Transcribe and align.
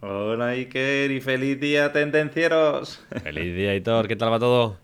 Hola 0.00 0.50
Iker 0.50 1.10
y 1.10 1.20
feliz 1.20 1.58
día, 1.58 1.92
tendencieros. 1.92 3.04
Feliz 3.24 3.56
día, 3.56 3.70
Aitor. 3.70 4.06
¿Qué 4.06 4.14
tal 4.14 4.30
va 4.30 4.38
todo? 4.38 4.76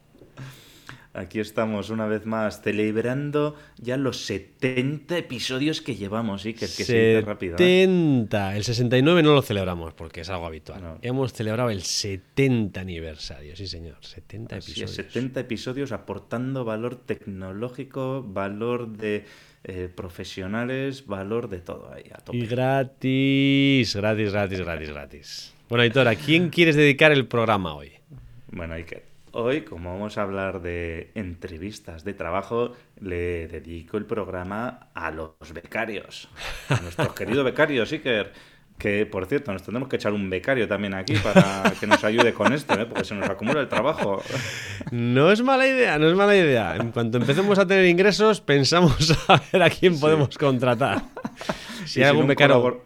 Aquí 1.12 1.38
estamos 1.38 1.90
una 1.90 2.06
vez 2.06 2.26
más 2.26 2.62
celebrando 2.62 3.54
ya 3.78 3.96
los 3.96 4.24
70 4.26 5.16
episodios 5.16 5.80
que 5.82 5.94
llevamos, 5.94 6.44
Iker, 6.44 6.68
que 6.68 6.84
se 6.84 6.92
dice 6.92 7.22
rápido. 7.24 7.54
¿eh? 7.54 7.84
70. 7.86 8.56
El 8.56 8.64
69 8.64 9.22
no 9.22 9.34
lo 9.34 9.42
celebramos 9.42 9.94
porque 9.94 10.22
es 10.22 10.30
algo 10.30 10.46
habitual. 10.46 10.82
No. 10.82 10.98
Hemos 11.00 11.32
celebrado 11.32 11.70
el 11.70 11.82
70 11.82 12.80
aniversario, 12.80 13.54
sí 13.54 13.68
señor. 13.68 13.98
70 14.00 14.56
Así 14.56 14.72
es, 14.72 14.78
episodios. 14.78 15.12
70 15.12 15.40
episodios 15.40 15.92
aportando 15.92 16.64
valor 16.64 16.96
tecnológico, 16.96 18.24
valor 18.26 18.88
de 18.88 19.26
eh, 19.64 19.88
profesionales, 19.94 21.06
valor 21.06 21.48
de 21.48 21.58
todo 21.58 21.90
ahí, 21.92 22.04
a 22.12 22.18
tope. 22.18 22.36
Y 22.36 22.46
gratis, 22.46 23.96
gratis, 23.96 24.32
gratis, 24.32 24.60
gratis, 24.60 24.90
gratis. 24.90 25.54
Bueno, 25.68 25.82
Aitor, 25.82 26.06
¿a 26.06 26.16
quién 26.16 26.50
quieres 26.50 26.76
dedicar 26.76 27.12
el 27.12 27.26
programa 27.26 27.74
hoy? 27.74 27.92
Bueno, 28.52 28.74
Iker, 28.74 29.02
hoy 29.32 29.62
como 29.62 29.92
vamos 29.92 30.18
a 30.18 30.22
hablar 30.22 30.60
de 30.60 31.10
entrevistas 31.14 32.04
de 32.04 32.12
trabajo, 32.12 32.72
le 33.00 33.48
dedico 33.48 33.96
el 33.96 34.04
programa 34.04 34.90
a 34.94 35.10
los 35.10 35.52
becarios, 35.54 36.28
a 36.68 36.80
nuestros 36.80 37.14
queridos 37.14 37.44
becarios, 37.44 37.90
Iker. 37.90 38.32
Que, 38.78 39.06
por 39.06 39.26
cierto, 39.26 39.52
nos 39.52 39.62
tendremos 39.62 39.88
que 39.88 39.96
echar 39.96 40.12
un 40.12 40.28
becario 40.28 40.68
también 40.68 40.94
aquí 40.94 41.14
para 41.16 41.72
que 41.80 41.86
nos 41.86 42.02
ayude 42.04 42.34
con 42.34 42.52
esto, 42.52 42.74
¿eh? 42.74 42.86
porque 42.86 43.04
se 43.04 43.14
nos 43.14 43.28
acumula 43.30 43.60
el 43.60 43.68
trabajo. 43.68 44.22
No 44.90 45.30
es 45.30 45.42
mala 45.42 45.66
idea, 45.66 45.98
no 45.98 46.08
es 46.08 46.16
mala 46.16 46.36
idea. 46.36 46.76
En 46.76 46.90
cuanto 46.90 47.18
empecemos 47.18 47.58
a 47.58 47.66
tener 47.66 47.86
ingresos, 47.86 48.40
pensamos 48.40 49.12
a 49.28 49.40
ver 49.52 49.62
a 49.62 49.70
quién 49.70 49.98
podemos 49.98 50.36
contratar. 50.36 51.02
Si 51.86 52.02
hay 52.02 52.08
algún 52.08 52.26
becario... 52.26 52.82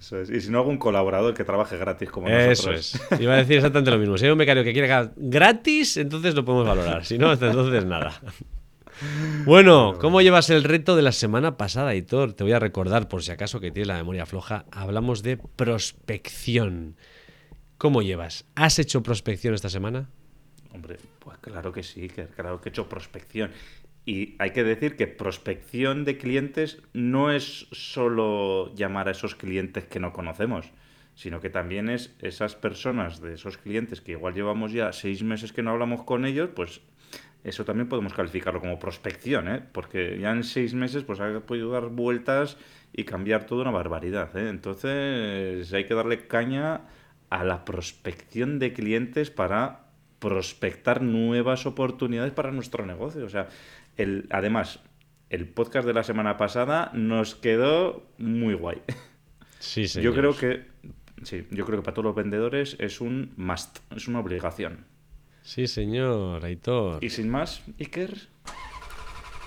Eso 0.00 0.18
es. 0.20 0.30
Y 0.30 0.40
si 0.40 0.50
no, 0.50 0.58
algún 0.58 0.78
colaborador 0.78 1.32
que 1.32 1.44
trabaje 1.44 1.76
gratis 1.76 2.10
como 2.10 2.26
Eso 2.26 2.70
nosotros. 2.72 3.00
es. 3.12 3.20
Iba 3.20 3.34
a 3.34 3.36
decir 3.36 3.56
exactamente 3.58 3.92
lo 3.92 3.98
mismo. 3.98 4.18
Si 4.18 4.24
hay 4.24 4.32
un 4.32 4.38
becario 4.38 4.64
que 4.64 4.72
quiere 4.72 4.88
ganar 4.88 5.12
gratis, 5.16 5.96
entonces 5.96 6.34
lo 6.34 6.44
podemos 6.44 6.66
valorar. 6.66 7.04
Si 7.04 7.18
no, 7.18 7.30
hasta 7.30 7.46
entonces 7.46 7.84
nada. 7.84 8.20
Bueno, 9.44 9.98
¿cómo 10.00 10.20
llevas 10.20 10.50
el 10.50 10.64
reto 10.64 10.96
de 10.96 11.02
la 11.02 11.12
semana 11.12 11.56
pasada, 11.56 11.94
Hitor? 11.94 12.34
Te 12.34 12.44
voy 12.44 12.52
a 12.52 12.58
recordar, 12.58 13.08
por 13.08 13.22
si 13.22 13.32
acaso 13.32 13.60
que 13.60 13.70
tienes 13.70 13.88
la 13.88 13.96
memoria 13.96 14.26
floja, 14.26 14.66
hablamos 14.70 15.22
de 15.22 15.36
prospección. 15.36 16.96
¿Cómo 17.78 18.02
llevas? 18.02 18.44
¿Has 18.54 18.78
hecho 18.78 19.02
prospección 19.02 19.54
esta 19.54 19.68
semana? 19.68 20.08
Hombre, 20.72 20.98
pues 21.18 21.38
claro 21.38 21.72
que 21.72 21.82
sí, 21.82 22.08
que 22.08 22.26
claro 22.26 22.60
que 22.60 22.68
he 22.68 22.70
hecho 22.70 22.88
prospección. 22.88 23.50
Y 24.04 24.34
hay 24.38 24.50
que 24.50 24.64
decir 24.64 24.96
que 24.96 25.06
prospección 25.06 26.04
de 26.04 26.18
clientes 26.18 26.82
no 26.92 27.30
es 27.30 27.66
solo 27.72 28.74
llamar 28.74 29.08
a 29.08 29.12
esos 29.12 29.34
clientes 29.34 29.84
que 29.84 30.00
no 30.00 30.12
conocemos, 30.12 30.70
sino 31.14 31.40
que 31.40 31.50
también 31.50 31.88
es 31.88 32.14
esas 32.20 32.56
personas 32.56 33.20
de 33.20 33.34
esos 33.34 33.58
clientes 33.58 34.00
que 34.00 34.12
igual 34.12 34.34
llevamos 34.34 34.72
ya 34.72 34.92
seis 34.92 35.22
meses 35.22 35.52
que 35.52 35.62
no 35.62 35.70
hablamos 35.70 36.04
con 36.04 36.24
ellos, 36.24 36.50
pues 36.54 36.80
eso 37.44 37.64
también 37.64 37.88
podemos 37.88 38.14
calificarlo 38.14 38.60
como 38.60 38.78
prospección, 38.78 39.48
¿eh? 39.48 39.62
Porque 39.72 40.18
ya 40.20 40.30
en 40.30 40.44
seis 40.44 40.74
meses 40.74 41.02
pues 41.02 41.20
ha 41.20 41.40
podido 41.40 41.70
dar 41.70 41.88
vueltas 41.88 42.56
y 42.92 43.04
cambiar 43.04 43.46
toda 43.46 43.62
una 43.62 43.70
barbaridad, 43.72 44.36
¿eh? 44.36 44.48
Entonces 44.48 45.72
hay 45.72 45.84
que 45.84 45.94
darle 45.94 46.26
caña 46.26 46.82
a 47.30 47.44
la 47.44 47.64
prospección 47.64 48.58
de 48.58 48.72
clientes 48.72 49.30
para 49.30 49.86
prospectar 50.18 51.02
nuevas 51.02 51.66
oportunidades 51.66 52.32
para 52.32 52.52
nuestro 52.52 52.86
negocio. 52.86 53.24
O 53.24 53.28
sea, 53.28 53.48
el, 53.96 54.26
además, 54.30 54.80
el 55.30 55.48
podcast 55.48 55.86
de 55.86 55.94
la 55.94 56.04
semana 56.04 56.36
pasada 56.36 56.90
nos 56.94 57.34
quedó 57.34 58.06
muy 58.18 58.54
guay. 58.54 58.82
Sí, 59.58 59.86
Yo 59.86 60.12
creo 60.12 60.36
que 60.36 60.64
sí, 61.22 61.46
yo 61.50 61.64
creo 61.64 61.78
que 61.78 61.84
para 61.84 61.94
todos 61.94 62.04
los 62.04 62.14
vendedores 62.14 62.76
es 62.80 63.00
un 63.00 63.32
must, 63.36 63.78
es 63.96 64.08
una 64.08 64.20
obligación. 64.20 64.84
Sí, 65.42 65.66
señor, 65.66 66.44
Aitor. 66.44 67.02
Y 67.02 67.10
sin 67.10 67.28
más, 67.28 67.62
Iker. 67.78 68.14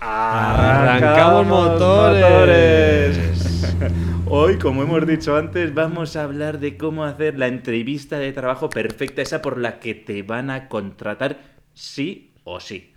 Arrancamos 0.01 1.47
motores. 1.47 3.17
Hoy, 4.27 4.57
como 4.57 4.83
hemos 4.83 5.07
dicho 5.07 5.37
antes, 5.37 5.73
vamos 5.73 6.17
a 6.17 6.23
hablar 6.23 6.59
de 6.59 6.77
cómo 6.77 7.05
hacer 7.05 7.39
la 7.39 7.47
entrevista 7.47 8.19
de 8.19 8.33
trabajo 8.33 8.69
perfecta, 8.69 9.21
esa 9.21 9.41
por 9.41 9.57
la 9.57 9.79
que 9.79 9.95
te 9.95 10.21
van 10.21 10.49
a 10.49 10.67
contratar 10.67 11.39
sí 11.73 12.33
o 12.43 12.59
sí. 12.59 12.93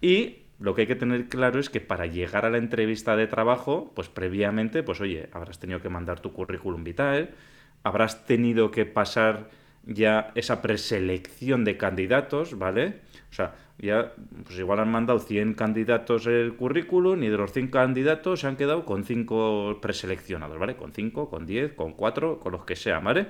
Y 0.00 0.38
lo 0.58 0.74
que 0.74 0.82
hay 0.82 0.86
que 0.86 0.96
tener 0.96 1.28
claro 1.28 1.60
es 1.60 1.68
que 1.68 1.82
para 1.82 2.06
llegar 2.06 2.46
a 2.46 2.50
la 2.50 2.58
entrevista 2.58 3.14
de 3.14 3.26
trabajo, 3.26 3.92
pues 3.94 4.08
previamente, 4.08 4.82
pues 4.82 5.02
oye, 5.02 5.28
habrás 5.32 5.58
tenido 5.58 5.82
que 5.82 5.90
mandar 5.90 6.20
tu 6.20 6.32
currículum 6.32 6.82
vitae, 6.82 7.28
habrás 7.82 8.24
tenido 8.24 8.70
que 8.70 8.86
pasar 8.86 9.50
ya 9.86 10.32
esa 10.34 10.60
preselección 10.60 11.64
de 11.64 11.76
candidatos, 11.76 12.58
¿vale? 12.58 13.00
O 13.30 13.34
sea, 13.34 13.54
ya, 13.78 14.12
pues 14.44 14.58
igual 14.58 14.80
han 14.80 14.90
mandado 14.90 15.18
100 15.18 15.54
candidatos 15.54 16.26
el 16.26 16.54
currículum 16.56 17.22
y 17.22 17.28
de 17.28 17.36
los 17.36 17.52
100 17.52 17.68
candidatos 17.68 18.40
se 18.40 18.46
han 18.46 18.56
quedado 18.56 18.84
con 18.84 19.04
5 19.04 19.78
preseleccionados, 19.80 20.58
¿vale? 20.58 20.76
Con 20.76 20.92
5, 20.92 21.30
con 21.30 21.46
10, 21.46 21.74
con 21.74 21.92
4, 21.92 22.40
con 22.40 22.52
los 22.52 22.64
que 22.64 22.76
sean, 22.76 23.04
¿vale? 23.04 23.26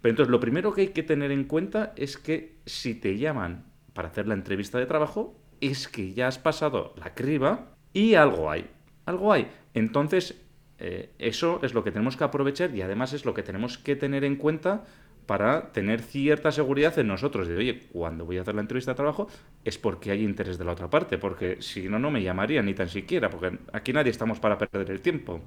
Pero 0.00 0.10
entonces 0.10 0.30
lo 0.30 0.40
primero 0.40 0.72
que 0.72 0.82
hay 0.82 0.88
que 0.88 1.02
tener 1.02 1.30
en 1.30 1.44
cuenta 1.44 1.92
es 1.96 2.18
que 2.18 2.58
si 2.66 2.94
te 2.94 3.16
llaman 3.16 3.64
para 3.94 4.08
hacer 4.08 4.26
la 4.26 4.34
entrevista 4.34 4.78
de 4.78 4.86
trabajo, 4.86 5.34
es 5.60 5.88
que 5.88 6.12
ya 6.12 6.28
has 6.28 6.38
pasado 6.38 6.92
la 6.96 7.14
criba 7.14 7.76
y 7.92 8.14
algo 8.14 8.50
hay. 8.50 8.68
Algo 9.06 9.32
hay. 9.32 9.48
Entonces, 9.72 10.42
eh, 10.78 11.10
eso 11.18 11.60
es 11.62 11.72
lo 11.72 11.84
que 11.84 11.92
tenemos 11.92 12.16
que 12.16 12.24
aprovechar 12.24 12.74
y 12.74 12.82
además 12.82 13.12
es 13.12 13.24
lo 13.24 13.32
que 13.32 13.42
tenemos 13.42 13.78
que 13.78 13.96
tener 13.96 14.24
en 14.24 14.36
cuenta 14.36 14.84
para 15.26 15.72
tener 15.72 16.00
cierta 16.02 16.52
seguridad 16.52 16.98
en 16.98 17.08
nosotros. 17.08 17.48
De, 17.48 17.56
oye, 17.56 17.80
cuando 17.92 18.24
voy 18.24 18.38
a 18.38 18.42
hacer 18.42 18.54
la 18.54 18.60
entrevista 18.60 18.92
de 18.92 18.96
trabajo 18.96 19.28
es 19.64 19.78
porque 19.78 20.10
hay 20.10 20.22
interés 20.22 20.58
de 20.58 20.64
la 20.64 20.72
otra 20.72 20.88
parte, 20.90 21.18
porque 21.18 21.58
si 21.60 21.88
no, 21.88 21.98
no 21.98 22.10
me 22.10 22.22
llamarían 22.22 22.66
ni 22.66 22.74
tan 22.74 22.88
siquiera, 22.88 23.30
porque 23.30 23.58
aquí 23.72 23.92
nadie 23.92 24.10
estamos 24.10 24.38
para 24.40 24.58
perder 24.58 24.90
el 24.90 25.00
tiempo. 25.00 25.40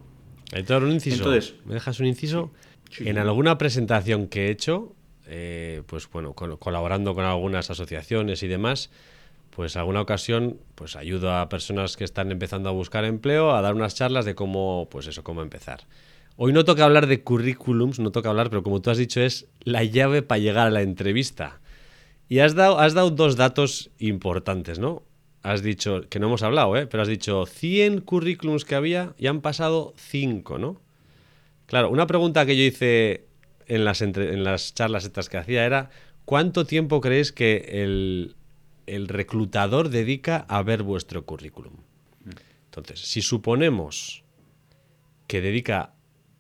Aitor, 0.54 0.84
un 0.84 0.92
inciso. 0.94 1.18
Entonces- 1.18 1.56
¿Me 1.66 1.74
dejas 1.76 2.00
un 2.00 2.06
inciso? 2.08 2.52
Sí. 2.90 3.08
En 3.08 3.18
alguna 3.18 3.58
presentación 3.58 4.28
que 4.28 4.48
he 4.48 4.50
hecho, 4.52 4.94
eh, 5.28 5.84
pues 5.88 6.10
bueno, 6.10 6.34
col- 6.34 6.58
colaborando 6.58 7.14
con 7.14 7.26
algunas 7.26 7.70
asociaciones 7.70 8.44
y 8.44 8.48
demás, 8.48 8.90
pues 9.52 9.76
alguna 9.76 10.02
ocasión, 10.02 10.58
pues 10.76 10.96
ayudo 10.96 11.36
a 11.36 11.50
personas 11.50 11.98
que 11.98 12.04
están 12.04 12.32
empezando 12.32 12.70
a 12.70 12.72
buscar 12.72 13.04
empleo 13.06 13.52
a 13.56 13.62
dar 13.62 13.74
unas 13.76 13.96
charlas 13.96 14.24
de 14.24 14.36
cómo, 14.36 14.88
pues 14.90 15.08
eso, 15.08 15.24
cómo 15.24 15.42
empezar. 15.42 15.82
Hoy 16.40 16.54
no 16.54 16.64
toca 16.66 16.86
hablar 16.86 17.08
de 17.08 17.24
currículums, 17.24 18.00
no 18.00 18.12
toca 18.12 18.30
hablar, 18.30 18.50
pero 18.50 18.62
como 18.62 18.80
tú 18.80 18.92
has 18.92 19.00
dicho, 19.00 19.22
es 19.22 19.48
la 19.62 19.84
llave 19.84 20.22
para 20.22 20.38
llegar 20.40 20.68
a 20.68 20.72
la 20.72 20.84
entrevista. 20.84 21.60
Y 22.30 22.40
has 22.40 22.54
dado, 22.54 22.80
has 22.80 22.94
dado 22.94 23.10
dos 23.10 23.38
datos 23.38 23.90
importantes, 23.98 24.78
¿no? 24.78 25.02
Has 25.42 25.64
dicho, 25.64 26.02
que 26.10 26.20
no 26.20 26.28
hemos 26.28 26.44
hablado, 26.44 26.78
¿eh? 26.78 26.86
Pero 26.86 27.02
has 27.02 27.10
dicho 27.10 27.46
100 27.48 28.02
currículums 28.02 28.66
que 28.66 28.76
había 28.76 29.14
y 29.18 29.28
han 29.28 29.42
pasado 29.42 29.94
5, 29.98 30.60
¿no? 30.60 30.80
Claro, 31.66 31.90
una 31.90 32.06
pregunta 32.06 32.46
que 32.46 32.56
yo 32.56 32.64
hice 32.64 33.26
en 33.66 33.84
las, 33.84 34.02
entre- 34.02 34.34
en 34.34 34.44
las 34.44 34.76
charlas 34.76 35.06
estas 35.06 35.30
que 35.30 35.38
hacía 35.38 35.66
era, 35.66 35.90
¿cuánto 36.26 36.66
tiempo 36.66 37.02
creéis 37.02 37.32
que 37.32 37.66
el, 37.84 38.36
el 38.86 39.08
reclutador 39.08 39.90
dedica 39.90 40.46
a 40.50 40.62
ver 40.62 40.84
vuestro 40.84 41.26
currículum? 41.26 41.74
Entonces, 42.66 43.00
si 43.00 43.22
suponemos 43.24 44.24
que 45.26 45.42
dedica 45.42 45.94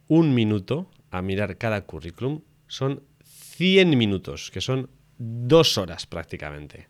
un 0.08 0.34
minuto 0.34 0.90
a 1.12 1.22
mirar 1.22 1.58
cada 1.58 1.82
currículum, 1.86 2.42
son 2.68 3.02
100 3.24 3.98
minutos, 3.98 4.52
que 4.52 4.62
son 4.62 4.90
dos 5.18 5.78
horas 5.78 6.06
prácticamente. 6.06 6.88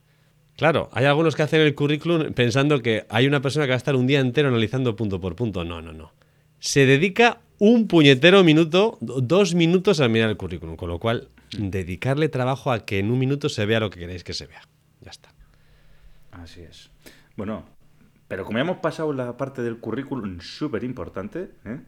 Claro, 0.57 0.89
hay 0.91 1.05
algunos 1.05 1.35
que 1.35 1.43
hacen 1.43 1.61
el 1.61 1.75
currículum 1.75 2.33
pensando 2.33 2.81
que 2.81 3.05
hay 3.09 3.27
una 3.27 3.41
persona 3.41 3.65
que 3.65 3.69
va 3.71 3.75
a 3.75 3.77
estar 3.77 3.95
un 3.95 4.07
día 4.07 4.19
entero 4.19 4.49
analizando 4.49 4.95
punto 4.95 5.21
por 5.21 5.35
punto. 5.35 5.63
No, 5.63 5.81
no, 5.81 5.93
no. 5.93 6.13
Se 6.59 6.85
dedica 6.87 7.39
un 7.59 7.87
puñetero 7.87 8.43
minuto, 8.43 8.97
do- 8.99 9.21
dos 9.21 9.53
minutos 9.53 9.99
a 10.01 10.07
mirar 10.07 10.29
el 10.31 10.37
currículum, 10.37 10.75
con 10.75 10.89
lo 10.89 10.99
cual 10.99 11.29
dedicarle 11.57 12.27
trabajo 12.29 12.71
a 12.71 12.85
que 12.85 12.97
en 12.99 13.11
un 13.11 13.19
minuto 13.19 13.49
se 13.49 13.65
vea 13.67 13.79
lo 13.79 13.89
que 13.91 13.99
queréis 13.99 14.23
que 14.23 14.33
se 14.33 14.47
vea. 14.47 14.61
Ya 15.01 15.11
está. 15.11 15.29
Así 16.31 16.61
es. 16.61 16.89
Bueno, 17.35 17.65
pero 18.27 18.43
como 18.43 18.57
ya 18.57 18.63
hemos 18.63 18.77
pasado 18.77 19.13
la 19.13 19.37
parte 19.37 19.61
del 19.61 19.77
currículum 19.77 20.39
súper 20.41 20.83
importante, 20.83 21.51
¿eh? 21.65 21.79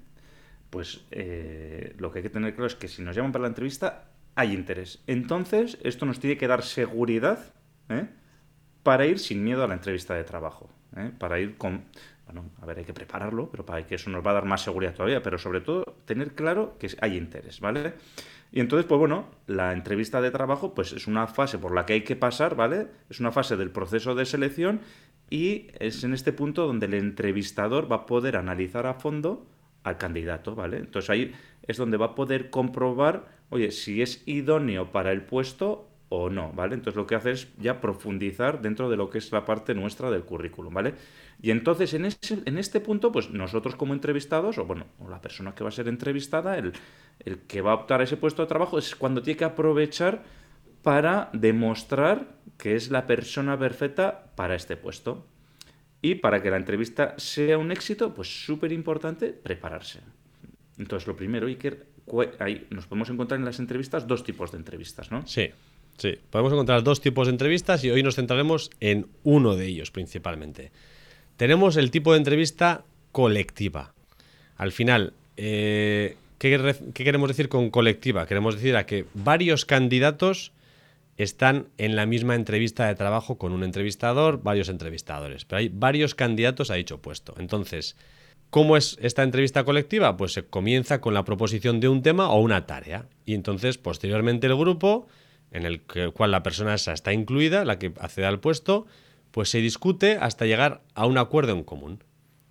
Pues 0.69 1.05
eh, 1.11 1.95
lo 1.97 2.11
que 2.11 2.19
hay 2.19 2.23
que 2.23 2.29
tener 2.29 2.53
claro 2.53 2.67
es 2.67 2.75
que 2.75 2.87
si 2.87 3.01
nos 3.01 3.15
llaman 3.15 3.31
para 3.31 3.43
la 3.43 3.47
entrevista, 3.49 4.09
hay 4.35 4.53
interés. 4.53 5.01
Entonces, 5.07 5.77
esto 5.83 6.05
nos 6.05 6.19
tiene 6.19 6.37
que 6.37 6.47
dar 6.47 6.63
seguridad 6.63 7.53
¿eh? 7.89 8.07
para 8.83 9.05
ir 9.05 9.19
sin 9.19 9.43
miedo 9.43 9.63
a 9.63 9.67
la 9.67 9.73
entrevista 9.73 10.15
de 10.15 10.23
trabajo. 10.23 10.69
¿eh? 10.95 11.11
Para 11.17 11.39
ir 11.39 11.57
con... 11.57 11.85
Bueno, 12.25 12.45
a 12.61 12.65
ver, 12.67 12.77
hay 12.77 12.85
que 12.85 12.93
prepararlo, 12.93 13.49
pero 13.49 13.65
para 13.65 13.85
que 13.87 13.95
eso 13.95 14.11
nos 14.11 14.23
va 14.23 14.31
a 14.31 14.35
dar 14.35 14.45
más 14.45 14.61
seguridad 14.61 14.93
todavía, 14.93 15.23
pero 15.23 15.39
sobre 15.39 15.61
todo 15.61 15.83
tener 16.05 16.35
claro 16.35 16.77
que 16.77 16.87
hay 17.01 17.17
interés, 17.17 17.59
¿vale? 17.59 17.95
Y 18.51 18.59
entonces, 18.59 18.85
pues 18.85 18.99
bueno, 18.99 19.29
la 19.47 19.73
entrevista 19.73 20.21
de 20.21 20.29
trabajo 20.29 20.75
pues 20.75 20.93
es 20.93 21.07
una 21.07 21.25
fase 21.25 21.57
por 21.57 21.73
la 21.73 21.87
que 21.87 21.93
hay 21.93 22.03
que 22.03 22.15
pasar, 22.15 22.55
¿vale? 22.55 22.87
Es 23.09 23.19
una 23.19 23.31
fase 23.31 23.57
del 23.57 23.71
proceso 23.71 24.13
de 24.13 24.25
selección 24.25 24.81
y 25.31 25.67
es 25.79 26.03
en 26.03 26.13
este 26.13 26.31
punto 26.31 26.67
donde 26.67 26.85
el 26.85 26.93
entrevistador 26.93 27.91
va 27.91 27.97
a 27.97 28.05
poder 28.05 28.37
analizar 28.37 28.85
a 28.85 28.93
fondo 28.93 29.47
al 29.89 29.97
candidato, 29.97 30.55
¿vale? 30.55 30.77
Entonces 30.77 31.09
ahí 31.09 31.33
es 31.67 31.77
donde 31.77 31.97
va 31.97 32.07
a 32.07 32.15
poder 32.15 32.49
comprobar, 32.49 33.27
oye, 33.49 33.71
si 33.71 34.01
es 34.01 34.23
idóneo 34.25 34.91
para 34.91 35.11
el 35.11 35.23
puesto 35.23 35.89
o 36.09 36.29
no, 36.29 36.51
¿vale? 36.53 36.73
Entonces 36.73 36.95
lo 36.95 37.05
que 37.05 37.15
hace 37.15 37.31
es 37.31 37.47
ya 37.59 37.79
profundizar 37.79 38.61
dentro 38.61 38.89
de 38.89 38.97
lo 38.97 39.09
que 39.09 39.19
es 39.19 39.31
la 39.31 39.45
parte 39.45 39.75
nuestra 39.75 40.09
del 40.09 40.23
currículum, 40.23 40.73
¿vale? 40.73 40.95
Y 41.41 41.51
entonces 41.51 41.93
en, 41.93 42.05
ese, 42.05 42.41
en 42.45 42.57
este 42.57 42.79
punto, 42.79 43.11
pues 43.11 43.29
nosotros 43.29 43.75
como 43.75 43.93
entrevistados, 43.93 44.57
o 44.57 44.65
bueno, 44.65 44.85
la 45.07 45.21
persona 45.21 45.53
que 45.53 45.63
va 45.63 45.69
a 45.69 45.71
ser 45.71 45.87
entrevistada, 45.87 46.57
el, 46.57 46.73
el 47.19 47.39
que 47.41 47.61
va 47.61 47.71
a 47.71 47.75
optar 47.75 48.01
a 48.01 48.05
ese 48.05 48.17
puesto 48.17 48.41
de 48.41 48.47
trabajo, 48.47 48.79
es 48.79 48.95
cuando 48.95 49.21
tiene 49.21 49.37
que 49.37 49.45
aprovechar 49.45 50.23
para 50.81 51.29
demostrar 51.33 52.39
que 52.57 52.75
es 52.75 52.89
la 52.89 53.05
persona 53.05 53.57
perfecta 53.57 54.31
para 54.35 54.55
este 54.55 54.75
puesto. 54.77 55.25
Y 56.01 56.15
para 56.15 56.41
que 56.41 56.49
la 56.49 56.57
entrevista 56.57 57.15
sea 57.17 57.57
un 57.57 57.71
éxito, 57.71 58.13
pues 58.13 58.45
súper 58.45 58.71
importante 58.71 59.33
prepararse. 59.33 59.99
Entonces, 60.77 61.07
lo 61.07 61.15
primero, 61.15 61.47
Iker, 61.47 61.85
ahí 62.39 62.67
nos 62.69 62.87
podemos 62.87 63.09
encontrar 63.09 63.39
en 63.39 63.45
las 63.45 63.59
entrevistas 63.59 64.07
dos 64.07 64.23
tipos 64.23 64.51
de 64.51 64.57
entrevistas, 64.57 65.11
¿no? 65.11 65.27
Sí, 65.27 65.49
sí. 65.97 66.17
Podemos 66.29 66.53
encontrar 66.53 66.83
dos 66.83 67.01
tipos 67.01 67.27
de 67.27 67.31
entrevistas 67.31 67.83
y 67.83 67.91
hoy 67.91 68.01
nos 68.01 68.15
centraremos 68.15 68.71
en 68.79 69.07
uno 69.23 69.55
de 69.55 69.67
ellos 69.67 69.91
principalmente. 69.91 70.71
Tenemos 71.35 71.75
el 71.75 71.91
tipo 71.91 72.13
de 72.13 72.19
entrevista 72.19 72.85
colectiva. 73.11 73.93
Al 74.55 74.71
final, 74.71 75.13
eh, 75.35 76.15
¿qué, 76.37 76.75
¿qué 76.93 77.03
queremos 77.03 77.27
decir 77.27 77.49
con 77.49 77.69
colectiva? 77.69 78.25
Queremos 78.25 78.55
decir 78.55 78.77
a 78.77 78.85
que 78.85 79.05
varios 79.13 79.65
candidatos 79.65 80.53
están 81.23 81.67
en 81.77 81.97
la 81.97 82.05
misma 82.05 82.35
entrevista 82.35 82.87
de 82.87 82.95
trabajo 82.95 83.37
con 83.37 83.51
un 83.51 83.63
entrevistador, 83.65 84.41
varios 84.41 84.69
entrevistadores, 84.69 85.43
pero 85.43 85.59
hay 85.59 85.67
varios 85.67 86.15
candidatos 86.15 86.71
a 86.71 86.75
dicho 86.75 87.01
puesto. 87.01 87.35
Entonces, 87.37 87.97
¿cómo 88.49 88.77
es 88.77 88.97
esta 89.01 89.23
entrevista 89.23 89.65
colectiva? 89.65 90.15
Pues 90.15 90.31
se 90.31 90.45
comienza 90.45 91.01
con 91.01 91.13
la 91.13 91.25
proposición 91.25 91.81
de 91.81 91.89
un 91.89 92.03
tema 92.03 92.29
o 92.29 92.39
una 92.39 92.65
tarea. 92.65 93.09
Y 93.25 93.33
entonces, 93.33 93.77
posteriormente, 93.77 94.47
el 94.47 94.55
grupo, 94.55 95.07
en 95.51 95.65
el 95.65 95.81
cual 96.13 96.31
la 96.31 96.41
persona 96.41 96.73
esa 96.73 96.93
está 96.93 97.11
incluida, 97.11 97.65
la 97.65 97.79
que 97.79 97.91
accede 97.99 98.25
al 98.25 98.39
puesto, 98.39 98.85
pues 99.31 99.49
se 99.49 99.59
discute 99.59 100.17
hasta 100.21 100.45
llegar 100.45 100.83
a 100.95 101.05
un 101.05 101.17
acuerdo 101.17 101.51
en 101.51 101.65
común. 101.65 102.01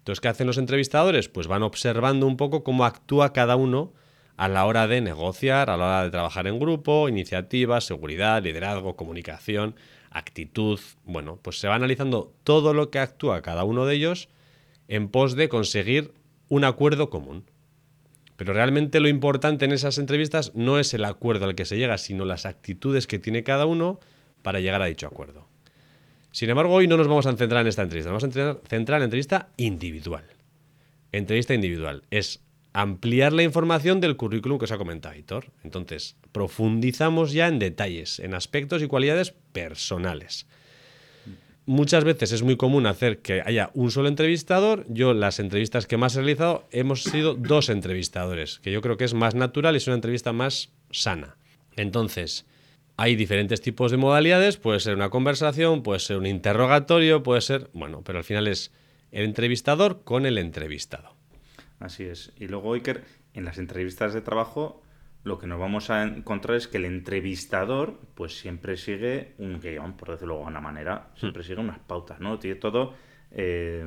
Entonces, 0.00 0.20
¿qué 0.20 0.28
hacen 0.28 0.46
los 0.46 0.58
entrevistadores? 0.58 1.30
Pues 1.30 1.46
van 1.46 1.62
observando 1.62 2.26
un 2.26 2.36
poco 2.36 2.64
cómo 2.64 2.84
actúa 2.84 3.32
cada 3.32 3.56
uno 3.56 3.94
a 4.38 4.46
la 4.48 4.64
hora 4.66 4.86
de 4.86 5.00
negociar, 5.00 5.68
a 5.68 5.76
la 5.76 5.84
hora 5.84 6.04
de 6.04 6.10
trabajar 6.10 6.46
en 6.46 6.60
grupo, 6.60 7.08
iniciativas, 7.08 7.84
seguridad, 7.84 8.40
liderazgo, 8.40 8.94
comunicación, 8.94 9.74
actitud. 10.10 10.78
Bueno, 11.04 11.40
pues 11.42 11.58
se 11.58 11.66
va 11.66 11.74
analizando 11.74 12.32
todo 12.44 12.72
lo 12.72 12.88
que 12.90 13.00
actúa 13.00 13.42
cada 13.42 13.64
uno 13.64 13.84
de 13.84 13.96
ellos 13.96 14.28
en 14.86 15.08
pos 15.08 15.34
de 15.34 15.48
conseguir 15.48 16.12
un 16.48 16.62
acuerdo 16.62 17.10
común. 17.10 17.50
Pero 18.36 18.52
realmente 18.52 19.00
lo 19.00 19.08
importante 19.08 19.64
en 19.64 19.72
esas 19.72 19.98
entrevistas 19.98 20.52
no 20.54 20.78
es 20.78 20.94
el 20.94 21.04
acuerdo 21.04 21.46
al 21.46 21.56
que 21.56 21.64
se 21.64 21.76
llega, 21.76 21.98
sino 21.98 22.24
las 22.24 22.46
actitudes 22.46 23.08
que 23.08 23.18
tiene 23.18 23.42
cada 23.42 23.66
uno 23.66 23.98
para 24.42 24.60
llegar 24.60 24.82
a 24.82 24.86
dicho 24.86 25.08
acuerdo. 25.08 25.48
Sin 26.30 26.48
embargo, 26.48 26.74
hoy 26.74 26.86
no 26.86 26.96
nos 26.96 27.08
vamos 27.08 27.26
a 27.26 27.36
centrar 27.36 27.62
en 27.62 27.66
esta 27.66 27.82
entrevista, 27.82 28.10
vamos 28.10 28.22
a 28.22 28.30
centrar 28.68 28.96
en 28.96 29.00
la 29.00 29.04
entrevista 29.04 29.48
individual. 29.56 30.24
Entrevista 31.10 31.54
individual 31.54 32.04
es 32.12 32.40
ampliar 32.80 33.32
la 33.32 33.42
información 33.42 34.00
del 34.00 34.16
currículum 34.16 34.56
que 34.56 34.66
os 34.66 34.70
ha 34.70 34.78
comentado 34.78 35.16
Hitor. 35.16 35.46
Entonces, 35.64 36.16
profundizamos 36.30 37.32
ya 37.32 37.48
en 37.48 37.58
detalles, 37.58 38.20
en 38.20 38.34
aspectos 38.34 38.82
y 38.82 38.86
cualidades 38.86 39.34
personales. 39.52 40.46
Muchas 41.66 42.04
veces 42.04 42.30
es 42.30 42.42
muy 42.42 42.56
común 42.56 42.86
hacer 42.86 43.18
que 43.18 43.42
haya 43.44 43.70
un 43.74 43.90
solo 43.90 44.06
entrevistador. 44.06 44.86
Yo, 44.88 45.12
las 45.12 45.40
entrevistas 45.40 45.88
que 45.88 45.96
más 45.96 46.14
he 46.14 46.20
realizado, 46.20 46.68
hemos 46.70 47.02
sido 47.02 47.34
dos 47.34 47.68
entrevistadores, 47.68 48.60
que 48.60 48.70
yo 48.70 48.80
creo 48.80 48.96
que 48.96 49.04
es 49.04 49.12
más 49.12 49.34
natural 49.34 49.74
y 49.74 49.78
es 49.78 49.86
una 49.88 49.96
entrevista 49.96 50.32
más 50.32 50.70
sana. 50.92 51.36
Entonces, 51.74 52.46
hay 52.96 53.16
diferentes 53.16 53.60
tipos 53.60 53.90
de 53.90 53.96
modalidades. 53.96 54.56
Puede 54.56 54.78
ser 54.78 54.94
una 54.94 55.10
conversación, 55.10 55.82
puede 55.82 55.98
ser 55.98 56.16
un 56.16 56.26
interrogatorio, 56.26 57.24
puede 57.24 57.40
ser. 57.40 57.70
Bueno, 57.72 58.02
pero 58.04 58.18
al 58.18 58.24
final 58.24 58.46
es 58.46 58.70
el 59.10 59.24
entrevistador 59.24 60.04
con 60.04 60.26
el 60.26 60.38
entrevistado. 60.38 61.17
Así 61.80 62.04
es. 62.04 62.32
Y 62.36 62.48
luego, 62.48 62.74
Iker, 62.74 63.04
en 63.34 63.44
las 63.44 63.58
entrevistas 63.58 64.14
de 64.14 64.20
trabajo, 64.20 64.82
lo 65.24 65.38
que 65.38 65.46
nos 65.46 65.58
vamos 65.58 65.90
a 65.90 66.02
encontrar 66.02 66.56
es 66.56 66.68
que 66.68 66.78
el 66.78 66.84
entrevistador, 66.84 67.98
pues 68.14 68.38
siempre 68.38 68.76
sigue 68.76 69.34
un 69.38 69.60
guion, 69.60 69.96
por 69.96 70.10
decirlo 70.10 70.34
de 70.34 70.40
alguna 70.40 70.60
manera, 70.60 71.10
siempre 71.14 71.42
sigue 71.42 71.60
unas 71.60 71.78
pautas, 71.78 72.20
¿no? 72.20 72.38
Tiene 72.38 72.56
todo 72.56 72.94
eh, 73.30 73.84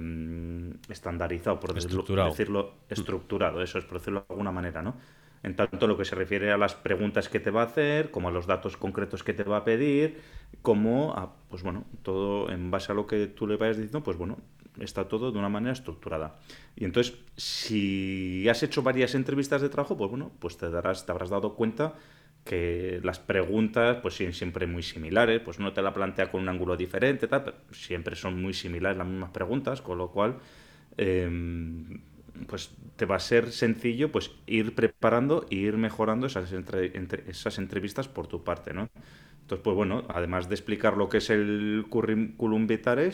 estandarizado, 0.90 1.60
por 1.60 1.74
decirlo, 1.74 2.04
decirlo, 2.26 2.74
estructurado, 2.90 3.62
eso 3.62 3.80
es, 3.80 3.86
por 3.86 4.00
decirlo 4.00 4.22
de 4.22 4.26
alguna 4.30 4.52
manera, 4.52 4.82
¿no? 4.82 4.96
En 5.44 5.56
tanto 5.56 5.88
lo 5.88 5.98
que 5.98 6.06
se 6.06 6.16
refiere 6.16 6.52
a 6.52 6.58
las 6.58 6.76
preguntas 6.76 7.28
que 7.28 7.40
te 7.40 7.50
va 7.50 7.62
a 7.62 7.66
hacer, 7.66 8.12
como 8.12 8.28
a 8.28 8.32
los 8.32 8.46
datos 8.46 8.78
concretos 8.78 9.24
que 9.24 9.34
te 9.34 9.44
va 9.44 9.58
a 9.58 9.64
pedir, 9.64 10.22
como 10.62 11.14
a, 11.14 11.34
pues 11.50 11.64
bueno, 11.64 11.86
todo 12.04 12.52
en 12.52 12.70
base 12.70 12.92
a 12.92 12.96
lo 12.96 13.08
que 13.08 13.26
tú 13.26 13.48
le 13.48 13.58
vayas 13.58 13.78
diciendo, 13.78 14.04
pues 14.04 14.18
bueno, 14.18 14.38
está 14.80 15.08
todo 15.08 15.32
de 15.32 15.40
una 15.40 15.50
manera 15.50 15.74
estructurada. 15.74 16.40
Y 16.76 16.86
entonces, 16.86 17.18
si 17.36 18.48
has 18.50 18.64
hecho 18.64 18.84
varias 18.84 19.16
entrevistas 19.16 19.62
de 19.62 19.70
trabajo, 19.70 19.98
pues 19.98 20.10
bueno, 20.10 20.32
pues 20.40 20.58
te 20.58 20.70
darás, 20.70 21.06
te 21.06 21.12
habrás 21.12 21.30
dado 21.30 21.56
cuenta 21.56 21.96
que 22.44 23.00
las 23.04 23.20
preguntas 23.20 23.98
pues 24.02 24.16
son 24.16 24.34
siempre 24.34 24.66
muy 24.66 24.84
similares, 24.84 25.42
pues 25.42 25.60
uno 25.60 25.74
te 25.74 25.82
la 25.82 25.94
plantea 25.94 26.32
con 26.32 26.42
un 26.42 26.50
ángulo 26.50 26.76
diferente, 26.76 27.28
tal, 27.28 27.44
pero 27.44 27.58
siempre 27.72 28.16
son 28.16 28.42
muy 28.42 28.54
similares 28.54 28.98
las 28.98 29.08
mismas 29.08 29.30
preguntas, 29.30 29.82
con 29.82 29.98
lo 29.98 30.10
cual 30.10 30.40
em, 30.98 32.02
pues 32.48 32.72
te 32.96 33.06
va 33.06 33.18
a 33.18 33.20
ser 33.20 33.52
sencillo 33.52 34.12
pues 34.12 34.32
ir 34.48 34.74
preparando 34.74 35.46
e 35.50 35.56
ir 35.56 35.78
mejorando 35.78 36.28
esas, 36.28 36.52
entre, 36.54 36.92
esas 37.30 37.58
entrevistas 37.60 38.08
por 38.08 38.28
tu 38.28 38.44
parte, 38.44 38.74
¿no? 38.74 38.90
Entonces, 39.42 39.64
pues 39.64 39.76
bueno, 39.76 40.06
además 40.08 40.50
de 40.50 40.56
explicar 40.56 40.98
lo 40.98 41.10
que 41.10 41.18
es 41.18 41.30
el 41.30 41.86
currículum 41.90 42.68
vitae, 42.68 43.12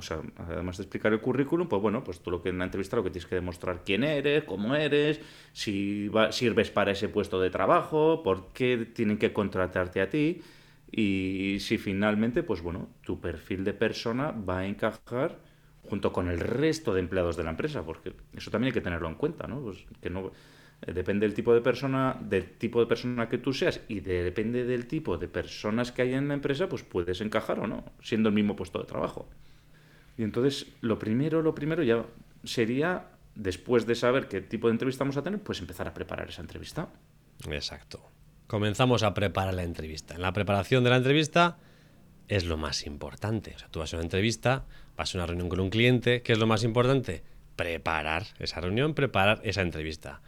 o 0.00 0.02
sea, 0.02 0.20
además 0.38 0.78
de 0.78 0.84
explicar 0.84 1.12
el 1.12 1.20
currículum, 1.20 1.68
pues 1.68 1.80
bueno, 1.80 2.02
pues 2.02 2.20
tú 2.20 2.30
lo 2.30 2.42
que 2.42 2.48
en 2.48 2.58
la 2.58 2.64
entrevista 2.64 2.96
lo 2.96 3.04
que 3.04 3.10
tienes 3.10 3.28
que 3.28 3.34
demostrar 3.34 3.82
quién 3.84 4.02
eres, 4.02 4.44
cómo 4.44 4.74
eres, 4.74 5.20
si 5.52 6.10
sirves 6.30 6.70
para 6.70 6.92
ese 6.92 7.08
puesto 7.08 7.38
de 7.40 7.50
trabajo, 7.50 8.22
por 8.22 8.48
qué 8.52 8.88
tienen 8.94 9.18
que 9.18 9.32
contratarte 9.32 10.00
a 10.00 10.08
ti 10.08 10.40
y 10.90 11.58
si 11.60 11.78
finalmente, 11.78 12.42
pues 12.42 12.62
bueno, 12.62 12.88
tu 13.02 13.20
perfil 13.20 13.62
de 13.62 13.74
persona 13.74 14.32
va 14.32 14.60
a 14.60 14.66
encajar 14.66 15.38
junto 15.82 16.12
con 16.12 16.28
el 16.28 16.40
resto 16.40 16.94
de 16.94 17.00
empleados 17.00 17.36
de 17.36 17.44
la 17.44 17.50
empresa, 17.50 17.84
porque 17.84 18.14
eso 18.34 18.50
también 18.50 18.68
hay 18.68 18.74
que 18.74 18.80
tenerlo 18.80 19.08
en 19.08 19.16
cuenta, 19.16 19.46
¿no? 19.46 19.60
Pues 19.60 19.84
que 20.00 20.08
no 20.08 20.32
eh, 20.82 20.92
depende 20.92 21.26
del 21.26 21.34
tipo 21.34 21.54
de 21.54 21.60
persona, 21.60 22.16
del 22.20 22.50
tipo 22.58 22.80
de 22.80 22.86
persona 22.86 23.28
que 23.28 23.38
tú 23.38 23.52
seas 23.52 23.80
y 23.88 24.00
depende 24.00 24.64
del 24.64 24.86
tipo 24.86 25.18
de 25.18 25.28
personas 25.28 25.92
que 25.92 26.02
hay 26.02 26.14
en 26.14 26.28
la 26.28 26.34
empresa, 26.34 26.68
pues 26.68 26.82
puedes 26.82 27.20
encajar 27.20 27.60
o 27.60 27.66
no, 27.66 27.84
siendo 28.02 28.28
el 28.30 28.34
mismo 28.34 28.56
puesto 28.56 28.78
de 28.78 28.86
trabajo. 28.86 29.28
Y 30.20 30.22
entonces, 30.22 30.66
lo 30.82 30.98
primero, 30.98 31.40
lo 31.40 31.54
primero 31.54 31.82
ya 31.82 32.04
sería, 32.44 33.06
después 33.34 33.86
de 33.86 33.94
saber 33.94 34.28
qué 34.28 34.42
tipo 34.42 34.66
de 34.66 34.72
entrevista 34.72 35.02
vamos 35.02 35.16
a 35.16 35.22
tener, 35.22 35.40
pues 35.40 35.60
empezar 35.60 35.88
a 35.88 35.94
preparar 35.94 36.28
esa 36.28 36.42
entrevista. 36.42 36.90
Exacto. 37.48 38.06
Comenzamos 38.46 39.02
a 39.02 39.14
preparar 39.14 39.54
la 39.54 39.62
entrevista. 39.62 40.16
En 40.16 40.20
la 40.20 40.34
preparación 40.34 40.84
de 40.84 40.90
la 40.90 40.96
entrevista 40.96 41.56
es 42.28 42.44
lo 42.44 42.58
más 42.58 42.84
importante. 42.84 43.54
O 43.56 43.58
sea, 43.58 43.68
tú 43.68 43.78
vas 43.78 43.94
a 43.94 43.96
una 43.96 44.04
entrevista, 44.04 44.66
vas 44.94 45.14
a 45.14 45.18
una 45.18 45.26
reunión 45.26 45.48
con 45.48 45.58
un 45.58 45.70
cliente, 45.70 46.20
¿qué 46.20 46.34
es 46.34 46.38
lo 46.38 46.46
más 46.46 46.64
importante? 46.64 47.22
Preparar 47.56 48.26
esa 48.40 48.60
reunión, 48.60 48.92
preparar 48.92 49.40
esa 49.42 49.62
entrevista. 49.62 50.20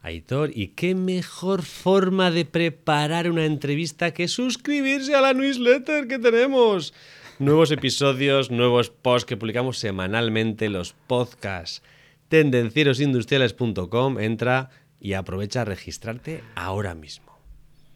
Aitor, 0.00 0.52
¿y 0.54 0.68
qué 0.68 0.94
mejor 0.94 1.64
forma 1.64 2.30
de 2.30 2.46
preparar 2.46 3.30
una 3.30 3.44
entrevista 3.44 4.14
que 4.14 4.26
suscribirse 4.26 5.14
a 5.14 5.20
la 5.20 5.34
newsletter 5.34 6.08
que 6.08 6.18
tenemos? 6.18 6.94
Nuevos 7.38 7.70
episodios, 7.70 8.50
nuevos 8.50 8.90
posts 8.90 9.26
que 9.26 9.36
publicamos 9.36 9.78
semanalmente, 9.78 10.68
los 10.68 10.94
podcasts. 11.06 11.82
Tendencierosindustriales.com, 12.28 14.18
entra 14.18 14.70
y 15.00 15.12
aprovecha 15.14 15.62
a 15.62 15.64
registrarte 15.64 16.42
ahora 16.54 16.94
mismo. 16.94 17.38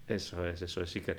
Eso 0.07 0.47
es, 0.47 0.63
eso 0.63 0.83
es, 0.83 0.91
sí 0.91 1.01
que. 1.01 1.17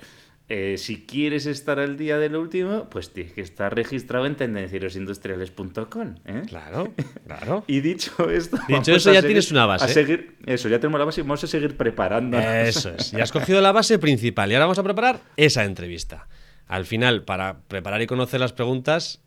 eh, 0.48 0.78
si 0.78 1.06
quieres 1.06 1.46
estar 1.46 1.80
al 1.80 1.96
día 1.98 2.18
de 2.18 2.30
lo 2.30 2.42
último, 2.42 2.90
pues 2.90 3.12
tienes 3.12 3.34
que 3.34 3.42
estar 3.42 3.74
registrado 3.76 4.26
en 4.26 4.36
tendencierosindustriales.com. 4.36 6.16
¿eh? 6.26 6.42
Claro, 6.48 6.94
claro. 7.26 7.64
Y 7.68 7.82
dicho 7.82 8.30
esto. 8.30 8.58
Dicho 8.68 8.94
eso, 8.94 9.10
a 9.12 9.14
ya 9.14 9.20
seguir- 9.22 9.28
tienes 9.28 9.52
una 9.52 9.66
base. 9.66 9.86
a 9.86 9.88
seguir- 9.88 10.36
eso, 10.46 10.70
ya 10.70 10.80
tenemos 10.80 11.00
la 11.00 11.06
base 11.06 11.22
y 11.22 11.24
vamos 11.24 11.44
a 11.44 11.48
seguir 11.48 11.78
preparando. 11.78 12.40
Eso 12.40 12.90
es. 12.98 13.12
Ya 13.12 13.24
has 13.24 13.32
cogido 13.32 13.62
la 13.62 13.72
base 13.72 14.00
principal 14.00 14.50
y 14.52 14.56
ahora 14.56 14.66
vamos 14.66 14.80
a 14.80 14.84
preparar 14.84 15.20
esa 15.38 15.66
entrevista. 15.66 16.28
Al 16.70 16.86
final, 16.86 17.24
para 17.24 17.64
preparar 17.64 18.00
y 18.04 18.06
conocer 18.06 18.40
las 18.40 18.54
preguntas, 18.54 19.24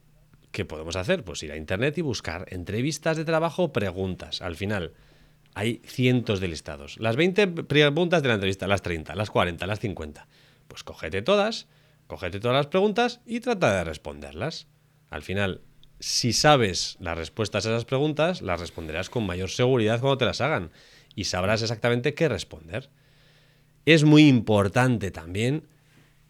¿qué 0.52 0.64
podemos 0.64 0.94
hacer? 0.94 1.24
Pues 1.24 1.42
ir 1.42 1.50
a 1.50 1.56
internet 1.56 1.98
y 1.98 2.00
buscar 2.00 2.46
entrevistas 2.50 3.16
de 3.16 3.24
trabajo, 3.24 3.72
preguntas. 3.72 4.40
Al 4.42 4.54
final, 4.54 4.92
hay 5.52 5.82
cientos 5.84 6.38
de 6.38 6.46
listados. 6.46 6.98
Las 7.00 7.16
20 7.16 7.48
preguntas 7.48 8.22
de 8.22 8.28
la 8.28 8.34
entrevista, 8.34 8.68
las 8.68 8.80
30, 8.80 9.16
las 9.16 9.30
40, 9.30 9.66
las 9.66 9.80
50. 9.80 10.28
Pues 10.68 10.84
cógete 10.84 11.20
todas, 11.20 11.66
cógete 12.06 12.38
todas 12.38 12.56
las 12.56 12.68
preguntas 12.68 13.20
y 13.26 13.40
trata 13.40 13.76
de 13.76 13.84
responderlas. 13.84 14.68
Al 15.10 15.22
final, 15.22 15.62
si 15.98 16.32
sabes 16.32 16.96
las 17.00 17.18
respuestas 17.18 17.66
a 17.66 17.70
esas 17.70 17.86
preguntas, 17.86 18.40
las 18.40 18.60
responderás 18.60 19.10
con 19.10 19.26
mayor 19.26 19.50
seguridad 19.50 19.98
cuando 19.98 20.18
te 20.18 20.26
las 20.26 20.40
hagan 20.40 20.70
y 21.16 21.24
sabrás 21.24 21.60
exactamente 21.62 22.14
qué 22.14 22.28
responder. 22.28 22.88
Es 23.84 24.04
muy 24.04 24.28
importante 24.28 25.10
también 25.10 25.66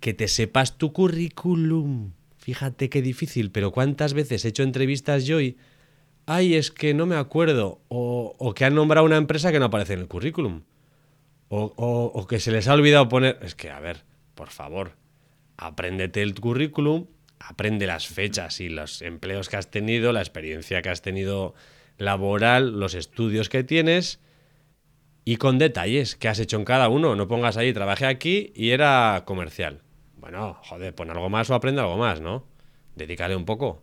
que 0.03 0.13
te 0.13 0.29
sepas 0.29 0.77
tu 0.77 0.93
currículum. 0.93 2.13
Fíjate 2.37 2.91
qué 2.91 3.01
difícil, 3.01 3.51
pero 3.53 3.71
¿cuántas 3.71 4.13
veces 4.13 4.45
he 4.45 4.49
hecho 4.49 4.65
entrevistas 4.65 5.25
yo 5.25 5.41
y... 5.41 5.57
Ay, 6.27 6.55
es 6.55 6.71
que 6.71 6.93
no 6.93 7.07
me 7.07 7.17
acuerdo. 7.17 7.81
O, 7.89 8.35
o 8.39 8.53
que 8.53 8.65
han 8.65 8.75
nombrado 8.75 9.07
una 9.07 9.17
empresa 9.17 9.51
que 9.51 9.59
no 9.59 9.67
aparece 9.67 9.95
en 9.95 10.01
el 10.01 10.09
currículum. 10.09 10.63
O, 11.49 11.73
o- 11.77 12.27
que 12.27 12.41
se 12.41 12.51
les 12.51 12.69
ha 12.69 12.75
olvidado 12.75 13.09
poner... 13.09 13.39
Es 13.43 13.55
que, 13.55 13.71
a 13.71 13.79
ver, 13.81 14.05
por 14.35 14.51
favor, 14.51 14.97
apréndete 15.57 16.21
el 16.23 16.35
currículum, 16.35 17.07
aprende 17.39 17.87
las 17.87 18.09
fechas 18.09 18.61
y 18.61 18.69
los 18.69 19.03
empleos 19.03 19.49
que 19.49 19.57
has 19.57 19.71
tenido, 19.71 20.13
la 20.13 20.21
experiencia 20.21 20.83
que 20.83 20.89
has 20.89 21.03
tenido 21.03 21.55
laboral, 21.99 22.81
los 22.81 22.95
estudios 22.95 23.49
que 23.49 23.63
tienes 23.63 24.19
y 25.25 25.37
con 25.37 25.59
detalles 25.59 26.17
que 26.17 26.29
has 26.29 26.41
hecho 26.41 26.57
en 26.57 26.65
cada 26.65 26.89
uno. 26.89 27.15
No 27.15 27.29
pongas 27.29 27.57
ahí, 27.57 27.73
trabajé 27.73 28.07
aquí 28.07 28.53
y 28.57 28.71
era 28.71 29.23
comercial. 29.27 29.83
Bueno, 30.23 30.57
joder, 30.63 30.95
pon 30.95 31.11
algo 31.11 31.29
más 31.29 31.51
o 31.51 31.55
aprende 31.55 31.81
algo 31.83 31.99
más, 31.99 32.21
¿no? 32.21 32.45
Dedícale 32.97 33.35
un 33.37 33.45
poco. 33.45 33.83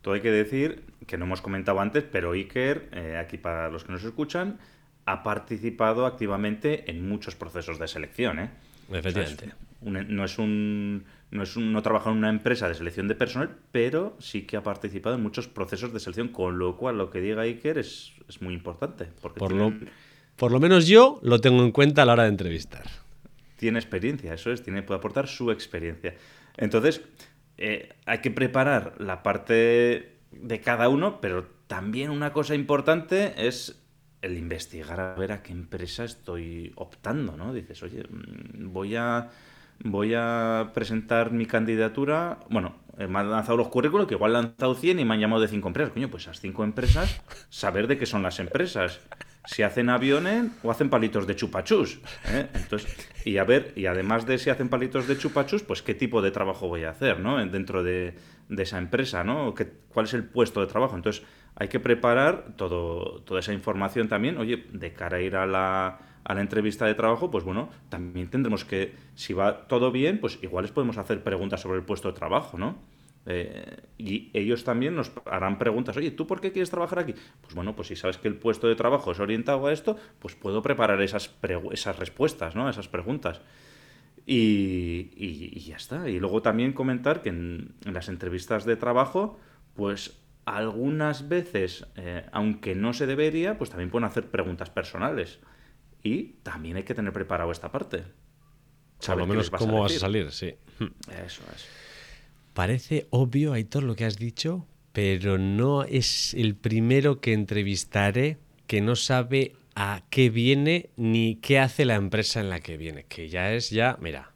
Todo 0.00 0.14
hay 0.14 0.20
que 0.20 0.30
decir, 0.30 0.84
que 1.06 1.18
no 1.18 1.24
hemos 1.24 1.42
comentado 1.42 1.80
antes, 1.80 2.04
pero 2.04 2.30
Iker, 2.32 2.88
eh, 2.92 3.18
aquí 3.20 3.36
para 3.36 3.68
los 3.68 3.82
que 3.84 3.90
nos 3.92 4.04
escuchan, 4.04 4.58
ha 5.04 5.24
participado 5.24 6.06
activamente 6.06 6.88
en 6.90 7.08
muchos 7.08 7.34
procesos 7.34 7.78
de 7.80 7.88
selección. 7.88 8.38
¿eh? 8.38 8.50
Efectivamente. 8.92 9.46
O 9.82 9.90
sea, 9.90 10.00
es 10.00 10.08
un- 10.08 10.16
no 10.16 10.24
es 10.24 10.38
un. 10.38 11.04
No, 11.32 11.42
es 11.42 11.56
un, 11.56 11.72
no 11.72 11.82
trabaja 11.82 12.08
en 12.10 12.18
una 12.18 12.30
empresa 12.30 12.68
de 12.68 12.74
selección 12.74 13.08
de 13.08 13.16
personal, 13.16 13.50
pero 13.72 14.16
sí 14.20 14.42
que 14.42 14.56
ha 14.56 14.62
participado 14.62 15.16
en 15.16 15.22
muchos 15.24 15.48
procesos 15.48 15.92
de 15.92 15.98
selección, 15.98 16.28
con 16.28 16.56
lo 16.56 16.76
cual 16.76 16.98
lo 16.98 17.10
que 17.10 17.20
diga 17.20 17.42
Iker 17.42 17.78
es, 17.78 18.12
es 18.28 18.40
muy 18.40 18.54
importante. 18.54 19.08
Porque 19.20 19.40
Por 19.40 19.48
tiene, 19.48 19.70
lo, 19.70 19.86
por 20.36 20.52
lo 20.52 20.60
menos 20.60 20.86
yo 20.86 21.18
lo 21.22 21.40
tengo 21.40 21.64
en 21.64 21.72
cuenta 21.72 22.02
a 22.02 22.04
la 22.04 22.12
hora 22.12 22.22
de 22.22 22.28
entrevistar. 22.28 22.84
Tiene 23.56 23.78
experiencia, 23.78 24.34
eso 24.34 24.52
es, 24.52 24.62
tiene, 24.62 24.82
puede 24.82 24.98
aportar 24.98 25.28
su 25.28 25.50
experiencia. 25.50 26.14
Entonces, 26.56 27.02
eh, 27.58 27.94
hay 28.04 28.18
que 28.18 28.30
preparar 28.30 28.94
la 28.98 29.22
parte 29.22 30.18
de 30.30 30.60
cada 30.60 30.88
uno, 30.88 31.20
pero 31.20 31.46
también 31.66 32.10
una 32.10 32.32
cosa 32.32 32.54
importante 32.54 33.46
es 33.46 33.82
el 34.22 34.36
investigar 34.38 35.00
a 35.00 35.14
ver 35.14 35.32
a 35.32 35.42
qué 35.42 35.52
empresa 35.52 36.04
estoy 36.04 36.72
optando, 36.76 37.36
¿no? 37.36 37.52
Dices, 37.52 37.82
oye, 37.82 38.04
mm, 38.08 38.72
voy 38.72 38.96
a 38.96 39.30
voy 39.84 40.14
a 40.14 40.70
presentar 40.74 41.32
mi 41.32 41.46
candidatura. 41.46 42.40
Bueno, 42.48 42.76
eh, 42.98 43.06
me 43.06 43.18
han 43.18 43.30
lanzado 43.30 43.56
los 43.56 43.68
currículos, 43.68 44.06
que 44.06 44.14
igual 44.14 44.36
han 44.36 44.44
lanzado 44.44 44.74
100 44.74 45.00
y 45.00 45.04
me 45.04 45.14
han 45.14 45.20
llamado 45.20 45.42
de 45.42 45.48
5 45.48 45.68
empresas. 45.68 45.92
Coño, 45.92 46.08
pues 46.10 46.24
esas 46.24 46.40
5 46.40 46.64
empresas, 46.64 47.20
saber 47.50 47.86
de 47.86 47.98
qué 47.98 48.06
son 48.06 48.22
las 48.22 48.38
empresas. 48.40 49.00
Si 49.46 49.62
hacen 49.62 49.88
aviones 49.90 50.46
o 50.62 50.70
hacen 50.70 50.90
palitos 50.90 51.26
de 51.26 51.36
chupachus. 51.36 52.00
¿eh? 52.28 52.48
Entonces, 52.54 52.94
y 53.24 53.38
a 53.38 53.44
ver, 53.44 53.72
y 53.76 53.86
además 53.86 54.26
de 54.26 54.38
si 54.38 54.50
hacen 54.50 54.68
palitos 54.68 55.06
de 55.06 55.16
chupachus, 55.16 55.62
pues 55.62 55.82
qué 55.82 55.94
tipo 55.94 56.20
de 56.20 56.30
trabajo 56.32 56.68
voy 56.68 56.84
a 56.84 56.90
hacer, 56.90 57.20
¿no? 57.20 57.44
Dentro 57.46 57.82
de, 57.82 58.14
de 58.48 58.62
esa 58.62 58.78
empresa, 58.78 59.24
¿no? 59.24 59.54
¿Qué- 59.54 59.70
¿Cuál 59.88 60.06
es 60.06 60.14
el 60.14 60.24
puesto 60.24 60.60
de 60.60 60.66
trabajo? 60.66 60.96
Entonces, 60.96 61.22
hay 61.54 61.68
que 61.68 61.80
preparar 61.80 62.54
todo, 62.56 63.22
toda 63.22 63.40
esa 63.40 63.52
información 63.52 64.08
también. 64.08 64.36
Oye, 64.38 64.66
de 64.72 64.92
cara 64.92 65.18
a 65.18 65.20
ir 65.20 65.36
a 65.36 65.46
la, 65.46 65.98
a 66.24 66.34
la 66.34 66.40
entrevista 66.40 66.84
de 66.86 66.94
trabajo, 66.94 67.30
pues 67.30 67.44
bueno, 67.44 67.70
también 67.88 68.28
tendremos 68.28 68.64
que, 68.64 68.94
si 69.14 69.32
va 69.32 69.66
todo 69.68 69.90
bien, 69.92 70.18
pues 70.20 70.38
igual 70.42 70.64
les 70.64 70.72
podemos 70.72 70.98
hacer 70.98 71.22
preguntas 71.22 71.60
sobre 71.60 71.78
el 71.78 71.84
puesto 71.84 72.08
de 72.12 72.18
trabajo, 72.18 72.58
¿no? 72.58 72.76
Eh, 73.28 73.76
y 73.98 74.30
ellos 74.34 74.62
también 74.62 74.94
nos 74.94 75.10
harán 75.24 75.58
preguntas, 75.58 75.96
oye, 75.96 76.12
¿tú 76.12 76.26
por 76.28 76.40
qué 76.40 76.52
quieres 76.52 76.70
trabajar 76.70 77.00
aquí? 77.00 77.14
Pues 77.40 77.54
bueno, 77.54 77.74
pues 77.74 77.88
si 77.88 77.96
sabes 77.96 78.18
que 78.18 78.28
el 78.28 78.36
puesto 78.36 78.68
de 78.68 78.76
trabajo 78.76 79.10
es 79.12 79.18
orientado 79.18 79.66
a 79.66 79.72
esto, 79.72 79.96
pues 80.20 80.36
puedo 80.36 80.62
preparar 80.62 81.02
esas, 81.02 81.34
esas 81.72 81.98
respuestas, 81.98 82.54
¿no? 82.54 82.68
Esas 82.70 82.86
preguntas. 82.88 83.40
Y, 84.24 85.10
y- 85.16 85.50
y 85.54 85.60
ya 85.60 85.76
está. 85.76 86.08
Y 86.08 86.18
luego 86.18 86.42
también 86.42 86.72
comentar 86.72 87.22
que 87.22 87.28
en, 87.30 87.74
en 87.84 87.94
las 87.94 88.08
entrevistas 88.08 88.64
de 88.64 88.76
trabajo, 88.76 89.38
pues 89.74 90.18
algunas 90.44 91.28
veces, 91.28 91.86
eh, 91.96 92.26
aunque 92.32 92.74
no 92.74 92.92
se 92.92 93.06
debería, 93.06 93.58
pues 93.58 93.70
también 93.70 93.90
pueden 93.90 94.04
hacer 94.04 94.28
preguntas 94.30 94.70
personales. 94.70 95.40
Y 96.02 96.34
también 96.44 96.76
hay 96.76 96.84
que 96.84 96.94
tener 96.94 97.12
preparado 97.12 97.50
esta 97.50 97.72
parte. 97.72 98.04
Por 99.14 99.18
lo 99.18 99.26
menos 99.26 99.50
cómo 99.58 99.80
vas 99.82 99.92
a 99.96 100.00
salir, 100.00 100.30
sí. 100.30 100.54
Eso 101.26 101.42
es. 101.54 101.68
Parece 102.56 103.06
obvio, 103.10 103.52
Aitor, 103.52 103.82
lo 103.82 103.96
que 103.96 104.06
has 104.06 104.16
dicho, 104.16 104.66
pero 104.94 105.36
no 105.36 105.84
es 105.84 106.32
el 106.32 106.54
primero 106.54 107.20
que 107.20 107.34
entrevistaré 107.34 108.38
que 108.66 108.80
no 108.80 108.96
sabe 108.96 109.52
a 109.74 110.04
qué 110.08 110.30
viene 110.30 110.88
ni 110.96 111.36
qué 111.36 111.58
hace 111.58 111.84
la 111.84 111.96
empresa 111.96 112.40
en 112.40 112.48
la 112.48 112.60
que 112.60 112.78
viene. 112.78 113.04
Que 113.10 113.28
ya 113.28 113.52
es, 113.52 113.68
ya, 113.68 113.98
mira, 114.00 114.32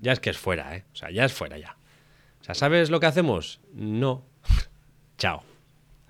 ya 0.00 0.10
es 0.10 0.18
que 0.18 0.30
es 0.30 0.36
fuera, 0.36 0.74
¿eh? 0.74 0.84
O 0.94 0.96
sea, 0.96 1.12
ya 1.12 1.24
es 1.24 1.32
fuera 1.32 1.56
ya. 1.56 1.76
O 2.40 2.44
sea, 2.44 2.56
¿sabes 2.56 2.90
lo 2.90 2.98
que 2.98 3.06
hacemos? 3.06 3.60
No. 3.72 4.26
Chao. 5.16 5.44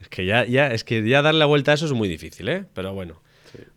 Es 0.00 0.08
que 0.08 0.24
ya, 0.24 0.46
ya, 0.46 0.68
es 0.68 0.82
que 0.82 1.06
ya 1.06 1.20
darle 1.20 1.40
la 1.40 1.46
vuelta 1.46 1.72
a 1.72 1.74
eso 1.74 1.84
es 1.84 1.92
muy 1.92 2.08
difícil, 2.08 2.48
¿eh? 2.48 2.64
Pero 2.72 2.94
bueno, 2.94 3.20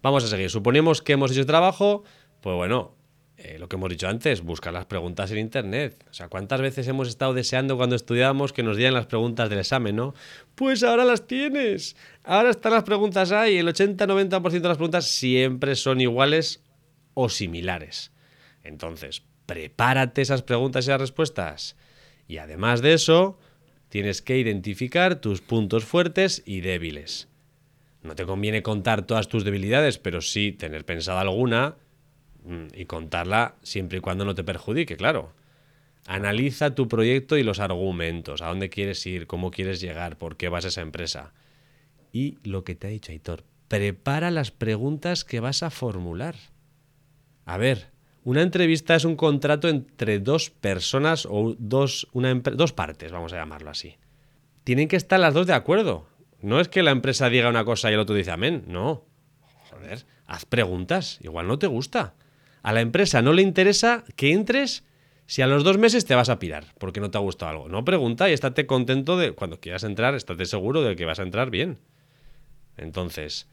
vamos 0.02 0.24
a 0.24 0.28
seguir. 0.30 0.50
Suponemos 0.50 1.02
que 1.02 1.12
hemos 1.12 1.34
hecho 1.34 1.46
trabajo, 1.46 2.06
pues 2.40 2.56
bueno, 2.56 2.96
eh, 3.38 3.60
lo 3.60 3.70
que 3.70 3.76
hemos 3.76 3.90
dicho 3.90 4.08
antes, 4.08 4.42
buscar 4.42 4.74
las 4.74 4.88
preguntas 4.88 5.30
en 5.30 5.38
internet. 5.38 6.04
O 6.10 6.14
sea, 6.14 6.28
¿cuántas 6.28 6.60
veces 6.60 6.88
hemos 6.88 7.08
estado 7.08 7.36
deseando 7.36 7.78
cuando 7.78 7.96
estudiábamos 7.96 8.52
que 8.52 8.64
nos 8.64 8.78
dieran 8.78 8.96
las 8.96 9.06
preguntas 9.06 9.48
del 9.48 9.60
examen, 9.60 9.96
no? 9.96 10.16
Pues 10.56 10.82
ahora 10.82 11.06
las 11.06 11.28
tienes. 11.28 11.96
Ahora 12.24 12.50
están 12.50 12.74
las 12.74 12.84
preguntas 12.84 13.32
ahí. 13.32 13.58
El 13.58 13.68
80-90% 13.68 14.50
de 14.50 14.68
las 14.68 14.78
preguntas 14.78 15.06
siempre 15.06 15.76
son 15.76 16.02
iguales 16.02 16.64
o 17.14 17.30
similares. 17.30 18.12
Entonces, 18.64 19.22
prepárate 19.46 20.24
esas 20.24 20.42
preguntas 20.42 20.88
y 20.88 20.90
las 20.90 21.02
respuestas. 21.02 21.76
Y 22.28 22.40
además 22.40 22.82
de 22.82 22.94
eso, 22.94 23.38
tienes 23.90 24.24
que 24.24 24.40
identificar 24.40 25.22
tus 25.22 25.42
puntos 25.42 25.86
fuertes 25.86 26.42
y 26.44 26.62
débiles. 26.62 27.28
No 28.02 28.16
te 28.16 28.26
conviene 28.26 28.64
contar 28.64 29.06
todas 29.06 29.28
tus 29.28 29.44
debilidades, 29.44 30.00
pero 30.00 30.22
sí 30.22 30.54
tener 30.54 30.86
pensada 30.86 31.22
alguna 31.22 31.76
y 32.74 32.86
contarla 32.86 33.56
siempre 33.64 33.98
y 33.98 34.02
cuando 34.02 34.26
no 34.26 34.36
te 34.36 34.44
perjudique, 34.44 34.98
claro. 34.98 35.32
Analiza 36.06 36.74
tu 36.74 36.88
proyecto 36.88 37.38
y 37.38 37.44
los 37.44 37.60
argumentos, 37.60 38.42
a 38.42 38.48
dónde 38.48 38.70
quieres 38.70 39.06
ir, 39.06 39.28
cómo 39.28 39.52
quieres 39.52 39.82
llegar, 39.82 40.18
por 40.18 40.38
qué 40.38 40.48
vas 40.50 40.66
a 40.66 40.70
esa 40.70 40.82
empresa. 40.82 41.34
Y 42.14 42.38
lo 42.44 42.64
que 42.64 42.76
te 42.76 42.88
ha 42.88 42.90
dicho 42.90 43.12
Aitor, 43.12 43.44
prepara 43.68 44.32
las 44.32 44.52
preguntas 44.52 45.26
que 45.26 45.42
vas 45.42 45.64
a 45.64 45.70
formular. 45.70 46.36
A 47.46 47.58
ver, 47.58 47.92
una 48.24 48.42
entrevista 48.42 48.96
es 48.96 49.06
un 49.06 49.16
contrato 49.16 49.70
entre 49.70 50.20
dos 50.20 50.50
personas 50.50 51.26
o 51.30 51.56
dos, 51.58 52.08
una 52.14 52.34
dos 52.34 52.74
partes, 52.74 53.12
vamos 53.12 53.34
a 53.34 53.38
llamarlo 53.38 53.70
así. 53.70 53.96
Tienen 54.64 54.88
que 54.88 54.98
estar 54.98 55.20
las 55.20 55.34
dos 55.34 55.48
de 55.48 55.54
acuerdo. 55.54 56.08
No 56.42 56.60
es 56.60 56.68
que 56.68 56.84
la 56.84 56.92
empresa 56.92 57.30
diga 57.30 57.50
una 57.50 57.66
cosa 57.66 57.90
y 57.90 57.94
el 57.94 58.00
otro 58.00 58.16
dice 58.16 58.32
amén. 58.32 58.66
No. 58.68 59.06
Joder, 59.70 60.06
haz 60.26 60.46
preguntas. 60.46 61.20
Igual 61.22 61.48
no 61.48 61.58
te 61.58 61.68
gusta. 61.68 62.16
A 62.64 62.74
la 62.74 62.82
empresa 62.82 63.22
no 63.22 63.34
le 63.34 63.42
interesa 63.42 64.04
que 64.16 64.34
entres 64.34 64.84
si 65.26 65.42
a 65.42 65.48
los 65.48 65.64
dos 65.64 65.78
meses 65.78 66.06
te 66.06 66.16
vas 66.16 66.30
a 66.30 66.40
pirar 66.40 66.74
porque 66.80 67.00
no 67.00 67.12
te 67.12 67.18
ha 67.18 67.22
gustado 67.22 67.52
algo. 67.52 67.70
No 67.70 67.86
pregunta 67.86 68.30
y 68.30 68.34
estate 68.34 68.66
contento 68.66 69.18
de 69.18 69.34
cuando 69.34 69.60
quieras 69.60 69.84
entrar, 69.84 70.16
estate 70.16 70.46
seguro 70.46 70.82
de 70.82 70.96
que 70.96 71.06
vas 71.06 71.20
a 71.20 71.24
entrar 71.24 71.50
bien. 71.50 71.80
Entonces, 72.78 73.48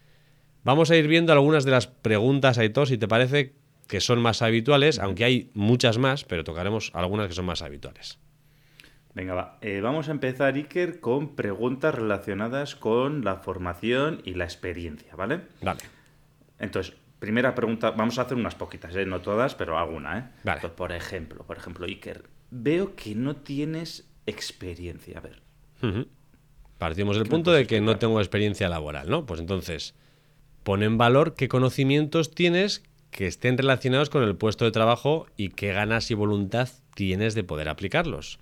vamos 0.63 0.91
a 0.91 0.97
ir 0.97 1.09
viendo 1.09 1.33
algunas 1.33 1.65
de 1.65 1.73
las 1.73 1.87
preguntas, 1.87 2.59
Aitor, 2.59 2.89
si 2.89 2.99
te 2.99 3.09
parece 3.09 3.55
que 3.89 4.01
son 4.01 4.21
más 4.21 4.41
habituales, 4.43 4.99
aunque 4.99 5.25
hay 5.25 5.51
muchas 5.55 5.99
más, 5.99 6.25
pero 6.25 6.45
tocaremos 6.45 6.91
algunas 6.95 7.29
que 7.29 7.35
son 7.35 7.45
más 7.45 7.63
habituales. 7.63 8.19
Venga, 9.15 9.35
va. 9.35 9.59
Eh, 9.61 9.81
vamos 9.81 10.09
a 10.09 10.11
empezar, 10.11 10.55
Iker, 10.55 11.01
con 11.01 11.37
preguntas 11.37 11.95
relacionadas 11.95 12.75
con 12.75 13.25
la 13.25 13.37
formación 13.37 14.21
y 14.25 14.35
la 14.35 14.45
experiencia, 14.45 15.15
¿vale? 15.15 15.43
Vale. 15.63 15.81
Entonces, 16.59 16.97
primera 17.25 17.55
pregunta, 17.55 17.91
vamos 17.93 18.19
a 18.19 18.23
hacer 18.23 18.37
unas 18.37 18.55
poquitas, 18.55 18.95
¿eh? 18.97 19.07
no 19.07 19.23
todas, 19.23 19.55
pero 19.55 19.79
alguna, 19.79 20.19
¿eh? 20.19 20.25
Vale. 20.45 20.69
Por 20.69 20.93
ejemplo, 20.93 21.43
por 21.45 21.57
ejemplo, 21.57 21.87
Iker, 21.87 22.25
veo 22.51 22.95
que 22.95 23.15
no 23.15 23.37
tienes 23.37 24.07
experiencia. 24.27 25.19
A 25.19 25.21
ver. 25.23 25.43
Partimos 26.77 27.17
del 27.17 27.25
¿Qué 27.25 27.31
me 27.31 27.35
punto 27.37 27.53
de 27.53 27.67
que 27.67 27.81
no 27.81 27.97
tengo 27.97 28.21
experiencia 28.21 28.69
laboral, 28.69 29.09
¿no? 29.09 29.25
Pues 29.25 29.41
entonces, 29.41 29.95
pon 30.65 30.83
en 30.83 30.99
valor 30.99 31.35
qué 31.35 31.49
conocimientos 31.49 32.31
tienes 32.31 32.83
que 33.11 33.27
estén 33.27 33.57
relacionados 33.57 34.11
con 34.11 34.23
el 34.23 34.37
puesto 34.37 34.67
de 34.67 34.73
trabajo 34.73 35.27
y 35.37 35.49
qué 35.51 35.73
ganas 35.73 36.11
y 36.11 36.15
voluntad 36.15 36.69
tienes 36.95 37.35
de 37.35 37.45
poder 37.45 37.71
aplicarlos. 37.71 38.39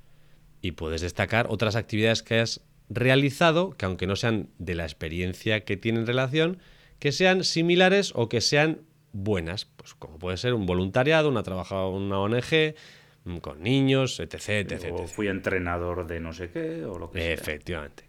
Y 0.60 0.72
puedes 0.72 1.02
destacar 1.02 1.46
otras 1.50 1.76
actividades 1.76 2.24
que 2.24 2.40
has 2.40 2.62
realizado, 2.88 3.70
que 3.70 3.86
aunque 3.86 4.08
no 4.08 4.16
sean 4.16 4.48
de 4.58 4.74
la 4.74 4.84
experiencia 4.84 5.64
que 5.64 5.76
tienen 5.76 6.06
relación, 6.06 6.58
que 7.02 7.11
sean 7.11 7.42
similares 7.42 8.12
o 8.14 8.28
que 8.28 8.40
sean 8.40 8.82
buenas. 9.11 9.64
Pues 9.64 9.92
como 9.94 10.21
puede 10.21 10.37
ser 10.37 10.54
un 10.54 10.66
voluntariado, 10.66 11.30
una 11.30 11.42
trabajada 11.42 11.88
en 11.88 11.94
una 11.94 12.21
ONG, 12.21 12.76
mm, 13.25 13.38
con 13.38 13.61
niños, 13.61 14.21
etc, 14.21 14.71
etc, 14.71 14.92
o 14.92 15.09
fui 15.09 15.26
entrenador 15.26 16.06
de 16.06 16.21
no 16.21 16.32
sé 16.32 16.50
qué, 16.50 16.85
o 16.85 17.00
lo 17.00 17.11
que 17.11 17.21
sea. 17.21 17.32
Efectivamente. 17.32 18.04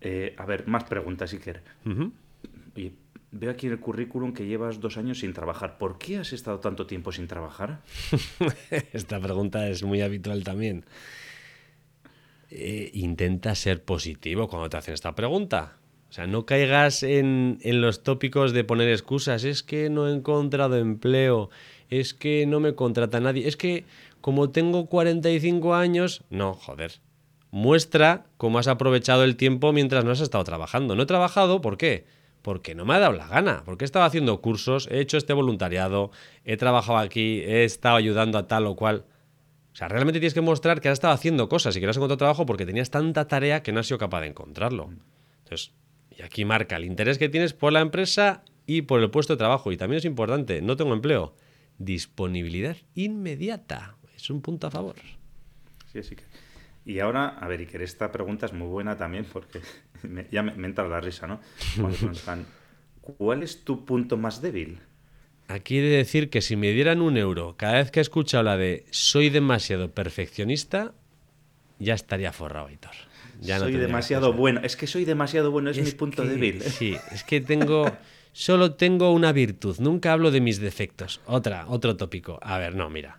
Eh, 0.00 0.34
a 0.36 0.44
ver, 0.46 0.66
más 0.66 0.82
preguntas, 0.82 1.32
Iker. 1.32 1.62
Ujú. 1.86 2.12
Oye, 2.74 2.92
veo 3.30 3.52
aquí 3.52 3.66
en 3.68 3.74
el 3.74 3.78
currículum 3.78 4.34
que 4.34 4.46
llevas 4.46 4.80
dos 4.80 4.96
años 4.96 5.20
sin 5.20 5.32
trabajar. 5.32 5.78
¿Por 5.78 5.96
qué 5.96 6.18
has 6.18 6.32
estado 6.32 6.58
tanto 6.58 6.88
tiempo 6.88 7.12
sin 7.12 7.28
trabajar? 7.28 7.82
Esta 8.92 9.20
pregunta 9.20 9.68
es 9.68 9.84
muy 9.84 10.00
habitual 10.00 10.42
también. 10.42 10.84
Eh, 12.50 12.90
intenta 12.94 13.54
ser 13.54 13.84
positivo 13.84 14.48
cuando 14.48 14.68
te 14.68 14.76
hacen 14.76 14.94
esta 14.94 15.14
pregunta. 15.14 15.78
O 16.14 16.16
sea, 16.16 16.28
no 16.28 16.46
caigas 16.46 17.02
en, 17.02 17.58
en 17.62 17.80
los 17.80 18.04
tópicos 18.04 18.52
de 18.52 18.62
poner 18.62 18.88
excusas. 18.88 19.42
Es 19.42 19.64
que 19.64 19.90
no 19.90 20.06
he 20.06 20.12
encontrado 20.12 20.76
empleo. 20.76 21.50
Es 21.90 22.14
que 22.14 22.46
no 22.46 22.60
me 22.60 22.76
contrata 22.76 23.18
nadie. 23.18 23.48
Es 23.48 23.56
que 23.56 23.84
como 24.20 24.50
tengo 24.50 24.86
45 24.86 25.74
años... 25.74 26.22
No, 26.30 26.54
joder. 26.54 27.00
Muestra 27.50 28.26
cómo 28.36 28.60
has 28.60 28.68
aprovechado 28.68 29.24
el 29.24 29.34
tiempo 29.34 29.72
mientras 29.72 30.04
no 30.04 30.12
has 30.12 30.20
estado 30.20 30.44
trabajando. 30.44 30.94
No 30.94 31.02
he 31.02 31.06
trabajado, 31.06 31.60
¿por 31.60 31.76
qué? 31.76 32.06
Porque 32.42 32.76
no 32.76 32.84
me 32.84 32.94
ha 32.94 33.00
dado 33.00 33.14
la 33.14 33.26
gana. 33.26 33.64
Porque 33.64 33.84
he 33.84 33.86
estado 33.86 34.04
haciendo 34.04 34.40
cursos, 34.40 34.86
he 34.92 35.00
hecho 35.00 35.16
este 35.16 35.32
voluntariado, 35.32 36.12
he 36.44 36.56
trabajado 36.56 36.98
aquí, 36.98 37.40
he 37.40 37.64
estado 37.64 37.96
ayudando 37.96 38.38
a 38.38 38.46
tal 38.46 38.68
o 38.68 38.76
cual. 38.76 39.04
O 39.72 39.76
sea, 39.76 39.88
realmente 39.88 40.20
tienes 40.20 40.34
que 40.34 40.42
mostrar 40.42 40.80
que 40.80 40.90
has 40.90 40.92
estado 40.92 41.12
haciendo 41.12 41.48
cosas 41.48 41.74
y 41.74 41.80
que 41.80 41.86
no 41.86 41.90
has 41.90 41.96
encontrado 41.96 42.18
trabajo 42.18 42.46
porque 42.46 42.66
tenías 42.66 42.90
tanta 42.90 43.26
tarea 43.26 43.64
que 43.64 43.72
no 43.72 43.80
has 43.80 43.88
sido 43.88 43.98
capaz 43.98 44.20
de 44.20 44.28
encontrarlo. 44.28 44.90
Entonces, 45.42 45.72
y 46.18 46.22
aquí 46.22 46.44
marca 46.44 46.76
el 46.76 46.84
interés 46.84 47.18
que 47.18 47.28
tienes 47.28 47.52
por 47.52 47.72
la 47.72 47.80
empresa 47.80 48.44
y 48.66 48.82
por 48.82 49.00
el 49.02 49.10
puesto 49.10 49.34
de 49.34 49.38
trabajo. 49.38 49.72
Y 49.72 49.76
también 49.76 49.98
es 49.98 50.04
importante, 50.04 50.62
no 50.62 50.76
tengo 50.76 50.92
empleo. 50.94 51.34
Disponibilidad 51.78 52.76
inmediata. 52.94 53.96
Es 54.16 54.30
un 54.30 54.40
punto 54.40 54.66
a 54.66 54.70
favor. 54.70 54.94
Sí, 55.92 56.02
sí 56.02 56.16
que. 56.16 56.22
Y 56.86 56.98
ahora, 57.00 57.28
a 57.28 57.48
ver, 57.48 57.60
Iker, 57.60 57.82
esta 57.82 58.12
pregunta 58.12 58.46
es 58.46 58.52
muy 58.52 58.68
buena 58.68 58.96
también 58.96 59.24
porque 59.32 59.60
me- 60.02 60.26
ya 60.30 60.42
me, 60.42 60.54
me 60.54 60.66
entra 60.66 60.86
la 60.88 61.00
risa, 61.00 61.26
¿no? 61.26 61.40
Cuando 61.80 62.12
¿cuál 63.00 63.42
es 63.42 63.64
tu 63.64 63.84
punto 63.84 64.16
más 64.16 64.40
débil? 64.42 64.78
Aquí 65.48 65.78
he 65.78 65.82
de 65.82 65.96
decir 65.98 66.30
que 66.30 66.40
si 66.40 66.56
me 66.56 66.72
dieran 66.72 67.02
un 67.02 67.16
euro 67.18 67.54
cada 67.58 67.74
vez 67.74 67.90
que 67.90 68.00
he 68.00 68.02
escuchado 68.02 68.42
la 68.44 68.56
de 68.56 68.86
soy 68.90 69.28
demasiado 69.28 69.90
perfeccionista, 69.90 70.94
ya 71.78 71.92
estaría 71.94 72.32
forrado, 72.32 72.68
Aitor. 72.68 72.92
Ya 73.44 73.58
soy 73.58 73.76
demasiado 73.76 74.32
bueno. 74.32 74.60
Es 74.64 74.76
que 74.76 74.86
soy 74.86 75.04
demasiado 75.04 75.50
bueno, 75.50 75.70
es, 75.70 75.80
mi 75.82 75.90
punto 75.92 76.22
que- 76.22 76.28
débil. 76.30 76.62
Sí, 76.62 76.96
es 77.12 77.24
que 77.24 77.40
tengo. 77.52 77.90
Solo 78.32 78.72
tengo 78.74 79.12
una 79.12 79.30
virtud, 79.30 79.76
nunca 79.78 80.12
hablo 80.12 80.32
de 80.32 80.40
mis 80.40 80.58
defectos. 80.58 81.20
Otra, 81.26 81.66
otro 81.68 81.96
tópico. 81.96 82.40
A 82.42 82.58
ver, 82.58 82.74
no, 82.74 82.90
mira. 82.90 83.18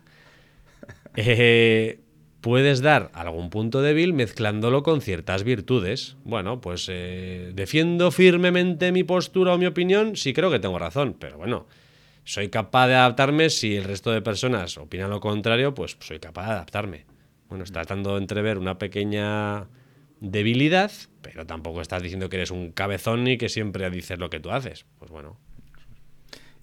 Eh, 1.16 2.00
puedes 2.40 2.80
dar 2.82 3.10
algún 3.14 3.48
punto 3.50 3.80
débil 3.82 4.12
mezclándolo 4.12 4.82
con 4.82 5.00
ciertas 5.00 5.42
virtudes. 5.42 6.16
Bueno, 6.24 6.60
pues 6.60 6.86
eh, 6.90 7.52
defiendo 7.54 8.10
firmemente 8.10 8.92
mi 8.92 9.04
postura 9.04 9.54
o 9.54 9.58
mi 9.58 9.66
opinión, 9.66 10.16
sí 10.16 10.32
creo 10.32 10.50
que 10.50 10.58
tengo 10.58 10.78
razón, 10.78 11.16
pero 11.18 11.38
bueno, 11.38 11.66
soy 12.24 12.48
capaz 12.50 12.88
de 12.88 12.94
adaptarme 12.96 13.48
si 13.50 13.76
el 13.76 13.84
resto 13.84 14.10
de 14.10 14.20
personas 14.20 14.76
opinan 14.76 15.10
lo 15.10 15.20
contrario, 15.20 15.74
pues 15.74 15.96
soy 16.00 16.18
capaz 16.18 16.46
de 16.46 16.52
adaptarme. 16.52 17.06
Bueno, 17.48 17.64
estás 17.64 17.86
dando 17.86 18.16
a 18.16 18.18
entrever 18.18 18.58
una 18.58 18.76
pequeña 18.78 19.66
debilidad, 20.20 20.90
pero 21.22 21.46
tampoco 21.46 21.80
estás 21.80 22.02
diciendo 22.02 22.28
que 22.28 22.36
eres 22.36 22.50
un 22.50 22.72
cabezón 22.72 23.26
y 23.28 23.38
que 23.38 23.48
siempre 23.48 23.88
dices 23.90 24.18
lo 24.18 24.30
que 24.30 24.40
tú 24.40 24.50
haces. 24.50 24.86
Pues 24.98 25.10
bueno, 25.10 25.38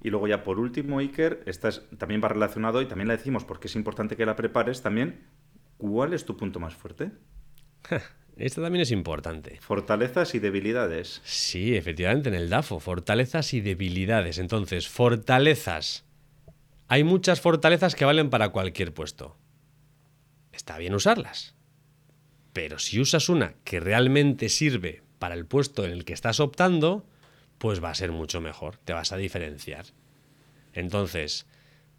Y 0.02 0.10
luego 0.10 0.28
ya 0.28 0.44
por 0.44 0.60
último, 0.60 1.00
Iker, 1.00 1.44
esta 1.46 1.70
es- 1.70 1.82
también 1.98 2.22
va 2.22 2.28
relacionado 2.28 2.82
y 2.82 2.88
también 2.88 3.08
la 3.08 3.16
decimos 3.16 3.46
porque 3.46 3.68
es 3.68 3.76
importante 3.78 4.18
que 4.18 4.26
la 4.26 4.36
prepares 4.36 4.82
también. 4.82 5.22
¿Cuál 5.78 6.14
es 6.14 6.26
tu 6.26 6.36
punto 6.36 6.60
más 6.60 6.76
fuerte? 6.76 7.12
esto 8.38 8.62
también 8.62 8.82
es 8.82 8.92
importante. 8.92 9.60
Fortalezas 9.62 10.36
y 10.36 10.40
debilidades. 10.40 11.22
Sí, 11.24 11.76
efectivamente, 11.76 12.28
en 12.30 12.36
el 12.36 12.50
DAFO, 12.50 12.80
fortalezas 12.82 13.54
y 13.54 13.62
debilidades. 13.62 14.40
Entonces, 14.40 14.90
fortalezas. 14.90 16.04
Hay 16.90 17.04
muchas 17.06 17.40
fortalezas 17.40 17.96
que 17.96 18.04
valen 18.06 18.30
para 18.30 18.50
cualquier 18.50 18.94
puesto. 18.94 19.38
Está 20.52 20.78
bien 20.78 20.94
usarlas. 20.96 21.56
Pero 22.54 22.80
si 22.80 23.00
usas 23.00 23.30
una 23.30 23.56
que 23.64 23.80
realmente 23.80 24.48
sirve 24.50 25.02
para 25.20 25.36
el 25.36 25.46
puesto 25.46 25.86
en 25.86 25.92
el 25.92 26.06
que 26.06 26.14
estás 26.14 26.40
optando, 26.40 27.06
pues 27.58 27.84
va 27.84 27.90
a 27.90 27.96
ser 27.96 28.12
mucho 28.12 28.42
mejor, 28.42 28.78
te 28.78 28.94
vas 28.94 29.12
a 29.12 29.18
diferenciar. 29.18 29.86
Entonces, 30.74 31.48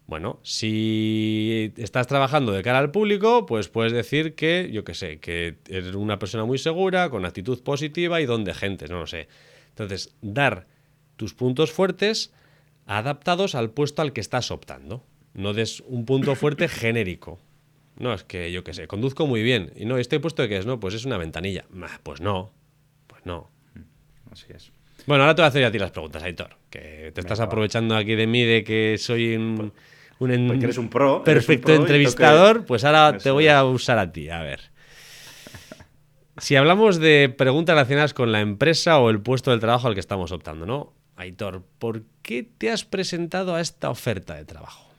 bueno, 0.07 0.39
si 0.43 1.73
estás 1.77 2.07
trabajando 2.07 2.51
de 2.51 2.61
cara 2.61 2.79
al 2.79 2.91
público, 2.91 3.45
pues 3.45 3.69
puedes 3.69 3.91
decir 3.91 4.35
que, 4.35 4.69
yo 4.71 4.83
qué 4.83 4.93
sé, 4.93 5.19
que 5.19 5.57
eres 5.67 5.95
una 5.95 6.19
persona 6.19 6.45
muy 6.45 6.59
segura, 6.59 7.09
con 7.09 7.25
actitud 7.25 7.61
positiva 7.63 8.21
y 8.21 8.25
don 8.25 8.43
de 8.43 8.53
gente, 8.53 8.87
no 8.87 8.99
lo 8.99 9.07
sé. 9.07 9.27
Entonces, 9.69 10.15
dar 10.21 10.67
tus 11.15 11.33
puntos 11.33 11.71
fuertes 11.71 12.31
adaptados 12.85 13.55
al 13.55 13.71
puesto 13.71 14.01
al 14.01 14.13
que 14.13 14.21
estás 14.21 14.51
optando. 14.51 15.03
No 15.33 15.53
des 15.53 15.81
un 15.81 16.05
punto 16.05 16.35
fuerte 16.35 16.67
genérico. 16.69 17.39
No, 17.97 18.13
es 18.13 18.23
que 18.23 18.51
yo 18.51 18.63
qué 18.63 18.73
sé, 18.73 18.87
conduzco 18.87 19.25
muy 19.25 19.41
bien. 19.41 19.71
Y 19.75 19.85
no, 19.85 19.97
¿este 19.97 20.19
puesto 20.19 20.41
de 20.41 20.49
qué 20.49 20.57
es? 20.57 20.65
No, 20.65 20.79
pues 20.79 20.93
es 20.95 21.05
una 21.05 21.17
ventanilla. 21.17 21.65
Pues 22.03 22.19
no, 22.21 22.51
pues 23.07 23.25
no. 23.25 23.49
Así 24.31 24.47
es. 24.49 24.71
Bueno, 25.07 25.23
ahora 25.23 25.35
te 25.35 25.41
voy 25.41 25.45
a 25.45 25.49
hacer 25.49 25.63
a 25.65 25.71
ti 25.71 25.79
las 25.79 25.91
preguntas, 25.91 26.21
Aitor. 26.23 26.57
Que 26.69 27.11
te 27.13 27.21
estás 27.21 27.39
va. 27.39 27.45
aprovechando 27.45 27.95
aquí 27.95 28.15
de 28.15 28.27
mí 28.27 28.43
de 28.43 28.63
que 28.63 28.97
soy 28.97 29.35
un, 29.35 29.71
un 30.19 30.31
en- 30.31 30.47
Porque 30.47 30.65
eres 30.65 30.77
un 30.77 30.89
pro, 30.89 31.07
eres 31.07 31.19
un 31.19 31.23
perfecto 31.25 31.65
pro 31.67 31.75
entrevistador. 31.75 32.65
Pues 32.65 32.83
ahora 32.83 33.17
te 33.17 33.31
voy 33.31 33.47
a 33.47 33.63
usar 33.63 33.97
a 33.99 34.11
ti. 34.11 34.29
A 34.29 34.41
ver. 34.41 34.59
Si 36.37 36.55
hablamos 36.57 36.99
de 36.99 37.33
preguntas 37.37 37.75
relacionadas 37.75 38.13
con 38.13 38.31
la 38.33 38.41
empresa 38.41 38.99
o 38.99 39.09
el 39.09 39.21
puesto 39.21 39.51
del 39.51 39.61
trabajo 39.61 39.87
al 39.87 39.93
que 39.93 40.01
estamos 40.01 40.31
optando, 40.33 40.65
¿no? 40.65 40.93
Aitor, 41.15 41.63
¿por 41.79 42.03
qué 42.21 42.43
te 42.43 42.69
has 42.71 42.83
presentado 42.83 43.55
a 43.55 43.61
esta 43.61 43.89
oferta 43.89 44.35
de 44.35 44.43
trabajo? 44.43 44.91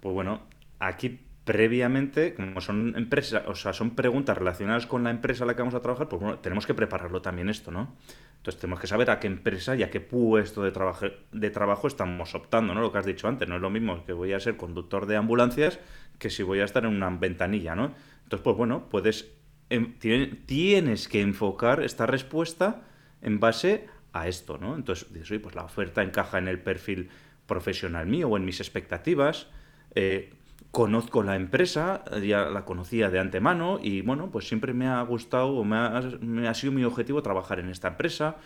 Pues 0.00 0.14
bueno, 0.14 0.42
aquí 0.78 1.18
previamente, 1.50 2.32
como 2.34 2.60
son 2.60 2.94
empresas, 2.96 3.42
o 3.48 3.56
sea, 3.56 3.72
son 3.72 3.96
preguntas 3.96 4.38
relacionadas 4.38 4.86
con 4.86 5.02
la 5.02 5.10
empresa 5.10 5.42
a 5.42 5.48
la 5.48 5.56
que 5.56 5.62
vamos 5.62 5.74
a 5.74 5.80
trabajar, 5.82 6.08
pues 6.08 6.22
bueno, 6.22 6.38
tenemos 6.38 6.64
que 6.64 6.74
prepararlo 6.74 7.20
también 7.22 7.48
esto, 7.48 7.72
¿no? 7.72 7.96
Entonces 8.36 8.60
tenemos 8.60 8.78
que 8.78 8.86
saber 8.86 9.10
a 9.10 9.18
qué 9.18 9.26
empresa 9.26 9.74
y 9.74 9.82
a 9.82 9.90
qué 9.90 10.00
puesto 10.00 10.62
de 10.62 10.70
trabajo, 10.70 11.06
de 11.32 11.50
trabajo 11.50 11.88
estamos 11.88 12.36
optando, 12.36 12.72
¿no? 12.72 12.80
Lo 12.80 12.92
que 12.92 12.98
has 12.98 13.04
dicho 13.04 13.26
antes, 13.26 13.48
no 13.48 13.56
es 13.56 13.60
lo 13.60 13.68
mismo 13.68 14.04
que 14.04 14.12
voy 14.12 14.32
a 14.32 14.38
ser 14.38 14.56
conductor 14.56 15.06
de 15.06 15.16
ambulancias 15.16 15.80
que 16.20 16.30
si 16.30 16.44
voy 16.44 16.60
a 16.60 16.64
estar 16.64 16.84
en 16.84 16.94
una 16.94 17.10
ventanilla, 17.10 17.74
¿no? 17.74 17.94
Entonces, 18.22 18.44
pues 18.44 18.56
bueno, 18.56 18.88
puedes, 18.88 19.32
em- 19.70 19.98
tien- 19.98 20.46
tienes 20.46 21.08
que 21.08 21.20
enfocar 21.20 21.82
esta 21.82 22.06
respuesta 22.06 22.82
en 23.22 23.40
base 23.40 23.88
a 24.12 24.28
esto, 24.28 24.56
¿no? 24.56 24.76
Entonces, 24.76 25.12
dices, 25.12 25.32
oye, 25.32 25.40
pues 25.40 25.56
la 25.56 25.64
oferta 25.64 26.00
encaja 26.04 26.38
en 26.38 26.46
el 26.46 26.60
perfil 26.60 27.08
profesional 27.46 28.06
mío 28.06 28.28
o 28.28 28.36
en 28.36 28.44
mis 28.44 28.60
expectativas. 28.60 29.48
eh, 29.96 30.34
conozco 30.70 31.22
la 31.22 31.36
empresa, 31.36 32.04
ya 32.22 32.48
la 32.48 32.64
conocía 32.64 33.10
de 33.10 33.18
antemano 33.18 33.80
y 33.82 34.02
bueno, 34.02 34.30
pues 34.30 34.46
siempre 34.46 34.72
me 34.72 34.86
ha 34.86 35.02
gustado 35.02 35.56
o 35.56 35.64
me 35.64 35.76
ha, 35.76 36.00
me 36.20 36.48
ha 36.48 36.54
sido 36.54 36.72
mi 36.72 36.84
objetivo 36.84 37.22
trabajar 37.22 37.58
en 37.58 37.68
esta 37.68 37.88
empresa. 37.88 38.36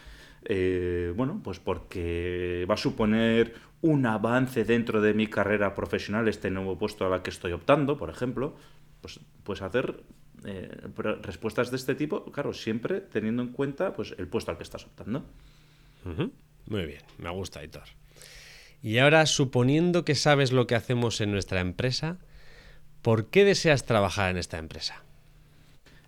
Eh, 0.47 1.13
bueno, 1.17 1.41
pues 1.43 1.59
porque 1.59 2.67
va 2.69 2.75
a 2.75 2.79
suponer 2.79 3.55
un 3.81 4.07
avance 4.07 4.65
dentro 4.65 5.01
de 5.01 5.15
mi 5.15 5.27
carrera 5.27 5.75
profesional 5.75 6.29
este 6.29 6.51
nuevo 6.51 6.79
puesto 6.79 7.07
a 7.07 7.11
la 7.11 7.23
que 7.23 7.31
estoy 7.31 7.53
optando, 7.53 7.97
por 7.97 8.11
ejemplo. 8.11 8.57
Pues, 9.01 9.21
pues 9.43 9.61
hacer 9.61 10.03
eh, 10.45 10.71
respuestas 11.23 11.71
de 11.71 11.77
este 11.77 11.95
tipo, 11.95 12.25
claro, 12.33 12.53
siempre 12.55 13.01
teniendo 13.01 13.43
en 13.43 13.53
cuenta 13.53 13.93
pues, 13.93 14.15
el 14.19 14.29
puesto 14.29 14.51
al 14.51 14.57
que 14.57 14.63
estás 14.63 14.87
optando. 14.87 15.25
Muy 16.67 16.87
bien, 16.87 17.03
me 17.19 17.31
gusta, 17.31 17.61
Aitor. 17.61 18.04
Y 18.85 18.99
ahora, 18.99 19.25
suponiendo 19.25 20.05
que 20.05 20.15
sabes 20.15 20.53
lo 20.53 20.67
que 20.67 20.75
hacemos 20.75 21.23
en 21.23 21.33
nuestra 21.33 21.61
empresa, 21.61 22.19
¿por 23.01 23.29
qué 23.31 23.47
deseas 23.47 23.87
trabajar 23.87 24.31
en 24.31 24.37
esta 24.37 24.59
empresa? 24.59 25.03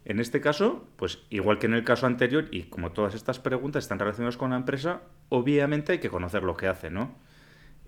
En 0.05 0.21
este 0.21 0.43
caso, 0.43 0.87
pues 0.97 1.21
igual 1.31 1.59
que 1.59 1.65
en 1.65 1.73
el 1.73 1.85
caso 1.85 2.07
anterior, 2.07 2.49
y 2.51 2.65
como 2.65 2.93
todas 2.93 3.15
estas 3.15 3.39
preguntas 3.39 3.85
están 3.85 3.99
relacionadas 3.99 4.37
con 4.37 4.51
la 4.51 4.57
empresa, 4.57 5.01
obviamente 5.31 5.93
hay 5.93 6.01
que 6.01 6.11
conocer 6.11 6.43
lo 6.43 6.55
que 6.55 6.67
hace, 6.67 6.91
¿no? 6.91 7.15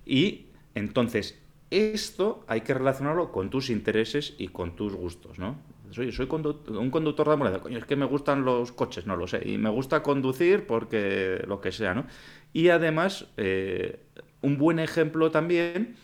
Y 0.06 0.46
entonces, 0.74 1.38
esto 1.70 2.46
hay 2.48 2.62
que 2.62 2.72
relacionarlo 2.72 3.30
con 3.30 3.50
tus 3.50 3.68
intereses 3.68 4.36
y 4.38 4.48
con 4.48 4.74
tus 4.74 4.94
gustos, 4.94 5.38
¿no? 5.38 5.58
Oye, 5.98 6.12
soy 6.12 6.26
un 6.30 6.90
conductor 6.90 7.26
de 7.26 7.32
ambulancia, 7.34 7.60
coño, 7.60 7.76
es 7.76 7.84
que 7.84 7.96
me 7.96 8.06
gustan 8.06 8.42
los 8.42 8.72
coches, 8.72 9.06
no 9.06 9.16
lo 9.16 9.26
sé, 9.26 9.42
y 9.46 9.58
me 9.58 9.68
gusta 9.68 10.02
conducir 10.02 10.66
porque 10.66 11.44
lo 11.46 11.60
que 11.60 11.72
sea, 11.72 11.92
¿no? 11.92 12.06
Y 12.54 12.70
además, 12.70 13.26
eh, 13.36 14.00
un 14.40 14.58
buen 14.58 14.78
ejemplo 14.78 15.30
también 15.30 15.96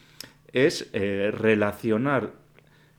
es 0.52 0.88
eh, 0.92 1.30
relacionar 1.32 2.32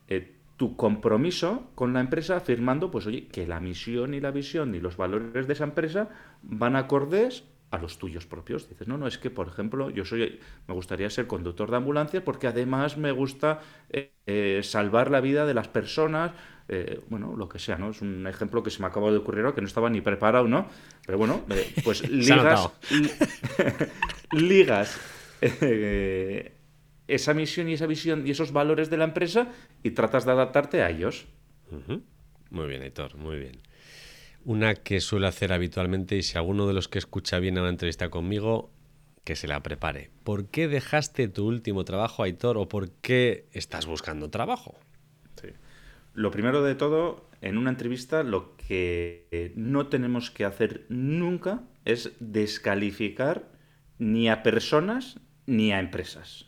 eh, 0.08 0.34
tu 0.56 0.76
compromiso 0.76 1.70
con 1.74 1.92
la 1.92 2.00
empresa 2.00 2.36
afirmando, 2.36 2.90
pues 2.90 3.06
oye, 3.06 3.26
que 3.28 3.46
la 3.46 3.60
misión 3.60 4.14
y 4.14 4.20
la 4.20 4.30
visión 4.30 4.74
y 4.74 4.80
los 4.80 4.96
valores 4.96 5.46
de 5.46 5.52
esa 5.52 5.64
empresa 5.64 6.08
van 6.42 6.76
acordes 6.76 7.44
a 7.70 7.78
los 7.78 7.98
tuyos 7.98 8.26
propios. 8.26 8.68
Dices, 8.68 8.88
no, 8.88 8.96
no, 8.96 9.06
es 9.06 9.18
que, 9.18 9.30
por 9.30 9.48
ejemplo, 9.48 9.90
yo 9.90 10.04
soy, 10.04 10.40
me 10.68 10.74
gustaría 10.74 11.10
ser 11.10 11.26
conductor 11.26 11.70
de 11.70 11.76
ambulancia 11.76 12.24
porque 12.24 12.46
además 12.46 12.96
me 12.96 13.10
gusta 13.10 13.60
salvar 14.62 15.10
la 15.10 15.20
vida 15.20 15.46
de 15.46 15.54
las 15.54 15.68
personas, 15.68 16.32
eh, 16.68 17.00
bueno, 17.08 17.34
lo 17.36 17.48
que 17.48 17.60
sea, 17.60 17.78
¿no? 17.78 17.90
Es 17.90 18.02
un 18.02 18.26
ejemplo 18.26 18.62
que 18.62 18.70
se 18.70 18.80
me 18.80 18.88
acaba 18.88 19.10
de 19.12 19.18
ocurrir 19.18 19.46
que 19.54 19.60
no 19.60 19.68
estaba 19.68 19.88
ni 19.88 20.00
preparado, 20.00 20.48
¿no? 20.48 20.66
Pero 21.04 21.18
bueno, 21.18 21.44
eh, 21.50 21.72
pues 21.84 22.08
ligas, 22.10 22.70
ligas 24.32 24.98
eh, 25.40 26.52
esa 27.08 27.34
misión 27.34 27.68
y 27.68 27.74
esa 27.74 27.86
visión 27.86 28.26
y 28.26 28.30
esos 28.30 28.52
valores 28.52 28.90
de 28.90 28.96
la 28.96 29.04
empresa 29.04 29.48
y 29.82 29.90
tratas 29.90 30.24
de 30.24 30.32
adaptarte 30.32 30.82
a 30.82 30.90
ellos. 30.90 31.26
Muy 32.50 32.66
bien, 32.68 32.82
Héctor, 32.82 33.16
muy 33.16 33.38
bien. 33.38 33.58
Una 34.44 34.74
que 34.74 35.00
suelo 35.00 35.26
hacer 35.26 35.52
habitualmente 35.52 36.16
y 36.16 36.22
si 36.22 36.38
alguno 36.38 36.66
de 36.66 36.74
los 36.74 36.88
que 36.88 36.98
escucha 36.98 37.38
viene 37.38 37.58
a 37.58 37.62
una 37.62 37.70
entrevista 37.70 38.10
conmigo, 38.10 38.70
que 39.24 39.34
se 39.34 39.48
la 39.48 39.60
prepare. 39.60 40.10
¿Por 40.22 40.46
qué 40.46 40.68
dejaste 40.68 41.26
tu 41.26 41.46
último 41.46 41.84
trabajo, 41.84 42.22
Aitor, 42.22 42.56
o 42.56 42.68
por 42.68 42.90
qué 42.90 43.48
estás 43.52 43.84
buscando 43.84 44.30
trabajo? 44.30 44.78
Lo 46.14 46.30
primero 46.30 46.62
de 46.62 46.76
todo, 46.76 47.28
en 47.42 47.58
una 47.58 47.70
entrevista 47.70 48.22
lo 48.22 48.56
que 48.56 49.52
no 49.56 49.88
tenemos 49.88 50.30
que 50.30 50.44
hacer 50.44 50.86
nunca 50.88 51.64
es 51.84 52.12
descalificar 52.20 53.50
ni 53.98 54.28
a 54.28 54.42
personas 54.42 55.20
ni 55.46 55.72
a 55.72 55.80
empresas. 55.80 56.46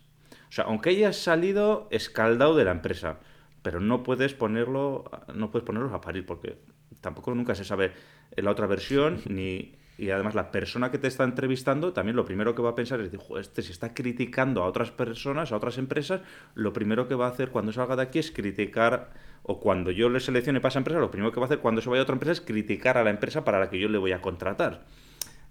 O 0.48 0.52
sea, 0.52 0.64
aunque 0.64 0.90
hayas 0.90 1.16
salido 1.16 1.88
escaldado 1.90 2.56
de 2.56 2.64
la 2.64 2.72
empresa, 2.72 3.18
pero 3.62 3.80
no 3.80 4.02
puedes 4.02 4.34
ponerlo, 4.34 5.10
no 5.34 5.50
puedes 5.50 5.66
ponerlos 5.66 5.92
a 5.92 6.00
parir 6.00 6.24
porque 6.24 6.58
tampoco 7.00 7.34
nunca 7.34 7.54
se 7.54 7.64
sabe 7.64 7.92
la 8.36 8.50
otra 8.50 8.66
versión 8.66 9.20
ni 9.28 9.74
y 9.98 10.10
además 10.10 10.36
la 10.36 10.52
persona 10.52 10.92
que 10.92 10.98
te 10.98 11.08
está 11.08 11.24
entrevistando 11.24 11.92
también 11.92 12.14
lo 12.14 12.24
primero 12.24 12.54
que 12.54 12.62
va 12.62 12.70
a 12.70 12.74
pensar 12.76 13.00
es, 13.00 13.10
este 13.40 13.62
si 13.62 13.72
está 13.72 13.94
criticando 13.94 14.62
a 14.62 14.66
otras 14.66 14.92
personas, 14.92 15.50
a 15.50 15.56
otras 15.56 15.76
empresas, 15.76 16.20
lo 16.54 16.72
primero 16.72 17.08
que 17.08 17.16
va 17.16 17.26
a 17.26 17.30
hacer 17.30 17.50
cuando 17.50 17.72
salga 17.72 17.96
de 17.96 18.02
aquí 18.02 18.20
es 18.20 18.30
criticar, 18.30 19.10
o 19.42 19.58
cuando 19.58 19.90
yo 19.90 20.08
le 20.08 20.20
seleccione 20.20 20.60
para 20.60 20.70
esa 20.70 20.78
empresa, 20.78 21.00
lo 21.00 21.10
primero 21.10 21.32
que 21.32 21.40
va 21.40 21.46
a 21.46 21.48
hacer 21.48 21.58
cuando 21.58 21.80
se 21.80 21.90
vaya 21.90 22.00
a 22.00 22.04
otra 22.04 22.12
empresa 22.12 22.32
es 22.32 22.40
criticar 22.40 22.96
a 22.96 23.02
la 23.02 23.10
empresa 23.10 23.44
para 23.44 23.58
la 23.58 23.70
que 23.70 23.80
yo 23.80 23.88
le 23.88 23.98
voy 23.98 24.12
a 24.12 24.20
contratar. 24.20 24.84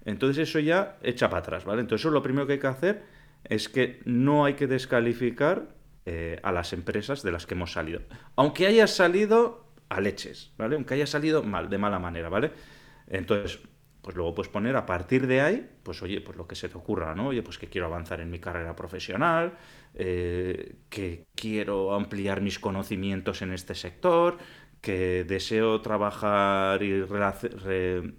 Entonces 0.05 0.47
eso 0.47 0.59
ya 0.59 0.97
echa 1.03 1.29
para 1.29 1.39
atrás, 1.39 1.65
¿vale? 1.65 1.81
Entonces 1.81 2.05
eso 2.05 2.11
lo 2.11 2.23
primero 2.23 2.47
que 2.47 2.53
hay 2.53 2.59
que 2.59 2.67
hacer 2.67 3.03
es 3.49 3.69
que 3.69 4.01
no 4.05 4.45
hay 4.45 4.53
que 4.53 4.67
descalificar 4.67 5.75
eh, 6.05 6.39
a 6.43 6.51
las 6.51 6.73
empresas 6.73 7.23
de 7.23 7.31
las 7.31 7.45
que 7.45 7.53
hemos 7.55 7.73
salido. 7.73 8.01
Aunque 8.35 8.67
haya 8.67 8.87
salido 8.87 9.65
a 9.89 10.01
leches, 10.01 10.53
¿vale? 10.57 10.75
Aunque 10.75 10.93
haya 10.93 11.07
salido 11.07 11.43
mal, 11.43 11.69
de 11.69 11.77
mala 11.77 11.99
manera, 11.99 12.29
¿vale? 12.29 12.51
Entonces, 13.07 13.59
pues 14.01 14.15
luego 14.15 14.33
puedes 14.35 14.49
poner 14.49 14.75
a 14.75 14.85
partir 14.85 15.27
de 15.27 15.41
ahí, 15.41 15.69
pues 15.83 16.01
oye, 16.01 16.21
pues 16.21 16.37
lo 16.37 16.47
que 16.47 16.55
se 16.55 16.69
te 16.69 16.77
ocurra, 16.77 17.13
¿no? 17.15 17.27
Oye, 17.27 17.43
pues 17.43 17.57
que 17.57 17.67
quiero 17.67 17.87
avanzar 17.87 18.21
en 18.21 18.29
mi 18.29 18.39
carrera 18.39 18.75
profesional, 18.75 19.57
eh, 19.95 20.75
que 20.89 21.25
quiero 21.35 21.93
ampliar 21.93 22.41
mis 22.41 22.59
conocimientos 22.59 23.41
en 23.41 23.51
este 23.51 23.75
sector, 23.75 24.37
que 24.81 25.25
deseo 25.25 25.81
trabajar 25.81 26.83
y, 26.83 27.03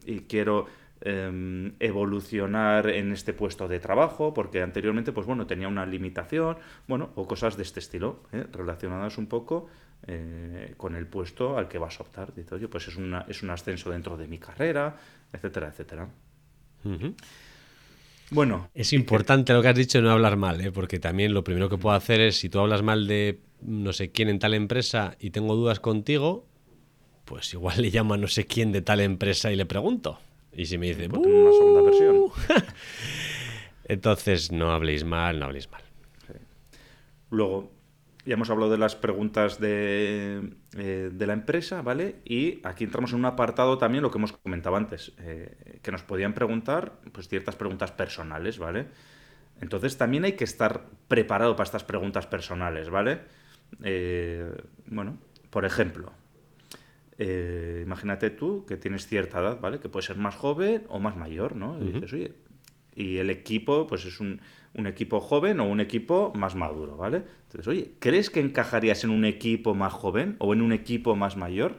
y 0.05 0.21
quiero 0.23 0.67
em, 1.01 1.75
evolucionar 1.81 2.89
en 2.91 3.13
este 3.13 3.33
puesto 3.33 3.69
de 3.69 3.81
trabajo, 3.81 4.35
porque 4.35 4.63
anteriormente, 4.63 5.13
pues 5.13 5.27
bueno, 5.27 5.47
tenía 5.47 5.69
una 5.69 5.87
limitación, 5.87 6.59
bueno, 6.87 7.11
o 7.15 7.27
cosas 7.27 7.57
de 7.57 7.63
este 7.63 7.81
estilo, 7.81 8.23
¿eh? 8.33 8.45
relacionadas 8.53 9.19
un 9.19 9.27
poco 9.27 9.69
eh, 10.07 10.75
con 10.77 10.95
el 10.95 11.07
puesto 11.07 11.59
al 11.59 11.69
que 11.69 11.79
vas 11.79 11.99
a 12.01 12.03
optar. 12.03 12.35
Dice, 12.35 12.55
oye, 12.55 12.69
pues 12.69 12.89
es, 12.89 12.97
una, 12.97 13.25
es 13.29 13.43
un 13.43 13.51
ascenso 13.51 13.91
dentro 13.91 14.17
de 14.17 14.29
mi 14.29 14.39
carrera, 14.39 14.97
etcétera, 15.33 15.69
etcétera. 15.69 16.09
Bueno. 18.31 18.71
Es 18.75 18.93
importante 18.93 19.53
lo 19.53 19.63
que 19.63 19.69
has 19.69 19.77
dicho, 19.77 20.01
no 20.01 20.11
hablar 20.11 20.37
mal, 20.37 20.61
¿eh? 20.61 20.73
porque 20.73 20.99
también 20.99 21.35
lo 21.35 21.45
primero 21.45 21.69
que 21.69 21.79
puedo 21.79 21.97
hacer 21.97 22.21
es, 22.21 22.37
si 22.39 22.49
tú 22.49 22.61
hablas 22.61 22.83
mal 22.83 23.07
de 23.07 23.41
no 23.61 23.93
sé 23.93 24.11
quién 24.13 24.29
en 24.29 24.39
tal 24.39 24.55
empresa 24.55 25.17
y 25.19 25.31
tengo 25.31 25.57
dudas 25.57 25.81
contigo, 25.81 26.47
pues 27.25 27.53
igual 27.53 27.83
le 27.83 27.91
llamo 27.91 28.15
a 28.15 28.17
no 28.17 28.29
sé 28.29 28.47
quién 28.47 28.73
de 28.73 28.83
tal 28.83 29.01
empresa 29.01 29.53
y 29.53 29.57
le 29.57 29.67
pregunto. 29.67 30.19
Y 30.59 30.66
si 30.66 30.77
me 30.77 30.88
dice, 30.88 31.07
una 31.07 31.53
segunda 31.53 31.83
versión. 31.83 32.33
Entonces 33.85 34.51
no 34.51 34.73
habléis 34.73 35.05
mal, 35.05 35.38
no 35.38 35.47
habléis 35.47 35.71
mal. 35.71 35.83
Luego, 37.31 37.71
ya 38.27 38.35
hemos 38.35 38.51
hablado 38.51 38.73
de 38.73 38.79
las 38.79 38.97
preguntas 38.97 39.61
de, 39.61 40.51
eh, 40.77 41.11
de, 41.12 41.27
la 41.29 41.33
empresa, 41.35 41.81
¿vale? 41.83 42.16
Y 42.25 42.61
aquí 42.64 42.83
entramos 42.83 43.12
en 43.12 43.21
un 43.21 43.27
apartado 43.27 43.79
también, 43.79 44.03
lo 44.03 44.11
que 44.11 44.18
hemos 44.18 44.33
comentado 44.33 44.75
antes, 44.75 45.12
eh, 45.18 45.79
que 45.81 45.92
nos 45.92 46.03
podían 46.03 46.35
preguntar 46.35 46.99
pues, 47.12 47.29
ciertas 47.29 47.55
preguntas 47.55 47.92
personales, 47.92 48.59
¿vale? 48.59 48.87
Entonces 49.61 49.97
también 49.97 50.25
hay 50.25 50.33
que 50.33 50.42
estar 50.44 50.87
preparado 51.07 51.55
para 51.55 51.66
estas 51.66 51.85
preguntas 51.85 52.27
personales, 52.27 52.90
¿vale? 52.90 53.21
Eh, 53.85 54.51
bueno, 54.87 55.18
por 55.51 55.64
ejemplo, 55.64 56.12
imagínate 57.19 58.31
tú 58.31 58.65
que 58.67 58.77
tienes 58.77 59.07
cierta 59.07 59.41
edad, 59.41 59.61
¿vale? 59.61 59.81
Que 59.81 59.89
puede 59.89 60.07
ser 60.07 60.17
más 60.17 60.37
joven 60.37 60.85
o 60.89 61.01
más 61.01 61.17
mayor, 61.17 61.57
¿no? 61.57 61.83
Y 61.83 61.93
dices, 61.93 62.13
oye, 62.13 62.33
y 62.95 63.19
el 63.19 63.31
equipo, 63.31 63.87
pues 63.87 64.05
es 64.05 64.21
un, 64.21 64.41
un 64.75 64.87
equipo 64.87 65.21
joven 65.21 65.61
o 65.61 65.69
un 65.69 65.81
equipo 65.81 66.33
más 66.37 66.55
maduro, 66.55 66.97
¿vale? 66.97 67.23
Entonces, 67.45 67.67
oye, 67.69 67.93
¿crees 67.99 68.31
que 68.31 68.41
encajarías 68.41 69.05
en 69.05 69.11
un 69.11 69.25
equipo 69.25 69.75
más 69.75 69.93
joven 69.93 70.37
o 70.39 70.53
en 70.53 70.63
un 70.63 70.73
equipo 70.73 71.17
más 71.17 71.37
mayor? 71.37 71.77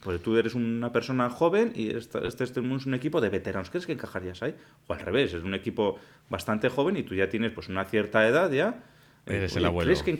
Pues 0.00 0.22
tú 0.22 0.36
eres 0.36 0.54
una 0.54 0.92
persona 0.92 1.28
joven 1.28 1.72
y 1.74 1.90
este, 1.90 2.26
este 2.26 2.44
es 2.44 2.56
un 2.56 2.94
equipo 2.94 3.20
de 3.20 3.28
veteranos. 3.28 3.70
¿Crees 3.70 3.86
que 3.86 3.92
encajarías 3.92 4.42
ahí? 4.42 4.54
O 4.86 4.92
al 4.94 5.00
revés, 5.00 5.34
es 5.34 5.42
un 5.42 5.54
equipo 5.54 5.98
bastante 6.30 6.68
joven 6.68 6.96
y 6.96 7.02
tú 7.02 7.14
ya 7.14 7.28
tienes 7.28 7.52
pues 7.52 7.68
una 7.68 7.84
cierta 7.84 8.26
edad 8.26 8.50
ya. 8.50 8.82
Eres 9.26 9.56
el 9.56 9.66
abuelo. 9.66 9.86
¿crees 9.86 10.02
que 10.02 10.10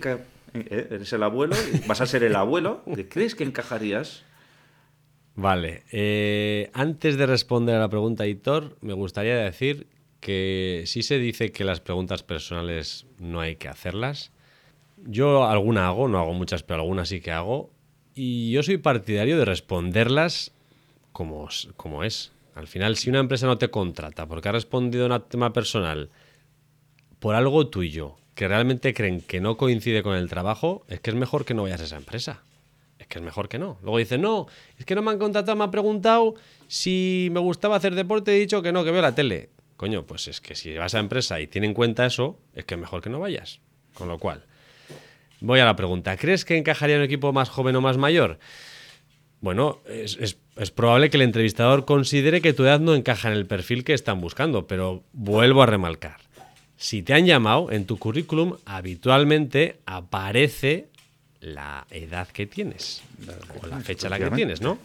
eh, 0.54 0.88
Eres 0.90 1.12
el 1.12 1.22
abuelo, 1.22 1.56
vas 1.86 2.00
a 2.00 2.06
ser 2.06 2.22
el 2.22 2.36
abuelo. 2.36 2.82
¿Crees 3.08 3.34
que 3.34 3.44
encajarías? 3.44 4.24
Vale. 5.34 5.84
Eh, 5.92 6.70
antes 6.74 7.16
de 7.16 7.26
responder 7.26 7.76
a 7.76 7.80
la 7.80 7.88
pregunta, 7.88 8.26
Hitor, 8.26 8.76
me 8.80 8.92
gustaría 8.92 9.36
decir 9.36 9.86
que 10.20 10.84
sí 10.86 11.02
se 11.02 11.18
dice 11.18 11.50
que 11.50 11.64
las 11.64 11.80
preguntas 11.80 12.22
personales 12.22 13.06
no 13.18 13.40
hay 13.40 13.56
que 13.56 13.68
hacerlas. 13.68 14.32
Yo 14.98 15.44
alguna 15.44 15.86
hago, 15.86 16.08
no 16.08 16.18
hago 16.18 16.34
muchas, 16.34 16.62
pero 16.62 16.82
algunas 16.82 17.08
sí 17.08 17.20
que 17.20 17.32
hago. 17.32 17.70
Y 18.14 18.50
yo 18.52 18.62
soy 18.62 18.76
partidario 18.76 19.38
de 19.38 19.46
responderlas 19.46 20.52
como, 21.12 21.48
como 21.76 22.04
es. 22.04 22.32
Al 22.54 22.66
final, 22.66 22.96
si 22.96 23.08
una 23.08 23.20
empresa 23.20 23.46
no 23.46 23.56
te 23.56 23.70
contrata 23.70 24.26
porque 24.26 24.50
ha 24.50 24.52
respondido 24.52 25.06
a 25.06 25.16
un 25.16 25.22
tema 25.22 25.52
personal 25.52 26.10
por 27.18 27.34
algo 27.34 27.68
tuyo 27.68 28.19
que 28.40 28.48
realmente 28.48 28.94
creen 28.94 29.20
que 29.20 29.38
no 29.38 29.58
coincide 29.58 30.02
con 30.02 30.16
el 30.16 30.30
trabajo, 30.30 30.86
es 30.88 30.98
que 30.98 31.10
es 31.10 31.14
mejor 31.14 31.44
que 31.44 31.52
no 31.52 31.64
vayas 31.64 31.82
a 31.82 31.84
esa 31.84 31.98
empresa. 31.98 32.42
Es 32.98 33.06
que 33.06 33.18
es 33.18 33.22
mejor 33.22 33.50
que 33.50 33.58
no. 33.58 33.76
Luego 33.82 33.98
dicen, 33.98 34.22
no, 34.22 34.46
es 34.78 34.86
que 34.86 34.94
no 34.94 35.02
me 35.02 35.10
han 35.10 35.18
contratado, 35.18 35.56
me 35.56 35.64
han 35.64 35.70
preguntado 35.70 36.36
si 36.66 37.28
me 37.32 37.40
gustaba 37.40 37.76
hacer 37.76 37.94
deporte, 37.94 38.34
he 38.34 38.40
dicho 38.40 38.62
que 38.62 38.72
no, 38.72 38.82
que 38.82 38.92
veo 38.92 39.02
la 39.02 39.14
tele. 39.14 39.50
Coño, 39.76 40.06
pues 40.06 40.26
es 40.26 40.40
que 40.40 40.54
si 40.54 40.74
vas 40.74 40.94
a 40.94 41.00
empresa 41.00 41.38
y 41.38 41.48
tiene 41.48 41.66
en 41.66 41.74
cuenta 41.74 42.06
eso, 42.06 42.38
es 42.54 42.64
que 42.64 42.78
mejor 42.78 43.02
que 43.02 43.10
no 43.10 43.20
vayas. 43.20 43.60
Con 43.92 44.08
lo 44.08 44.18
cual, 44.18 44.46
voy 45.40 45.60
a 45.60 45.66
la 45.66 45.76
pregunta. 45.76 46.16
¿Crees 46.16 46.46
que 46.46 46.56
encajaría 46.56 46.94
en 46.94 47.02
un 47.02 47.04
equipo 47.04 47.34
más 47.34 47.50
joven 47.50 47.76
o 47.76 47.82
más 47.82 47.98
mayor? 47.98 48.38
Bueno, 49.42 49.80
es, 49.86 50.38
probable 50.74 51.10
que 51.10 51.18
el 51.18 51.24
entrevistador 51.24 51.84
considere 51.84 52.40
que 52.40 52.54
tu 52.54 52.64
edad 52.64 52.80
no 52.80 52.94
encaja 52.94 53.28
en 53.28 53.34
el 53.36 53.44
perfil 53.44 53.84
que 53.84 53.92
están 53.92 54.22
buscando, 54.22 54.66
pero 54.66 55.04
vuelvo 55.12 55.62
a 55.62 55.66
remarcar. 55.66 56.16
Si 56.80 57.02
te 57.02 57.12
han 57.12 57.26
llamado 57.26 57.70
en 57.70 57.84
tu 57.84 57.98
currículum, 57.98 58.56
habitualmente 58.64 59.80
aparece 59.84 60.88
la 61.42 61.86
edad 61.90 62.26
que 62.28 62.46
tienes 62.46 63.02
o 63.62 63.66
la 63.66 63.80
fecha 63.80 64.06
a 64.06 64.10
la 64.10 64.18
que 64.18 64.30
tienes, 64.30 64.62
¿no? 64.62 64.78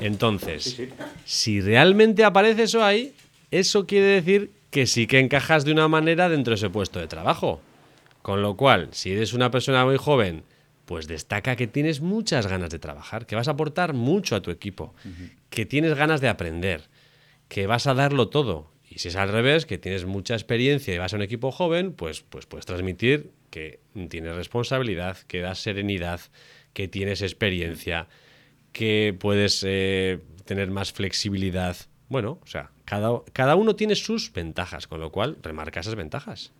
Entonces, 0.00 0.80
si 1.26 1.60
realmente 1.60 2.24
aparece 2.24 2.62
eso 2.62 2.82
ahí, 2.82 3.12
eso 3.50 3.86
quiere 3.86 4.06
decir 4.06 4.52
que 4.70 4.86
sí 4.86 5.06
que 5.06 5.18
encajas 5.18 5.66
de 5.66 5.72
una 5.72 5.86
manera 5.86 6.30
dentro 6.30 6.52
de 6.52 6.54
ese 6.56 6.70
puesto 6.70 6.98
de 6.98 7.08
trabajo. 7.08 7.60
Con 8.22 8.40
lo 8.40 8.56
cual, 8.56 8.88
si 8.92 9.12
eres 9.12 9.34
una 9.34 9.50
persona 9.50 9.84
muy 9.84 9.98
joven, 9.98 10.44
pues 10.86 11.06
destaca 11.08 11.56
que 11.56 11.66
tienes 11.66 12.00
muchas 12.00 12.46
ganas 12.46 12.70
de 12.70 12.78
trabajar, 12.78 13.26
que 13.26 13.36
vas 13.36 13.48
a 13.48 13.50
aportar 13.50 13.92
mucho 13.92 14.34
a 14.34 14.40
tu 14.40 14.50
equipo, 14.50 14.94
que 15.50 15.66
tienes 15.66 15.94
ganas 15.94 16.22
de 16.22 16.30
aprender, 16.30 16.88
que 17.48 17.66
vas 17.66 17.86
a 17.86 17.92
darlo 17.92 18.28
todo. 18.28 18.72
Y 18.94 19.00
si 19.00 19.08
es 19.08 19.16
al 19.16 19.28
revés, 19.28 19.66
que 19.66 19.76
tienes 19.76 20.04
mucha 20.04 20.34
experiencia 20.34 20.94
y 20.94 20.98
vas 20.98 21.12
a 21.12 21.16
un 21.16 21.22
equipo 21.22 21.50
joven, 21.50 21.92
pues, 21.92 22.22
pues 22.22 22.46
puedes 22.46 22.64
transmitir 22.64 23.32
que 23.50 23.80
tienes 24.08 24.36
responsabilidad, 24.36 25.18
que 25.26 25.40
das 25.40 25.58
serenidad, 25.58 26.20
que 26.74 26.86
tienes 26.86 27.20
experiencia, 27.20 28.06
que 28.72 29.16
puedes 29.18 29.64
eh, 29.66 30.20
tener 30.44 30.70
más 30.70 30.92
flexibilidad. 30.92 31.76
Bueno, 32.08 32.38
o 32.40 32.46
sea, 32.46 32.70
cada, 32.84 33.20
cada 33.32 33.56
uno 33.56 33.74
tiene 33.74 33.96
sus 33.96 34.32
ventajas, 34.32 34.86
con 34.86 35.00
lo 35.00 35.10
cual 35.10 35.38
remarca 35.42 35.80
esas 35.80 35.96
ventajas. 35.96 36.52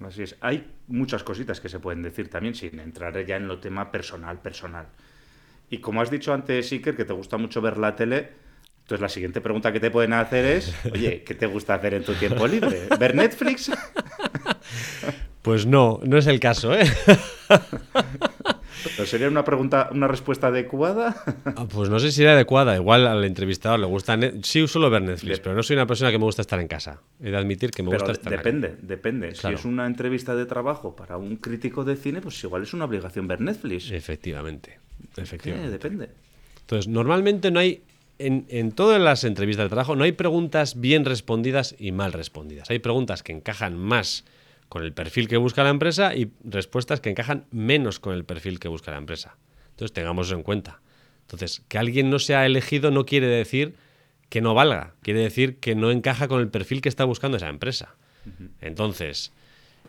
Así 0.00 0.22
es. 0.22 0.36
Hay 0.40 0.70
muchas 0.86 1.24
cositas 1.24 1.60
que 1.60 1.68
se 1.68 1.80
pueden 1.80 2.02
decir 2.02 2.30
también 2.30 2.54
sin 2.54 2.78
entrar 2.78 3.26
ya 3.26 3.36
en 3.36 3.48
lo 3.48 3.58
tema 3.58 3.90
personal, 3.90 4.40
personal. 4.40 4.86
Y 5.68 5.78
como 5.78 6.00
has 6.02 6.10
dicho 6.10 6.32
antes, 6.32 6.70
Iker, 6.70 6.94
que 6.94 7.04
te 7.04 7.12
gusta 7.12 7.36
mucho 7.36 7.60
ver 7.60 7.78
la 7.78 7.96
tele, 7.96 8.30
entonces 8.90 9.02
la 9.02 9.08
siguiente 9.08 9.40
pregunta 9.40 9.72
que 9.72 9.78
te 9.78 9.88
pueden 9.92 10.12
hacer 10.14 10.44
es, 10.46 10.74
oye, 10.92 11.22
¿qué 11.22 11.34
te 11.36 11.46
gusta 11.46 11.74
hacer 11.74 11.94
en 11.94 12.02
tu 12.02 12.12
tiempo 12.14 12.48
libre? 12.48 12.88
¿Ver 12.98 13.14
Netflix? 13.14 13.70
Pues 15.42 15.64
no, 15.64 16.00
no 16.04 16.18
es 16.18 16.26
el 16.26 16.38
caso, 16.38 16.74
¿eh? 16.78 16.84
¿Pero 17.48 19.06
sería 19.06 19.26
una 19.28 19.42
pregunta, 19.42 19.88
una 19.90 20.06
respuesta 20.06 20.48
adecuada? 20.48 21.16
Ah, 21.56 21.66
pues 21.66 21.88
no 21.88 21.98
sé 21.98 22.08
si 22.10 22.16
sería 22.16 22.32
adecuada. 22.32 22.76
Igual 22.76 23.06
al 23.06 23.24
entrevistador 23.24 23.80
le 23.80 23.86
gusta. 23.86 24.18
Sí, 24.42 24.68
suelo 24.68 24.90
ver 24.90 25.00
Netflix, 25.00 25.38
De- 25.38 25.42
pero 25.42 25.54
no 25.56 25.62
soy 25.62 25.76
una 25.76 25.86
persona 25.86 26.10
que 26.10 26.18
me 26.18 26.24
gusta 26.24 26.42
estar 26.42 26.60
en 26.60 26.68
casa. 26.68 27.00
He 27.22 27.30
de 27.30 27.36
admitir 27.38 27.70
que 27.70 27.82
me 27.82 27.88
Pero 27.88 28.00
gusta 28.02 28.12
estar 28.12 28.32
en 28.34 28.38
depende, 28.38 28.76
depende. 28.82 29.28
Claro. 29.32 29.56
Si 29.56 29.60
es 29.60 29.64
una 29.64 29.86
entrevista 29.86 30.34
de 30.34 30.44
trabajo 30.44 30.94
para 30.94 31.16
un 31.16 31.36
crítico 31.36 31.84
de 31.84 31.96
cine, 31.96 32.20
pues 32.20 32.42
igual 32.44 32.62
es 32.64 32.74
una 32.74 32.84
obligación 32.84 33.26
ver 33.26 33.40
Netflix. 33.40 33.90
Efectivamente. 33.90 34.78
Eh, 35.16 35.22
Efectivamente. 35.22 35.70
depende. 35.70 36.10
Entonces, 36.60 36.86
normalmente 36.86 37.50
no 37.50 37.60
hay. 37.60 37.82
En, 38.20 38.46
en 38.48 38.72
todas 38.72 39.00
las 39.00 39.24
entrevistas 39.24 39.64
de 39.64 39.70
trabajo 39.70 39.96
no 39.96 40.04
hay 40.04 40.12
preguntas 40.12 40.80
bien 40.80 41.04
respondidas 41.04 41.74
y 41.78 41.92
mal 41.92 42.12
respondidas. 42.12 42.70
Hay 42.70 42.78
preguntas 42.78 43.22
que 43.22 43.32
encajan 43.32 43.78
más 43.78 44.24
con 44.68 44.84
el 44.84 44.92
perfil 44.92 45.26
que 45.26 45.36
busca 45.36 45.64
la 45.64 45.70
empresa 45.70 46.14
y 46.14 46.30
respuestas 46.44 47.00
que 47.00 47.10
encajan 47.10 47.46
menos 47.50 47.98
con 47.98 48.14
el 48.14 48.24
perfil 48.24 48.60
que 48.60 48.68
busca 48.68 48.92
la 48.92 48.98
empresa. 48.98 49.36
Entonces, 49.70 49.92
tengamos 49.92 50.28
eso 50.28 50.36
en 50.36 50.42
cuenta. 50.42 50.80
Entonces, 51.22 51.62
que 51.68 51.78
alguien 51.78 52.10
no 52.10 52.18
sea 52.18 52.46
elegido 52.46 52.90
no 52.90 53.06
quiere 53.06 53.26
decir 53.26 53.74
que 54.28 54.40
no 54.40 54.54
valga, 54.54 54.94
quiere 55.02 55.20
decir 55.20 55.58
que 55.58 55.74
no 55.74 55.90
encaja 55.90 56.28
con 56.28 56.40
el 56.40 56.48
perfil 56.48 56.80
que 56.80 56.88
está 56.88 57.04
buscando 57.04 57.36
esa 57.36 57.48
empresa. 57.48 57.96
Entonces, 58.60 59.32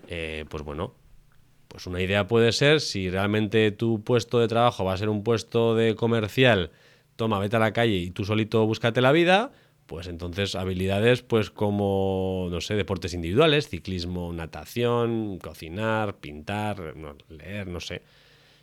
eh, 0.07 0.45
pues 0.49 0.63
bueno, 0.63 0.95
pues 1.67 1.85
una 1.85 2.01
idea 2.01 2.27
puede 2.27 2.51
ser 2.51 2.81
si 2.81 3.09
realmente 3.09 3.71
tu 3.71 4.03
puesto 4.03 4.39
de 4.39 4.47
trabajo 4.47 4.83
va 4.83 4.93
a 4.93 4.97
ser 4.97 5.09
un 5.09 5.23
puesto 5.23 5.75
de 5.75 5.95
comercial, 5.95 6.71
toma, 7.21 7.37
vete 7.37 7.55
a 7.55 7.59
la 7.59 7.71
calle 7.71 7.97
y 7.97 8.09
tú 8.09 8.25
solito 8.25 8.65
búscate 8.65 8.99
la 8.99 9.11
vida, 9.11 9.51
pues 9.85 10.07
entonces 10.07 10.55
habilidades 10.55 11.21
pues 11.21 11.51
como, 11.51 12.47
no 12.49 12.61
sé, 12.61 12.73
deportes 12.73 13.13
individuales, 13.13 13.69
ciclismo, 13.69 14.33
natación, 14.33 15.37
cocinar, 15.37 16.15
pintar, 16.15 16.95
leer, 17.29 17.67
no 17.67 17.79
sé. 17.79 18.01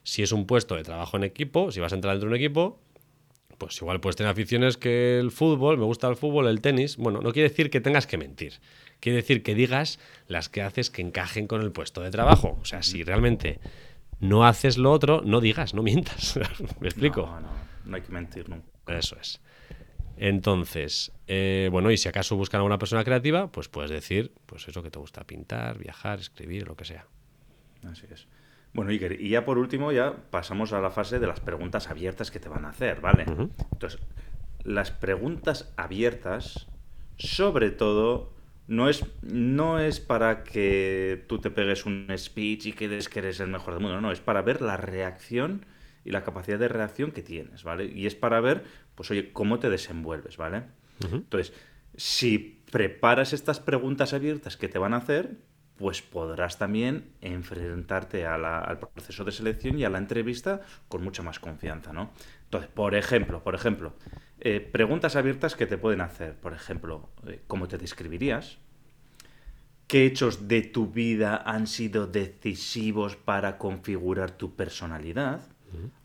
Si 0.02 0.24
es 0.24 0.32
un 0.32 0.44
puesto 0.44 0.74
de 0.74 0.82
trabajo 0.82 1.16
en 1.16 1.22
equipo, 1.22 1.70
si 1.70 1.78
vas 1.78 1.92
a 1.92 1.94
entrar 1.94 2.14
dentro 2.14 2.28
de 2.28 2.34
un 2.34 2.40
equipo, 2.40 2.80
pues 3.58 3.80
igual 3.80 4.00
puedes 4.00 4.16
tener 4.16 4.32
aficiones 4.32 4.76
que 4.76 5.20
el 5.20 5.30
fútbol, 5.30 5.78
me 5.78 5.84
gusta 5.84 6.08
el 6.08 6.16
fútbol, 6.16 6.48
el 6.48 6.60
tenis. 6.60 6.96
Bueno, 6.96 7.20
no 7.20 7.32
quiere 7.32 7.48
decir 7.48 7.70
que 7.70 7.80
tengas 7.80 8.08
que 8.08 8.18
mentir. 8.18 8.54
Quiere 8.98 9.18
decir 9.18 9.44
que 9.44 9.54
digas 9.54 10.00
las 10.26 10.48
que 10.48 10.62
haces 10.62 10.90
que 10.90 11.02
encajen 11.02 11.46
con 11.46 11.60
el 11.60 11.70
puesto 11.70 12.00
de 12.00 12.10
trabajo. 12.10 12.58
O 12.60 12.64
sea, 12.64 12.82
si 12.82 13.04
realmente 13.04 13.60
no 14.18 14.44
haces 14.44 14.78
lo 14.78 14.90
otro, 14.90 15.22
no 15.24 15.40
digas, 15.40 15.74
no 15.74 15.84
mientas. 15.84 16.40
¿Me 16.80 16.88
explico? 16.88 17.22
No, 17.22 17.40
no, 17.40 17.48
no 17.88 17.96
hay 17.96 18.02
que 18.02 18.12
mentir 18.12 18.48
nunca. 18.48 18.66
Eso 18.86 19.16
es. 19.20 19.40
Entonces, 20.16 21.12
eh, 21.28 21.68
bueno, 21.70 21.90
y 21.90 21.96
si 21.96 22.08
acaso 22.08 22.36
buscan 22.36 22.60
a 22.60 22.64
una 22.64 22.78
persona 22.78 23.04
creativa, 23.04 23.50
pues 23.52 23.68
puedes 23.68 23.90
decir, 23.90 24.32
pues 24.46 24.66
eso 24.66 24.82
que 24.82 24.90
te 24.90 24.98
gusta 24.98 25.24
pintar, 25.24 25.78
viajar, 25.78 26.18
escribir, 26.18 26.66
lo 26.66 26.76
que 26.76 26.84
sea. 26.84 27.06
Así 27.84 28.06
es. 28.10 28.26
Bueno, 28.72 28.90
Iker, 28.90 29.20
y 29.20 29.30
ya 29.30 29.44
por 29.44 29.58
último, 29.58 29.92
ya 29.92 30.14
pasamos 30.30 30.72
a 30.72 30.80
la 30.80 30.90
fase 30.90 31.18
de 31.18 31.26
las 31.26 31.40
preguntas 31.40 31.88
abiertas 31.88 32.30
que 32.30 32.40
te 32.40 32.48
van 32.48 32.64
a 32.64 32.70
hacer, 32.70 33.00
¿vale? 33.00 33.24
Entonces, 33.72 34.00
las 34.64 34.90
preguntas 34.90 35.72
abiertas, 35.76 36.66
sobre 37.16 37.70
todo, 37.70 38.34
no 38.66 38.88
es, 38.88 39.04
no 39.22 39.78
es 39.78 40.00
para 40.00 40.44
que 40.44 41.24
tú 41.28 41.38
te 41.38 41.50
pegues 41.50 41.86
un 41.86 42.12
speech 42.16 42.66
y 42.66 42.72
quedes 42.72 43.08
que 43.08 43.20
eres 43.20 43.40
el 43.40 43.48
mejor 43.48 43.74
del 43.74 43.82
mundo, 43.82 44.00
no, 44.00 44.12
es 44.12 44.20
para 44.20 44.42
ver 44.42 44.60
la 44.60 44.76
reacción 44.76 45.64
y 46.08 46.10
la 46.10 46.24
capacidad 46.24 46.58
de 46.58 46.68
reacción 46.68 47.12
que 47.12 47.22
tienes, 47.22 47.62
¿vale? 47.64 47.84
Y 47.84 48.06
es 48.06 48.14
para 48.14 48.40
ver, 48.40 48.64
pues 48.94 49.10
oye, 49.10 49.32
cómo 49.32 49.58
te 49.58 49.68
desenvuelves, 49.68 50.38
¿vale? 50.38 50.62
Entonces, 51.18 51.52
si 51.96 52.62
preparas 52.72 53.32
estas 53.32 53.60
preguntas 53.60 54.12
abiertas 54.14 54.56
que 54.56 54.68
te 54.68 54.78
van 54.78 54.94
a 54.94 54.98
hacer, 54.98 55.36
pues 55.76 56.02
podrás 56.02 56.58
también 56.58 57.12
enfrentarte 57.20 58.26
a 58.26 58.36
la- 58.38 58.58
al 58.58 58.78
proceso 58.80 59.24
de 59.24 59.30
selección 59.32 59.78
y 59.78 59.84
a 59.84 59.90
la 59.90 59.98
entrevista 59.98 60.62
con 60.88 61.04
mucha 61.04 61.22
más 61.22 61.38
confianza, 61.38 61.92
¿no? 61.92 62.10
Entonces, 62.44 62.70
por 62.70 62.94
ejemplo, 62.94 63.44
por 63.44 63.54
ejemplo, 63.54 63.92
eh, 64.40 64.60
preguntas 64.60 65.14
abiertas 65.14 65.54
que 65.54 65.66
te 65.66 65.78
pueden 65.78 66.00
hacer, 66.00 66.34
por 66.34 66.52
ejemplo, 66.54 67.10
eh, 67.26 67.42
¿cómo 67.46 67.68
te 67.68 67.78
describirías? 67.78 68.58
¿Qué 69.86 70.04
hechos 70.04 70.48
de 70.48 70.62
tu 70.62 70.88
vida 70.88 71.36
han 71.36 71.66
sido 71.66 72.06
decisivos 72.06 73.16
para 73.16 73.56
configurar 73.56 74.32
tu 74.32 74.54
personalidad? 74.56 75.40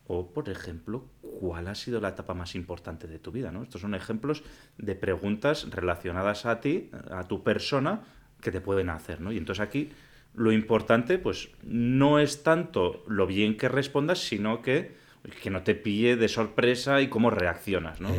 O, 0.08 0.34
por 0.34 0.50
ejemplo, 0.50 1.06
¿cuál 1.22 1.68
ha 1.68 1.76
sido 1.76 2.02
la 2.02 2.10
etapa 2.10 2.34
más 2.34 2.56
importante 2.56 3.08
de 3.08 3.20
tu 3.20 3.32
vida? 3.32 3.52
¿no? 3.52 3.64
Estos 3.64 3.82
son 3.82 3.96
ejemplos 3.96 4.44
de 4.78 4.96
preguntas 4.96 5.70
relacionadas 5.70 6.46
a 6.46 6.60
ti, 6.60 6.90
a 7.10 7.28
tu 7.28 7.44
persona, 7.44 8.02
que 8.42 8.52
te 8.52 8.60
pueden 8.60 8.90
hacer. 8.90 9.22
¿no? 9.22 9.32
Y 9.32 9.38
entonces 9.38 9.66
aquí 9.66 9.92
lo 10.34 10.52
importante, 10.52 11.18
pues, 11.20 11.50
no 11.64 12.20
es 12.20 12.44
tanto 12.44 13.04
lo 13.08 13.28
bien 13.28 13.56
que 13.56 13.70
respondas, 13.70 14.20
sino 14.20 14.62
que, 14.62 14.96
que 15.42 15.50
no 15.50 15.64
te 15.64 15.76
pille 15.76 16.18
de 16.18 16.28
sorpresa 16.28 17.02
y 17.02 17.08
cómo 17.08 17.30
reaccionas. 17.30 18.02
¿no? 18.02 18.10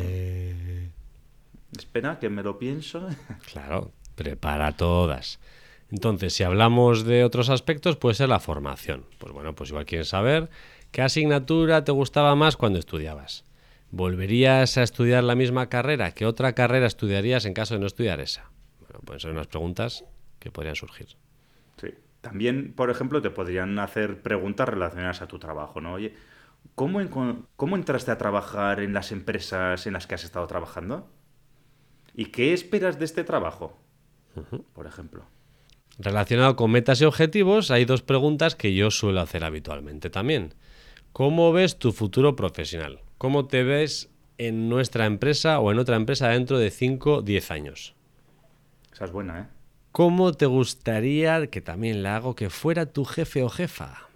Espera, 1.77 2.19
que 2.19 2.31
me 2.31 2.43
lo 2.43 2.59
pienso. 2.59 3.09
Claro, 3.53 3.93
prepara 4.15 4.73
todas. 4.73 5.39
Entonces, 5.91 6.33
si 6.33 6.43
hablamos 6.45 7.05
de 7.05 7.25
otros 7.25 7.51
aspectos, 7.51 7.97
puede 7.97 8.15
ser 8.15 8.29
la 8.29 8.41
formación. 8.41 9.05
Pues 9.19 9.33
bueno, 9.33 9.55
pues 9.55 9.71
igual 9.71 9.87
quieres 9.87 10.09
saber 10.09 10.49
qué 10.95 11.03
asignatura 11.03 11.83
te 11.83 11.91
gustaba 11.91 12.37
más 12.37 12.57
cuando 12.57 12.79
estudiabas. 12.79 13.45
¿Volverías 13.91 14.79
a 14.79 14.85
estudiar 14.85 15.25
la 15.25 15.35
misma 15.35 15.69
carrera? 15.69 16.13
¿Qué 16.13 16.25
otra 16.25 16.53
carrera 16.53 16.87
estudiarías 16.87 17.47
en 17.47 17.53
caso 17.53 17.75
de 17.75 17.81
no 17.81 17.87
estudiar 17.87 18.21
esa? 18.21 18.49
Bueno, 18.79 19.01
pueden 19.05 19.19
ser 19.19 19.33
unas 19.33 19.49
preguntas 19.49 20.05
que 20.39 20.53
podrían 20.53 20.77
surgir. 20.77 21.09
Sí. 21.81 21.89
También, 22.21 22.75
por 22.75 22.91
ejemplo, 22.91 23.21
te 23.21 23.31
podrían 23.31 23.77
hacer 23.81 24.23
preguntas 24.23 24.69
relacionadas 24.69 25.21
a 25.21 25.27
tu 25.27 25.41
trabajo, 25.41 25.81
¿no? 25.81 25.95
Oye, 25.95 26.15
¿cómo, 26.77 27.01
enco- 27.01 27.45
¿cómo 27.57 27.75
entraste 27.75 28.13
a 28.13 28.17
trabajar 28.19 28.79
en 28.79 28.93
las 28.95 29.11
empresas 29.11 29.89
en 29.89 29.95
las 29.95 30.07
que 30.07 30.15
has 30.15 30.23
estado 30.23 30.47
trabajando? 30.47 31.11
¿Y 32.15 32.27
qué 32.27 32.53
esperas 32.53 33.01
de 33.01 33.05
este 33.05 33.25
trabajo? 33.25 33.77
Por 34.73 34.87
ejemplo. 34.87 35.25
Relacionado 35.99 36.55
con 36.55 36.71
metas 36.71 37.01
y 37.01 37.05
objetivos, 37.05 37.73
hay 37.73 37.85
dos 37.85 38.03
preguntas 38.03 38.55
que 38.55 38.75
yo 38.75 38.93
suelo 38.93 39.21
hacer 39.21 39.43
habitualmente 39.43 40.09
también. 40.09 40.55
¿Cómo 41.15 41.53
ves 41.53 41.79
tu 41.79 41.93
futuro 41.93 42.35
profesional? 42.35 42.99
¿Cómo 43.19 43.47
te 43.47 43.63
ves 43.63 44.11
en 44.37 44.69
nuestra 44.69 45.07
empresa 45.07 45.61
o 45.61 45.71
en 45.71 45.79
otra 45.79 45.95
empresa 45.95 46.31
dentro 46.31 46.59
de 46.59 46.73
5 46.73 47.19
o 47.19 47.23
10 47.23 47.53
años? 47.53 47.95
Esa 48.93 49.05
es 49.05 49.13
buena, 49.13 49.43
¿eh? 49.43 49.47
¿Cómo 49.93 50.33
te 50.33 50.47
gustaría, 50.47 51.47
que 51.47 51.61
también 51.61 52.03
la 52.03 52.17
hago, 52.17 52.35
que 52.35 52.51
fuera 52.51 52.87
tu 52.87 53.05
jefe 53.05 53.45
o 53.45 53.49
jefa? 53.49 54.09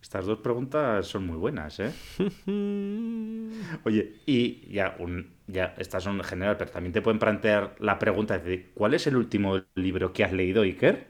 Estas 0.00 0.24
dos 0.24 0.38
preguntas 0.38 1.04
son 1.04 1.26
muy 1.26 1.36
buenas, 1.36 1.80
¿eh? 1.80 1.92
Oye, 3.84 4.20
y 4.24 4.72
ya, 4.72 4.94
un, 5.00 5.32
ya 5.48 5.74
estas 5.78 6.04
son 6.04 6.18
en 6.18 6.22
general, 6.22 6.56
pero 6.58 6.70
también 6.70 6.92
te 6.92 7.02
pueden 7.02 7.18
plantear 7.18 7.74
la 7.80 7.98
pregunta 7.98 8.38
de 8.38 8.70
¿cuál 8.72 8.94
es 8.94 9.08
el 9.08 9.16
último 9.16 9.62
libro 9.74 10.12
que 10.12 10.22
has 10.22 10.32
leído, 10.32 10.62
Iker? 10.62 11.08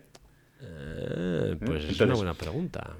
Eh, 0.62 1.56
pues 1.60 1.84
es 1.84 1.90
Entonces- 1.90 2.00
una 2.06 2.14
buena 2.14 2.32
pregunta. 2.32 2.96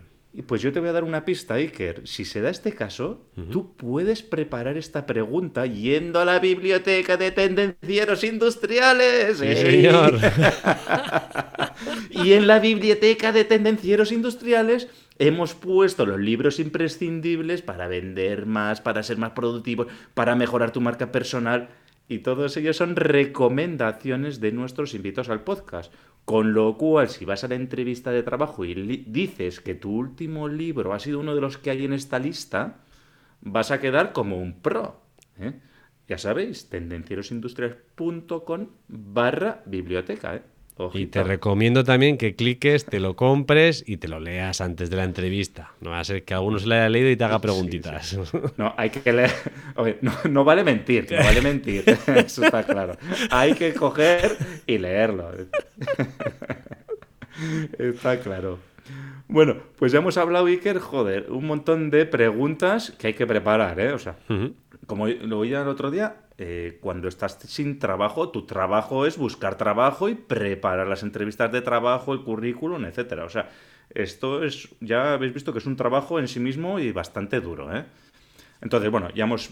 Pues 0.47 0.63
yo 0.63 0.73
te 0.73 0.81
voy 0.81 0.89
a 0.89 0.93
dar 0.93 1.05
una 1.05 1.25
pista, 1.25 1.55
Iker. 1.55 2.07
Si 2.07 2.25
se 2.25 2.41
da 2.41 2.51
este 2.51 2.73
caso, 2.73 3.27
tú 3.51 3.75
puedes 3.77 4.23
preparar 4.23 4.77
esta 4.77 5.07
pregunta 5.07 5.67
yendo 5.67 6.21
a 6.21 6.25
la 6.25 6.39
biblioteca 6.39 7.17
de 7.17 7.31
tendencieros 7.31 8.25
industriales. 8.25 9.39
Sí, 9.39 9.47
¡Ey! 9.47 9.57
señor. 9.57 10.19
y 12.11 12.33
en 12.33 12.47
la 12.47 12.61
biblioteca 12.61 13.33
de 13.33 13.45
tendencieros 13.45 14.13
industriales 14.13 14.89
hemos 15.19 15.55
puesto 15.55 16.07
los 16.07 16.21
libros 16.21 16.61
imprescindibles 16.61 17.63
para 17.63 17.89
vender 17.89 18.47
más, 18.47 18.81
para 18.81 19.03
ser 19.03 19.19
más 19.19 19.33
productivos, 19.33 19.89
para 20.15 20.37
mejorar 20.37 20.71
tu 20.71 20.81
marca 20.81 21.11
personal. 21.11 21.69
Y 22.09 22.21
todos 22.21 22.57
ellos 22.57 22.77
son 22.77 22.97
recomendaciones 22.97 24.41
de 24.41 24.53
nuestros 24.53 24.95
invitados 24.95 25.29
al 25.29 25.43
podcast. 25.43 25.93
Con 26.29 26.53
lo 26.53 26.77
cual, 26.77 27.09
si 27.09 27.25
vas 27.25 27.43
a 27.45 27.49
la 27.49 27.55
entrevista 27.55 28.11
de 28.11 28.23
trabajo 28.23 28.63
y 28.67 28.75
dices 29.07 29.61
que 29.61 29.75
tu 29.75 29.97
último 29.97 30.47
libro 30.47 30.93
ha 30.93 30.99
sido 30.99 31.21
uno 31.21 31.35
de 31.35 31.41
los 31.41 31.57
que 31.57 31.71
hay 31.71 31.87
en 31.87 31.95
esta 31.95 32.19
lista, 32.19 32.85
vas 33.41 33.71
a 33.71 33.81
quedar 33.81 34.13
como 34.13 34.37
un 34.37 34.61
pro. 34.61 35.01
¿eh? 35.39 35.59
Ya 36.07 36.19
sabéis, 36.19 36.69
tendencierosindustriales.com 36.69 38.67
barra 38.89 39.63
biblioteca. 39.65 40.37
¿eh? 40.37 40.43
Y 40.95 41.07
te 41.07 41.25
recomiendo 41.25 41.85
también 41.85 42.19
que 42.19 42.35
cliques, 42.35 42.85
te 42.85 43.01
lo 43.01 43.17
compres 43.17 43.83
y 43.87 43.97
te 43.97 44.09
lo 44.09 44.21
leas 44.21 44.61
antes 44.61 44.91
de 44.91 44.97
la 44.97 45.05
entrevista. 45.05 45.73
No 45.81 45.91
va 45.91 46.01
a 46.01 46.05
ser 46.05 46.25
que 46.25 46.35
alguno 46.35 46.59
se 46.59 46.67
lo 46.67 46.75
haya 46.75 46.89
leído 46.89 47.11
y 47.11 47.17
te 47.17 47.25
haga 47.25 47.41
preguntitas. 47.41 48.19
No, 48.57 48.75
hay 48.77 48.91
que 48.91 49.13
leer. 49.13 49.31
Oye, 49.77 49.99
no, 50.01 50.13
no 50.29 50.45
vale 50.45 50.65
mentir, 50.65 51.07
no 51.11 51.19
vale 51.19 51.41
mentir. 51.41 51.85
Eso 52.17 52.45
está 52.45 52.65
claro. 52.65 52.97
Hay 53.31 53.55
que 53.55 53.75
coger 53.75 54.37
y 54.67 54.79
leerlo. 54.79 55.31
Está 57.79 58.19
claro. 58.21 58.59
Bueno, 59.29 59.57
pues 59.77 59.93
ya 59.93 59.99
hemos 59.99 60.17
hablado, 60.17 60.47
Iker, 60.47 60.79
joder, 60.79 61.31
un 61.31 61.47
montón 61.47 61.91
de 61.91 62.07
preguntas 62.07 62.93
que 62.99 63.09
hay 63.09 63.15
que 63.15 63.27
preparar, 63.27 63.79
¿eh? 63.79 63.93
O 63.93 63.99
sea, 63.99 64.17
como 64.87 65.07
lo 65.07 65.39
oía 65.39 65.63
el 65.63 65.69
otro 65.69 65.91
día, 65.91 66.17
eh, 66.41 66.79
cuando 66.81 67.09
estás 67.09 67.37
sin 67.49 67.81
trabajo, 67.81 68.31
tu 68.31 68.47
trabajo 68.47 69.07
es 69.07 69.19
buscar 69.19 69.57
trabajo 69.57 70.09
y 70.09 70.15
preparar 70.15 70.87
las 70.87 71.03
entrevistas 71.03 71.51
de 71.51 71.63
trabajo, 71.63 72.13
el 72.13 72.23
currículum, 72.23 72.85
etcétera. 72.85 73.25
O 73.25 73.29
sea, 73.29 73.51
esto 73.91 74.45
es, 74.45 74.69
ya 74.81 75.15
habéis 75.15 75.35
visto 75.35 75.53
que 75.53 75.59
es 75.59 75.67
un 75.67 75.75
trabajo 75.75 76.21
en 76.21 76.29
sí 76.29 76.39
mismo 76.39 76.79
y 76.79 76.93
bastante 76.93 77.41
duro, 77.41 77.77
¿eh? 77.77 77.85
Entonces, 78.61 78.89
bueno, 78.91 79.11
ya 79.15 79.25
hemos 79.25 79.51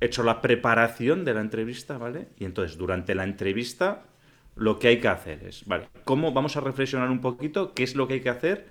hecho 0.00 0.22
la 0.22 0.42
preparación 0.42 1.24
de 1.24 1.32
la 1.32 1.40
entrevista, 1.40 1.96
¿vale? 1.96 2.28
Y 2.38 2.44
entonces, 2.44 2.76
durante 2.76 3.14
la 3.14 3.24
entrevista, 3.24 4.04
lo 4.56 4.78
que 4.78 4.88
hay 4.88 5.00
que 5.00 5.08
hacer 5.08 5.42
es, 5.42 5.64
¿vale? 5.66 5.88
¿Cómo 6.04 6.32
vamos 6.32 6.58
a 6.58 6.60
reflexionar 6.60 7.10
un 7.10 7.22
poquito 7.22 7.72
qué 7.72 7.82
es 7.82 7.94
lo 7.94 8.08
que 8.08 8.14
hay 8.14 8.20
que 8.20 8.30
hacer 8.30 8.66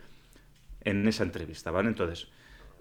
en 0.82 1.08
esa 1.08 1.24
entrevista, 1.24 1.72
¿vale? 1.72 1.90
Entonces, 1.90 2.28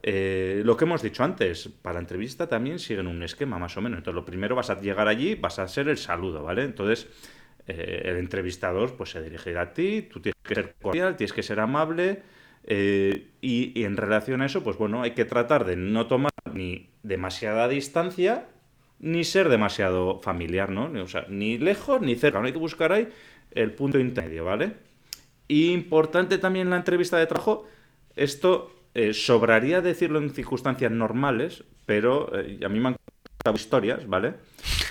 eh, 0.07 0.63
lo 0.65 0.77
que 0.77 0.85
hemos 0.85 1.03
dicho 1.03 1.25
antes, 1.25 1.69
para 1.83 1.95
la 1.95 2.01
entrevista 2.01 2.47
también 2.47 2.79
siguen 2.79 3.07
un 3.07 3.23
esquema 3.23 3.59
más 3.59 3.77
o 3.77 3.81
menos. 3.81 3.99
Entonces, 3.99 4.15
lo 4.17 4.25
primero 4.25 4.55
vas 4.55 4.71
a 4.71 4.81
llegar 4.81 5.09
allí, 5.09 5.35
vas 5.35 5.59
a 5.59 5.63
hacer 5.65 5.89
el 5.89 5.97
saludo, 5.97 6.43
¿vale? 6.43 6.63
Entonces, 6.65 7.09
eh, 7.67 8.03
el 8.05 8.17
entrevistador 8.19 8.97
pues 8.97 9.11
se 9.11 9.23
dirigirá 9.23 9.63
a 9.63 9.73
ti, 9.73 10.03
tú 10.03 10.21
tienes 10.21 10.37
que 10.43 10.55
ser 10.55 10.75
cordial, 10.81 11.17
tienes 11.17 11.33
que 11.33 11.43
ser 11.43 11.59
amable. 11.61 12.23
eh, 12.67 13.29
y, 13.41 13.73
y 13.79 13.85
en 13.85 13.97
relación 13.97 14.43
a 14.43 14.47
eso, 14.47 14.63
pues 14.63 14.77
bueno, 14.79 15.03
hay 15.03 15.13
que 15.13 15.25
tratar 15.25 15.65
de 15.65 15.77
no 15.77 16.07
tomar 16.07 16.33
ni 16.53 16.91
demasiada 17.03 17.69
distancia, 17.69 18.47
ni 19.01 19.25
ser 19.25 19.49
demasiado 19.49 20.21
familiar, 20.21 20.71
¿no? 20.71 20.91
O 21.03 21.09
sea, 21.09 21.27
ni 21.29 21.59
lejos 21.59 22.01
ni 22.01 22.15
cerca. 22.17 22.41
No 22.41 22.47
hay 22.47 22.53
que 22.53 22.59
buscar 22.59 22.93
ahí 22.93 23.09
el 23.53 23.73
punto 23.73 23.99
intermedio, 23.99 24.45
¿vale? 24.45 24.75
Y 25.49 25.73
importante 25.73 26.39
también 26.39 26.69
en 26.69 26.71
la 26.71 26.77
entrevista 26.79 27.19
de 27.19 27.27
trabajo, 27.27 27.67
esto 28.17 28.71
eh, 28.95 29.13
sobraría 29.13 29.81
decirlo 29.81 30.21
en 30.21 30.31
circunstancias 30.31 30.91
normales, 30.93 31.65
pero 31.85 32.31
eh, 32.39 32.61
a 32.65 32.69
mí 32.69 32.79
me 32.79 32.89
han 32.89 32.97
contado 32.97 33.57
historias, 33.57 34.07
¿vale? 34.07 34.35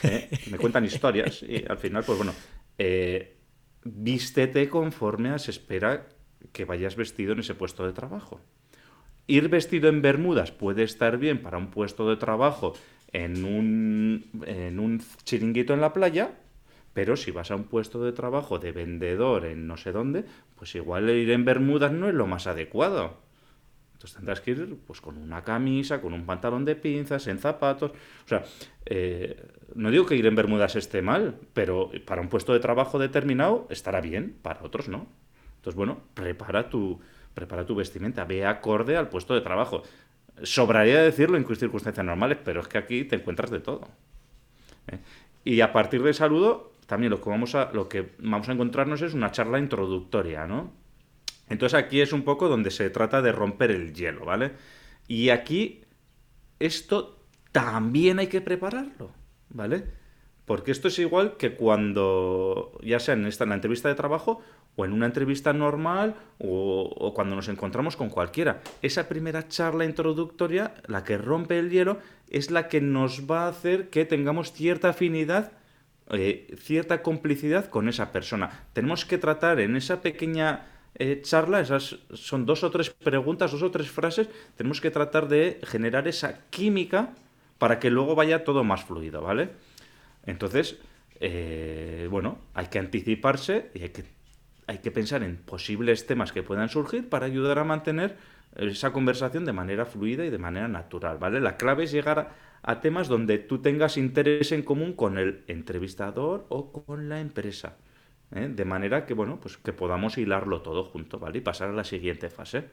Eh, 0.04 0.30
me 0.52 0.58
cuentan 0.58 0.84
historias 0.84 1.42
y 1.44 1.64
al 1.66 1.78
final, 1.78 2.04
pues 2.04 2.18
bueno, 2.18 2.34
vístete 3.86 4.68
conforme 4.68 5.30
a 5.30 5.40
se 5.40 5.52
espera 5.52 6.08
que 6.52 6.66
vayas 6.66 6.98
vestido 6.98 7.32
en 7.32 7.40
ese 7.40 7.56
puesto 7.56 7.86
de 7.86 7.94
trabajo. 7.94 8.42
Ir 9.28 9.48
vestido 9.48 9.88
en 9.88 10.02
bermudas 10.02 10.52
puede 10.52 10.84
estar 10.84 11.18
bien 11.18 11.42
para 11.42 11.58
un 11.58 11.72
puesto 11.72 12.10
de 12.10 12.18
trabajo 12.18 12.74
en 13.14 13.46
un, 13.46 14.30
en 14.46 14.80
un 14.82 15.02
chiringuito 15.24 15.74
en 15.74 15.80
la 15.80 15.94
playa, 15.94 16.32
pero 16.94 17.16
si 17.16 17.32
vas 17.32 17.52
a 17.52 17.56
un 17.56 17.64
puesto 17.64 18.04
de 18.04 18.12
trabajo 18.12 18.60
de 18.60 18.74
vendedor 18.74 19.46
en 19.46 19.68
no 19.68 19.78
sé 19.78 19.94
dónde, 19.94 20.26
pues 20.58 20.76
igual 20.76 21.10
ir 21.10 21.32
en 21.32 21.46
bermudas 21.46 21.94
no 21.94 22.10
es 22.10 22.14
lo 22.14 22.28
más 22.28 22.48
adecuado. 22.48 23.24
Entonces 24.04 24.18
tendrás 24.18 24.42
que 24.42 24.52
ir 24.52 24.78
pues, 24.86 25.00
con 25.00 25.18
una 25.18 25.46
camisa, 25.46 26.02
con 26.02 26.12
un 26.12 26.26
pantalón 26.26 26.66
de 26.66 26.76
pinzas, 26.76 27.26
en 27.28 27.40
zapatos. 27.40 27.92
O 27.92 28.28
sea, 28.28 28.44
eh, 28.86 29.42
no 29.76 29.92
digo 29.92 30.06
que 30.06 30.18
ir 30.18 30.26
en 30.26 30.36
bermudas 30.36 30.76
esté 30.76 31.02
mal, 31.02 31.40
pero 31.54 31.90
para 32.06 32.20
un 32.20 32.28
puesto 32.28 32.52
de 32.52 32.60
trabajo 32.60 33.00
determinado 33.00 33.66
estará 33.70 34.02
bien, 34.02 34.36
para 34.42 34.62
otros 34.62 34.90
no. 34.90 35.08
Entonces, 35.56 35.78
bueno, 35.78 36.02
prepara 36.16 36.70
tu, 36.70 37.00
prepara 37.34 37.66
tu 37.66 37.76
vestimenta, 37.76 38.26
ve 38.26 38.46
acorde 38.46 38.98
al 38.98 39.08
puesto 39.08 39.36
de 39.36 39.40
trabajo. 39.40 39.84
Sobraría 40.42 41.02
decirlo 41.02 41.38
en 41.38 41.56
circunstancias 41.56 42.06
normales, 42.06 42.40
pero 42.44 42.60
es 42.60 42.68
que 42.68 42.80
aquí 42.80 43.06
te 43.06 43.16
encuentras 43.16 43.52
de 43.52 43.62
todo. 43.62 43.88
¿eh? 44.88 45.00
Y 45.46 45.62
a 45.62 45.72
partir 45.72 46.04
del 46.04 46.14
saludo, 46.14 46.74
también 46.88 47.10
lo 47.10 47.22
que 47.22 47.30
vamos 47.30 47.56
a, 47.56 47.72
lo 47.72 47.88
que 47.88 48.12
vamos 48.20 48.50
a 48.50 48.52
encontrarnos 48.52 49.02
es 49.02 49.14
una 49.14 49.32
charla 49.32 49.60
introductoria, 49.60 50.46
¿no? 50.46 50.83
Entonces 51.50 51.78
aquí 51.78 52.02
es 52.02 52.14
un 52.14 52.24
poco 52.24 52.48
donde 52.48 52.72
se 52.72 52.90
trata 52.90 53.22
de 53.22 53.32
romper 53.32 53.72
el 53.72 53.94
hielo, 53.94 54.26
¿vale? 54.26 54.54
Y 55.08 55.30
aquí 55.30 55.84
esto 56.60 57.20
también 57.52 58.20
hay 58.20 58.28
que 58.28 58.42
prepararlo, 58.42 59.12
¿vale? 59.50 59.86
Porque 60.46 60.72
esto 60.72 60.90
es 60.90 61.00
igual 61.00 61.38
que 61.38 61.56
cuando, 61.56 62.78
ya 62.84 63.00
sea 63.00 63.14
en, 63.14 63.26
esta, 63.26 63.46
en 63.46 63.52
la 63.52 63.56
entrevista 63.56 63.88
de 63.88 63.96
trabajo 63.96 64.42
o 64.76 64.84
en 64.84 64.92
una 64.92 65.06
entrevista 65.06 65.54
normal 65.54 66.16
o, 66.40 67.14
cuando 67.16 67.36
nos 67.36 67.48
encontramos 67.48 67.96
con 67.96 68.10
cualquiera. 68.10 68.62
Esa 68.82 69.08
primera 69.08 69.48
charla 69.48 69.86
introductoria, 69.86 70.74
la 70.88 71.04
que 71.04 71.18
rompe 71.18 71.60
el 71.60 71.70
hielo, 71.70 72.00
es 72.30 72.52
la 72.52 72.68
que 72.68 72.82
nos 72.82 73.30
va 73.30 73.46
a 73.46 73.50
hacer 73.50 73.90
que 73.90 74.06
tengamos 74.06 74.52
cierta 74.52 74.90
afinidad, 74.90 75.54
eh, 76.10 76.54
cierta 76.60 77.04
complicidad 77.04 77.70
con 77.70 77.88
esa 77.88 78.12
persona. 78.12 78.66
Tenemos 78.74 79.06
que 79.06 79.18
tratar 79.18 79.62
en 79.62 79.78
esa 79.78 80.02
pequeña 80.02 80.66
eh, 80.96 81.22
charla, 81.22 81.60
esas 81.60 81.98
son 82.14 82.46
dos 82.46 82.64
o 82.64 82.70
tres 82.70 82.90
preguntas, 82.90 83.52
dos 83.52 83.64
o 83.64 83.72
tres 83.72 83.90
frases, 83.90 84.30
tenemos 84.56 84.80
que 84.80 84.92
tratar 84.92 85.28
de 85.28 85.60
generar 85.64 86.08
esa 86.08 86.46
química 86.50 87.16
para 87.58 87.80
que 87.80 87.90
luego 87.90 88.16
vaya 88.16 88.44
todo 88.44 88.64
más 88.64 88.84
fluido, 88.84 89.22
¿vale? 89.22 89.50
Entonces, 90.26 90.78
eh, 91.20 92.08
bueno, 92.12 92.38
hay 92.54 92.68
que 92.68 92.80
anticiparse 92.80 93.72
y 93.74 93.84
hay 93.84 93.90
que, 93.90 94.06
hay 94.68 94.80
que 94.80 94.92
pensar 94.92 95.24
en 95.24 95.38
posibles 95.38 96.06
temas 96.06 96.32
que 96.32 96.44
puedan 96.44 96.70
surgir 96.70 97.10
para 97.10 97.26
ayudar 97.26 97.60
a 97.60 97.64
mantener 97.64 98.18
esa 98.56 98.94
conversación 98.94 99.46
de 99.46 99.54
manera 99.54 99.86
fluida 99.86 100.26
y 100.26 100.30
de 100.30 100.38
manera 100.38 100.68
natural, 100.68 101.18
¿vale? 101.18 101.42
La 101.42 101.58
clave 101.58 101.86
es 101.86 101.92
llegar 101.92 102.20
a, 102.20 102.36
a 102.62 102.82
temas 102.82 103.08
donde 103.08 103.40
tú 103.40 103.62
tengas 103.62 103.98
interés 103.98 104.52
en 104.52 104.62
común 104.62 104.94
con 104.94 105.18
el 105.18 105.44
entrevistador 105.48 106.46
o 106.50 106.72
con 106.72 107.10
la 107.10 107.20
empresa. 107.20 107.78
¿Eh? 108.36 108.50
De 108.50 108.66
manera 108.66 109.06
que, 109.06 109.14
bueno, 109.14 109.40
pues 109.40 109.58
que 109.58 109.74
podamos 109.74 110.18
hilarlo 110.18 110.62
todo 110.62 110.84
junto, 110.86 111.20
¿vale? 111.20 111.40
Y 111.40 111.42
pasar 111.42 111.70
a 111.70 111.74
la 111.74 111.84
siguiente 111.84 112.30
fase. 112.30 112.66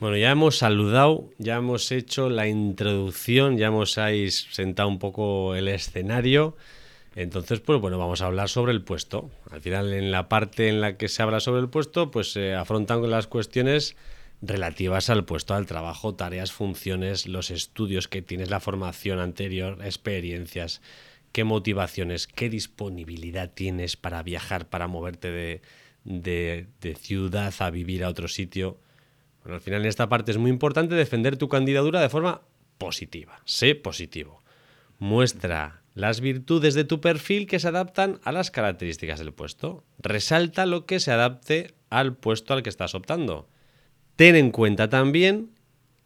Bueno, 0.00 0.16
ya 0.16 0.30
hemos 0.30 0.58
saludado, 0.58 1.28
ya 1.38 1.56
hemos 1.56 1.90
hecho 1.90 2.28
la 2.30 2.46
introducción, 2.46 3.58
ya 3.58 3.66
hemos 3.66 3.98
ahí 3.98 4.30
sentado 4.30 4.88
un 4.88 5.00
poco 5.00 5.56
el 5.56 5.66
escenario. 5.66 6.56
Entonces, 7.16 7.58
pues 7.58 7.80
bueno, 7.80 7.98
vamos 7.98 8.22
a 8.22 8.26
hablar 8.26 8.48
sobre 8.48 8.70
el 8.70 8.82
puesto. 8.82 9.28
Al 9.50 9.60
final, 9.60 9.92
en 9.92 10.12
la 10.12 10.28
parte 10.28 10.68
en 10.68 10.80
la 10.80 10.96
que 10.96 11.08
se 11.08 11.20
habla 11.20 11.40
sobre 11.40 11.62
el 11.62 11.68
puesto, 11.68 12.12
pues 12.12 12.30
se 12.30 12.54
afrontan 12.54 13.10
las 13.10 13.26
cuestiones 13.26 13.96
relativas 14.40 15.10
al 15.10 15.24
puesto, 15.24 15.54
al 15.54 15.66
trabajo, 15.66 16.14
tareas, 16.14 16.52
funciones, 16.52 17.26
los 17.26 17.50
estudios 17.50 18.06
que 18.06 18.22
tienes, 18.22 18.50
la 18.50 18.60
formación 18.60 19.18
anterior, 19.18 19.78
experiencias, 19.82 20.80
qué 21.32 21.44
motivaciones, 21.44 22.26
qué 22.26 22.48
disponibilidad 22.48 23.52
tienes 23.52 23.96
para 23.96 24.22
viajar, 24.22 24.68
para 24.68 24.88
moverte 24.88 25.30
de, 25.30 25.62
de, 26.04 26.94
ciudad 26.94 27.54
a 27.58 27.70
vivir 27.70 28.04
a 28.04 28.08
otro 28.08 28.28
sitio. 28.28 28.78
Bueno, 29.42 29.56
al 29.56 29.60
final 29.60 29.82
en 29.82 29.88
esta 29.88 30.08
parte 30.08 30.32
es 30.32 30.38
muy 30.38 30.50
importante 30.50 30.94
defender 30.94 31.36
tu 31.36 31.48
candidatura 31.48 32.00
de 32.00 32.08
forma 32.08 32.42
positiva. 32.78 33.40
Sé 33.44 33.74
positivo. 33.74 34.42
Muestra 34.98 35.82
las 35.94 36.20
virtudes 36.20 36.74
de 36.74 36.84
tu 36.84 37.00
perfil 37.00 37.46
que 37.46 37.58
se 37.58 37.68
adaptan 37.68 38.20
a 38.24 38.32
las 38.32 38.50
características 38.50 39.18
del 39.18 39.32
puesto. 39.32 39.84
Resalta 39.98 40.66
lo 40.66 40.86
que 40.86 41.00
se 41.00 41.12
adapte 41.12 41.74
al 41.90 42.16
puesto 42.16 42.54
al 42.54 42.62
que 42.62 42.70
estás 42.70 42.94
optando. 42.94 43.48
Ten 44.16 44.36
en 44.36 44.50
cuenta 44.50 44.88
también 44.88 45.50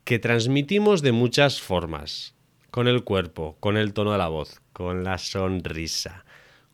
que 0.04 0.18
transmitimos 0.18 1.02
de 1.02 1.12
muchas 1.12 1.60
formas. 1.60 2.34
Con 2.72 2.88
el 2.88 3.04
cuerpo, 3.04 3.58
con 3.60 3.76
el 3.76 3.92
tono 3.92 4.12
de 4.12 4.18
la 4.18 4.28
voz, 4.28 4.62
con 4.72 5.04
la 5.04 5.18
sonrisa, 5.18 6.24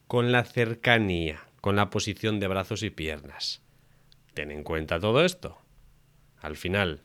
con 0.06 0.30
la 0.30 0.44
cercanía, 0.44 1.40
con 1.60 1.74
la 1.74 1.90
posición 1.90 2.38
de 2.38 2.46
brazos 2.46 2.84
y 2.84 2.90
piernas. 2.90 3.62
Ten 4.32 4.52
en 4.52 4.62
cuenta 4.62 5.00
todo 5.00 5.24
esto. 5.24 5.58
Al 6.40 6.54
final, 6.54 7.02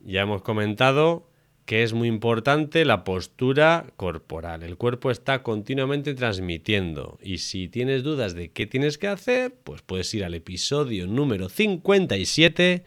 ya 0.00 0.20
hemos 0.20 0.42
comentado 0.42 1.30
que 1.64 1.84
es 1.84 1.94
muy 1.94 2.06
importante 2.06 2.84
la 2.84 3.02
postura 3.02 3.86
corporal. 3.96 4.62
El 4.62 4.76
cuerpo 4.76 5.10
está 5.10 5.42
continuamente 5.42 6.12
transmitiendo 6.12 7.18
y 7.22 7.38
si 7.38 7.66
tienes 7.68 8.02
dudas 8.02 8.34
de 8.34 8.50
qué 8.50 8.66
tienes 8.66 8.98
que 8.98 9.08
hacer, 9.08 9.54
pues 9.64 9.80
puedes 9.80 10.12
ir 10.12 10.26
al 10.26 10.34
episodio 10.34 11.06
número 11.06 11.48
57, 11.48 12.84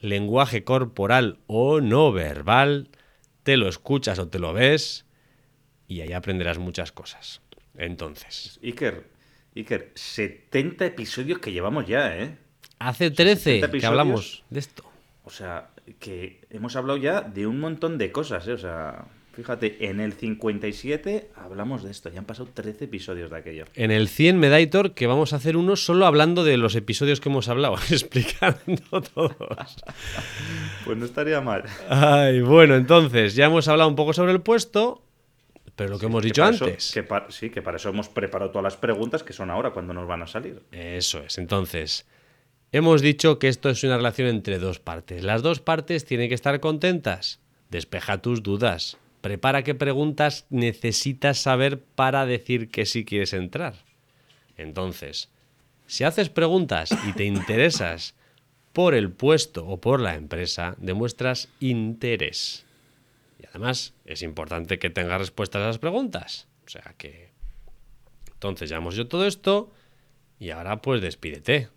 lenguaje 0.00 0.62
corporal 0.62 1.38
o 1.46 1.80
no 1.80 2.12
verbal, 2.12 2.90
te 3.48 3.56
lo 3.56 3.66
escuchas 3.66 4.18
o 4.18 4.28
te 4.28 4.38
lo 4.38 4.52
ves 4.52 5.06
y 5.86 6.02
ahí 6.02 6.12
aprenderás 6.12 6.58
muchas 6.58 6.92
cosas. 6.92 7.40
Entonces, 7.78 8.60
Iker, 8.62 9.06
Iker, 9.56 9.90
70 9.94 10.84
episodios 10.84 11.38
que 11.38 11.50
llevamos 11.50 11.86
ya, 11.86 12.14
¿eh? 12.14 12.36
Hace 12.78 13.10
13 13.10 13.62
que 13.70 13.86
hablamos 13.86 14.44
de 14.50 14.60
esto. 14.60 14.84
O 15.24 15.30
sea, 15.30 15.70
que 15.98 16.42
hemos 16.50 16.76
hablado 16.76 16.98
ya 16.98 17.22
de 17.22 17.46
un 17.46 17.58
montón 17.58 17.96
de 17.96 18.12
cosas, 18.12 18.46
¿eh? 18.48 18.52
O 18.52 18.58
sea, 18.58 19.06
fíjate, 19.38 19.88
en 19.88 20.00
el 20.00 20.12
57 20.14 21.30
hablamos 21.36 21.84
de 21.84 21.90
esto. 21.90 22.08
Ya 22.10 22.18
han 22.18 22.24
pasado 22.24 22.48
13 22.52 22.84
episodios 22.86 23.30
de 23.30 23.36
aquello. 23.38 23.64
En 23.74 23.90
el 23.90 24.08
100 24.08 24.38
Medaitor 24.38 24.92
que 24.94 25.06
vamos 25.06 25.32
a 25.32 25.36
hacer 25.36 25.56
uno 25.56 25.76
solo 25.76 26.06
hablando 26.06 26.44
de 26.44 26.56
los 26.56 26.74
episodios 26.74 27.20
que 27.20 27.28
hemos 27.28 27.48
hablado, 27.48 27.76
explicando 27.90 29.00
todos. 29.14 29.76
Pues 30.84 30.98
no 30.98 31.04
estaría 31.04 31.40
mal. 31.40 31.62
Ay, 31.88 32.40
bueno, 32.40 32.74
entonces 32.74 33.34
ya 33.34 33.46
hemos 33.46 33.68
hablado 33.68 33.88
un 33.88 33.96
poco 33.96 34.12
sobre 34.12 34.32
el 34.32 34.40
puesto, 34.40 35.02
pero 35.76 35.90
lo 35.90 35.98
que 35.98 36.06
hemos 36.06 36.22
Que 36.22 36.28
dicho 36.28 36.44
eso- 36.48 36.64
antes. 36.64 36.90
que 36.92 37.06
sí, 37.28 37.50
que 37.50 37.62
para 37.62 37.76
eso 37.76 37.88
hemos 37.90 38.08
preparado 38.08 38.50
todas 38.50 38.64
las 38.64 38.76
preguntas 38.76 39.22
que 39.22 39.32
son 39.32 39.50
ahora 39.50 39.70
cuando 39.70 39.94
nos 39.94 40.06
van 40.08 40.22
a 40.22 40.26
salir. 40.26 40.62
Eso 40.72 41.22
es. 41.22 41.38
Entonces, 41.38 42.06
hemos 42.72 43.00
dicho 43.02 43.38
que 43.38 43.48
esto 43.48 43.70
es 43.70 43.84
una 43.84 43.96
relación 43.96 44.28
entre 44.28 44.58
dos 44.58 44.80
partes. 44.80 45.22
Las 45.22 45.42
dos 45.42 45.60
partes 45.60 46.04
tienen 46.04 46.28
que 46.28 46.34
estar 46.34 46.58
contentas. 46.60 47.40
Despeja 47.70 48.18
tus 48.22 48.42
dudas. 48.42 48.96
Prepara 49.20 49.64
qué 49.64 49.74
preguntas 49.74 50.46
necesitas 50.50 51.38
saber 51.38 51.80
para 51.80 52.26
decir 52.26 52.70
que 52.70 52.86
sí 52.86 53.04
quieres 53.04 53.32
entrar. 53.32 53.74
Entonces, 54.56 55.30
si 55.86 56.04
haces 56.04 56.28
preguntas 56.28 56.90
y 57.06 57.12
te 57.12 57.24
interesas 57.24 58.14
por 58.72 58.94
el 58.94 59.10
puesto 59.10 59.66
o 59.66 59.80
por 59.80 60.00
la 60.00 60.14
empresa, 60.14 60.76
demuestras 60.78 61.48
interés. 61.60 62.64
Y 63.40 63.46
además, 63.46 63.94
es 64.04 64.22
importante 64.22 64.78
que 64.78 64.90
tengas 64.90 65.20
respuestas 65.20 65.62
a 65.62 65.66
las 65.66 65.78
preguntas. 65.78 66.46
O 66.66 66.68
sea 66.68 66.94
que... 66.96 67.30
Entonces, 68.32 68.70
ya 68.70 68.76
hemos 68.76 68.94
hecho 68.94 69.08
todo 69.08 69.26
esto. 69.26 69.72
Y 70.38 70.50
ahora 70.50 70.80
pues 70.80 71.00
despídete. 71.00 71.68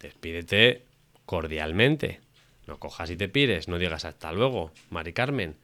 Despídete 0.00 0.84
cordialmente. 1.26 2.20
No 2.66 2.78
cojas 2.78 3.10
y 3.10 3.16
te 3.16 3.28
pires, 3.28 3.68
no 3.68 3.78
digas 3.78 4.04
hasta 4.04 4.32
luego, 4.32 4.72
Mari 4.90 5.12
Carmen. 5.12 5.56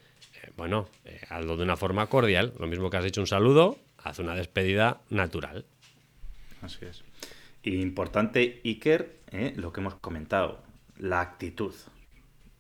Eh, 0.47 0.53
bueno, 0.57 0.89
eh, 1.05 1.21
hazlo 1.29 1.57
de 1.57 1.65
una 1.65 1.77
forma 1.77 2.07
cordial. 2.07 2.53
Lo 2.59 2.67
mismo 2.67 2.91
que 2.91 2.97
has 2.97 3.05
hecho 3.05 3.21
un 3.21 3.27
saludo, 3.27 3.79
haz 3.99 4.19
una 4.19 4.35
despedida 4.35 5.01
natural. 5.11 5.65
Así 6.63 6.85
es. 6.85 7.03
Y 7.63 7.81
importante, 7.81 8.61
Iker, 8.65 9.21
¿eh? 9.33 9.53
lo 9.57 9.73
que 9.73 9.81
hemos 9.81 9.97
comentado, 9.97 10.63
la 10.99 11.21
actitud. 11.21 11.75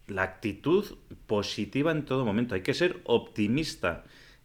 La 0.09 0.23
actitud 0.23 0.99
positiva 1.27 1.93
en 1.93 2.05
todo 2.05 2.25
momento. 2.25 2.55
Hay 2.55 2.63
que 2.63 2.75
ser 2.75 3.01
optimista. 3.05 4.05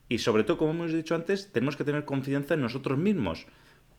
Y 0.09 0.19
sobre 0.19 0.43
todo, 0.43 0.57
como 0.57 0.71
hemos 0.71 0.93
dicho 0.93 1.15
antes, 1.15 1.51
tenemos 1.51 1.75
que 1.75 1.83
tener 1.83 2.05
confianza 2.05 2.55
en 2.55 2.61
nosotros 2.61 2.97
mismos. 2.97 3.45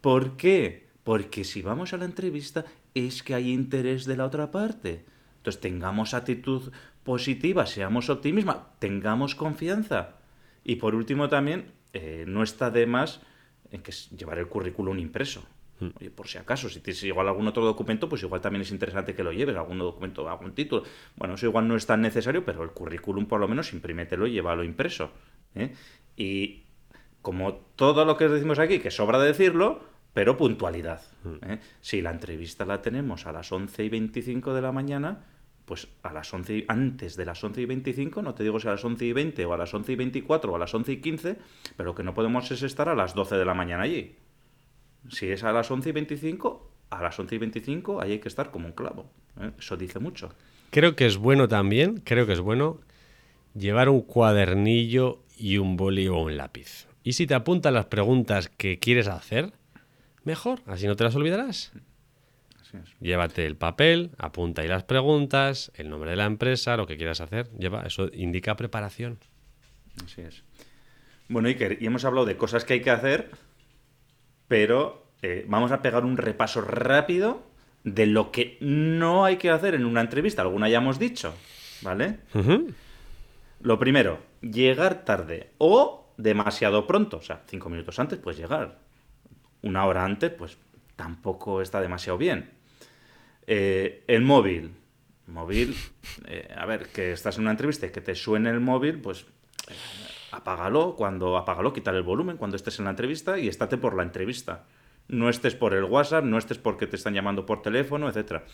¿Por 0.01 0.37
qué? 0.37 0.89
Porque 1.05 1.45
si 1.45 1.63
vamos 1.63 1.93
a 1.93 1.97
la 1.97 2.05
entrevista 2.05 2.65
es 2.95 3.23
que 3.23 3.35
hay 3.35 3.53
interés 3.53 4.05
de 4.05 4.17
la 4.17 4.27
otra 4.27 4.51
parte. 4.51 5.05
Entonces 5.39 5.61
tengamos 5.61 6.15
actitud 6.15 6.71
positiva, 7.05 7.67
seamos 7.67 8.09
optimistas, 8.11 8.59
tengamos 8.79 9.35
confianza. 9.35 10.17
Y 10.65 10.77
por 10.77 10.95
último 10.95 11.29
también, 11.29 11.73
eh, 11.93 12.25
no 12.27 12.43
está 12.43 12.71
de 12.71 12.87
más 12.87 13.21
eh, 13.71 13.81
que 13.81 13.93
llevar 14.17 14.39
el 14.39 14.49
currículum 14.49 14.99
impreso. 14.99 15.45
Oye, 15.99 16.11
por 16.11 16.29
si 16.29 16.39
acaso, 16.39 16.69
si 16.69 16.81
tienes 16.81 17.03
igual 17.03 17.29
algún 17.29 17.49
otro 17.49 17.65
documento, 17.65 18.09
pues 18.09 18.23
igual 18.23 18.41
también 18.41 18.63
es 18.63 18.71
interesante 18.71 19.15
que 19.15 19.25
lo 19.25 19.33
lleves, 19.33 19.57
algún 19.57 19.79
documento, 19.79 20.29
algún 20.29 20.53
título. 20.55 20.85
Bueno, 21.17 21.35
eso 21.35 21.47
igual 21.47 21.67
no 21.67 21.77
es 21.77 21.87
tan 21.87 22.01
necesario, 22.01 22.45
pero 22.45 22.63
el 22.63 22.71
currículum 22.71 23.27
por 23.27 23.41
lo 23.41 23.49
menos 23.49 23.73
imprímetelo 23.73 24.27
y 24.27 24.33
llévalo 24.33 24.63
impreso. 24.63 25.11
¿eh? 25.55 25.75
Y 26.17 26.63
como 27.21 27.55
todo 27.77 28.05
lo 28.05 28.17
que 28.17 28.29
decimos 28.29 28.59
aquí, 28.59 28.79
que 28.79 28.91
sobra 28.91 29.19
decirlo, 29.19 29.81
pero 30.13 30.37
puntualidad. 30.37 31.03
¿eh? 31.43 31.59
Si 31.81 32.01
la 32.01 32.11
entrevista 32.11 32.65
la 32.65 32.83
tenemos 32.83 33.27
a 33.27 33.33
las 33.33 33.51
11 33.51 33.85
y 33.85 33.89
25 33.89 34.55
de 34.55 34.63
la 34.63 34.73
mañana, 34.73 35.25
pues 35.73 35.89
a 36.03 36.13
las 36.13 36.35
11 36.35 36.55
y- 36.59 36.65
antes 36.69 37.17
de 37.17 37.25
las 37.25 37.43
11 37.43 37.63
y 37.63 37.65
25, 37.65 38.21
no 38.21 38.35
te 38.35 38.43
digo 38.43 38.61
si 38.61 38.69
a 38.69 38.73
las 38.73 38.85
11 38.85 39.07
y 39.07 39.15
20 39.15 39.47
o 39.47 39.55
a 39.55 39.57
las 39.57 39.73
11 39.73 39.93
y 39.93 39.97
24 39.97 40.53
o 40.53 40.57
a 40.57 40.59
las 40.59 40.75
11 40.75 40.93
y 40.93 40.97
15, 41.01 41.39
pero 41.79 41.87
lo 41.89 41.95
que 41.95 42.03
no 42.03 42.13
podemos 42.13 42.51
es 42.51 42.63
estar 42.63 42.91
a 42.91 42.95
las 42.95 43.15
12 43.15 43.37
de 43.37 43.45
la 43.47 43.55
mañana 43.55 43.85
allí. 43.85 44.17
Si 45.09 45.29
es 45.29 45.43
a 45.45 45.51
las 45.51 45.71
11 45.71 45.89
y 45.89 45.93
25, 45.93 46.71
a 46.91 47.01
las 47.03 47.19
11 47.19 47.37
y 47.37 47.39
25 47.39 48.03
ahí 48.03 48.13
hay 48.13 48.19
que 48.19 48.29
estar 48.29 48.51
como 48.51 48.67
un 48.67 48.73
clavo. 48.73 49.11
¿eh? 49.41 49.51
Eso 49.59 49.79
dice 49.79 49.99
mucho. 49.99 50.35
Creo 50.69 50.95
que 50.95 51.07
es 51.07 51.17
bueno 51.17 51.49
también, 51.49 52.03
creo 52.05 52.27
que 52.27 52.35
es 52.35 52.41
bueno 52.41 52.79
llevar 53.55 53.89
un 53.89 54.03
cuadernillo 54.03 55.23
y 55.39 55.57
un 55.57 55.79
boli 55.79 56.07
o 56.07 56.19
un 56.19 56.37
lápiz. 56.37 56.87
Y 57.03 57.15
si 57.15 57.27
te 57.27 57.33
apuntan 57.33 57.73
las 57.73 57.87
preguntas 57.87 58.51
que 58.51 58.79
quieres 58.79 59.09
hacer, 59.09 59.55
mejor, 60.23 60.61
así 60.67 60.87
no 60.87 60.97
te 60.97 61.05
las 61.05 61.17
olvidarás. 61.17 61.73
Así 62.73 62.79
es. 62.83 62.99
Llévate 63.01 63.45
el 63.47 63.57
papel, 63.57 64.13
apunta 64.19 64.63
ahí 64.63 64.69
las 64.69 64.85
preguntas, 64.85 65.73
el 65.75 65.91
nombre 65.91 66.11
de 66.11 66.17
la 66.17 66.25
empresa, 66.25 66.77
lo 66.77 66.87
que 66.87 66.97
quieras 66.97 67.21
hacer. 67.21 67.51
Lleva, 67.59 67.83
eso 67.83 68.11
indica 68.13 68.57
preparación. 68.57 69.19
Así 70.05 70.23
es. 70.23 70.43
Bueno, 71.29 71.49
Iker, 71.49 71.79
y 71.81 71.87
hemos 71.87 72.05
hablado 72.05 72.27
de 72.27 72.37
cosas 72.37 72.65
que 72.65 72.75
hay 72.75 72.81
que 72.83 72.91
hacer, 72.91 73.31
pero 74.49 75.07
eh, 75.23 75.45
vamos 75.49 75.73
a 75.73 75.83
pegar 75.83 76.05
un 76.05 76.17
repaso 76.17 76.61
rápido 76.61 77.43
de 77.85 78.07
lo 78.07 78.31
que 78.31 78.59
no 78.61 79.25
hay 79.25 79.37
que 79.37 79.51
hacer 79.51 79.75
en 79.75 79.85
una 79.85 80.01
entrevista. 80.01 80.43
Alguna 80.43 80.69
ya 80.69 80.79
hemos 80.79 80.99
dicho, 80.99 81.35
¿vale? 81.83 82.19
Lo 83.61 83.79
primero, 83.79 84.21
llegar 84.41 85.05
tarde 85.05 85.51
o 85.59 86.13
demasiado 86.17 86.87
pronto. 86.87 87.19
O 87.19 87.23
sea, 87.23 87.43
cinco 87.47 87.69
minutos 87.69 87.99
antes 87.99 88.19
puedes 88.19 88.39
llegar. 88.39 88.79
Una 89.63 89.87
hora 89.87 90.05
antes, 90.05 90.31
pues 90.31 90.59
tampoco 90.97 91.63
está 91.63 91.81
demasiado 91.81 92.19
bien. 92.19 92.51
Eh, 93.47 94.05
el 94.07 94.23
móvil. 94.23 94.73
Móvil, 95.27 95.75
eh, 96.27 96.49
a 96.57 96.67
ver, 96.67 96.89
que 96.89 97.13
estás 97.13 97.37
en 97.37 97.43
una 97.43 97.53
entrevista 97.53 97.87
y 97.87 97.91
que 97.91 98.01
te 98.01 98.15
suene 98.15 98.51
el 98.51 98.61
móvil, 98.61 98.99
pues 99.01 99.23
eh, 99.69 99.73
apágalo, 100.33 100.95
cuando 100.97 101.37
apágalo, 101.37 101.73
quitar 101.73 101.95
el 101.95 102.03
volumen 102.03 102.37
cuando 102.37 102.57
estés 102.57 102.79
en 102.79 102.85
la 102.85 102.91
entrevista 102.91 103.39
y 103.39 103.49
estate 103.49 103.77
por 103.79 103.95
la 103.97 104.03
entrevista. 104.03 104.65
No 105.09 105.29
estés 105.29 105.55
por 105.55 105.75
el 105.75 105.85
WhatsApp, 105.85 106.25
no 106.25 106.39
estés 106.39 106.59
porque 106.59 106.87
te 106.87 106.97
están 106.97 107.15
llamando 107.15 107.45
por 107.47 107.63
teléfono, 107.63 108.09
etcétera. 108.09 108.45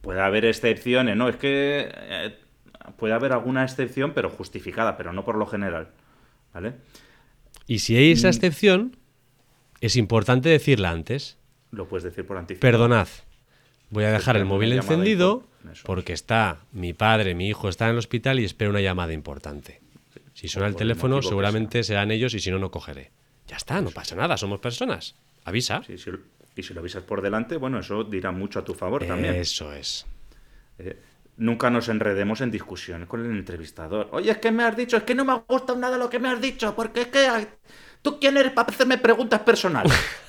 Puede 0.00 0.20
haber 0.20 0.44
excepciones, 0.44 1.16
¿no? 1.16 1.28
Es 1.28 1.36
que 1.36 2.36
puede 2.96 3.14
haber 3.14 3.32
alguna 3.32 3.62
excepción, 3.62 4.12
pero 4.14 4.30
justificada, 4.30 4.96
pero 4.96 5.12
no 5.12 5.24
por 5.24 5.36
lo 5.36 5.46
general. 5.46 5.88
¿Vale? 6.54 6.74
Y 7.66 7.78
si 7.80 7.96
hay 7.96 8.10
Mm. 8.10 8.12
esa 8.12 8.28
excepción, 8.28 8.96
es 9.80 9.96
importante 9.96 10.48
decirla 10.48 10.90
antes. 10.90 11.38
Lo 11.70 11.86
puedes 11.88 12.04
decir 12.04 12.26
por 12.26 12.36
anticipado. 12.36 12.70
Perdonad, 12.72 13.08
voy 13.92 14.04
a 14.04 14.10
dejar 14.10 14.36
el 14.36 14.44
móvil 14.44 14.72
encendido 14.72 15.44
porque 15.84 16.12
está 16.12 16.58
mi 16.72 16.92
padre, 16.92 17.34
mi 17.34 17.48
hijo 17.48 17.68
está 17.68 17.86
en 17.86 17.92
el 17.92 17.98
hospital 17.98 18.40
y 18.40 18.44
espero 18.44 18.70
una 18.70 18.80
llamada 18.80 19.12
importante. 19.12 19.80
Si 20.34 20.48
suena 20.48 20.66
el 20.66 20.74
teléfono, 20.74 21.22
seguramente 21.22 21.84
serán 21.84 22.10
ellos 22.10 22.34
y 22.34 22.40
si 22.40 22.50
no, 22.50 22.58
no 22.58 22.70
cogeré. 22.70 23.12
Ya 23.46 23.56
está, 23.56 23.80
no 23.80 23.90
pasa 23.90 24.16
nada, 24.16 24.36
somos 24.36 24.60
personas. 24.60 25.14
Avisa. 25.44 25.82
Sí, 25.86 25.98
sí, 25.98 26.10
y 26.56 26.62
si 26.62 26.74
lo 26.74 26.80
avisas 26.80 27.02
por 27.02 27.22
delante, 27.22 27.56
bueno, 27.56 27.78
eso 27.78 28.04
dirá 28.04 28.32
mucho 28.32 28.58
a 28.58 28.64
tu 28.64 28.74
favor 28.74 29.04
también. 29.06 29.34
Eso 29.34 29.72
es. 29.72 30.06
Eh, 30.78 30.98
nunca 31.36 31.70
nos 31.70 31.88
enredemos 31.88 32.40
en 32.40 32.50
discusiones 32.50 33.08
con 33.08 33.24
el 33.24 33.30
entrevistador. 33.30 34.08
Oye, 34.12 34.30
es 34.30 34.38
que 34.38 34.50
me 34.50 34.64
has 34.64 34.76
dicho, 34.76 34.96
es 34.96 35.02
que 35.02 35.14
no 35.14 35.24
me 35.24 35.32
ha 35.32 35.44
gustado 35.46 35.78
nada 35.78 35.96
lo 35.98 36.08
que 36.08 36.18
me 36.18 36.28
has 36.28 36.40
dicho, 36.40 36.74
porque 36.74 37.02
es 37.02 37.06
que 37.08 37.26
ay, 37.26 37.48
tú 38.00 38.18
quién 38.18 38.36
eres 38.36 38.52
para 38.52 38.70
hacerme 38.70 38.98
preguntas 38.98 39.40
personales. 39.40 39.92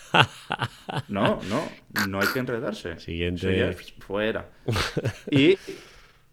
no, 1.08 1.40
no, 1.50 1.64
no 2.08 2.20
hay 2.20 2.28
que 2.28 2.40
enredarse. 2.40 3.00
Siguiente. 3.00 3.40
Eso 3.40 3.52
ya 3.52 3.70
es 3.70 3.94
fuera. 4.00 4.50
Y 5.32 5.58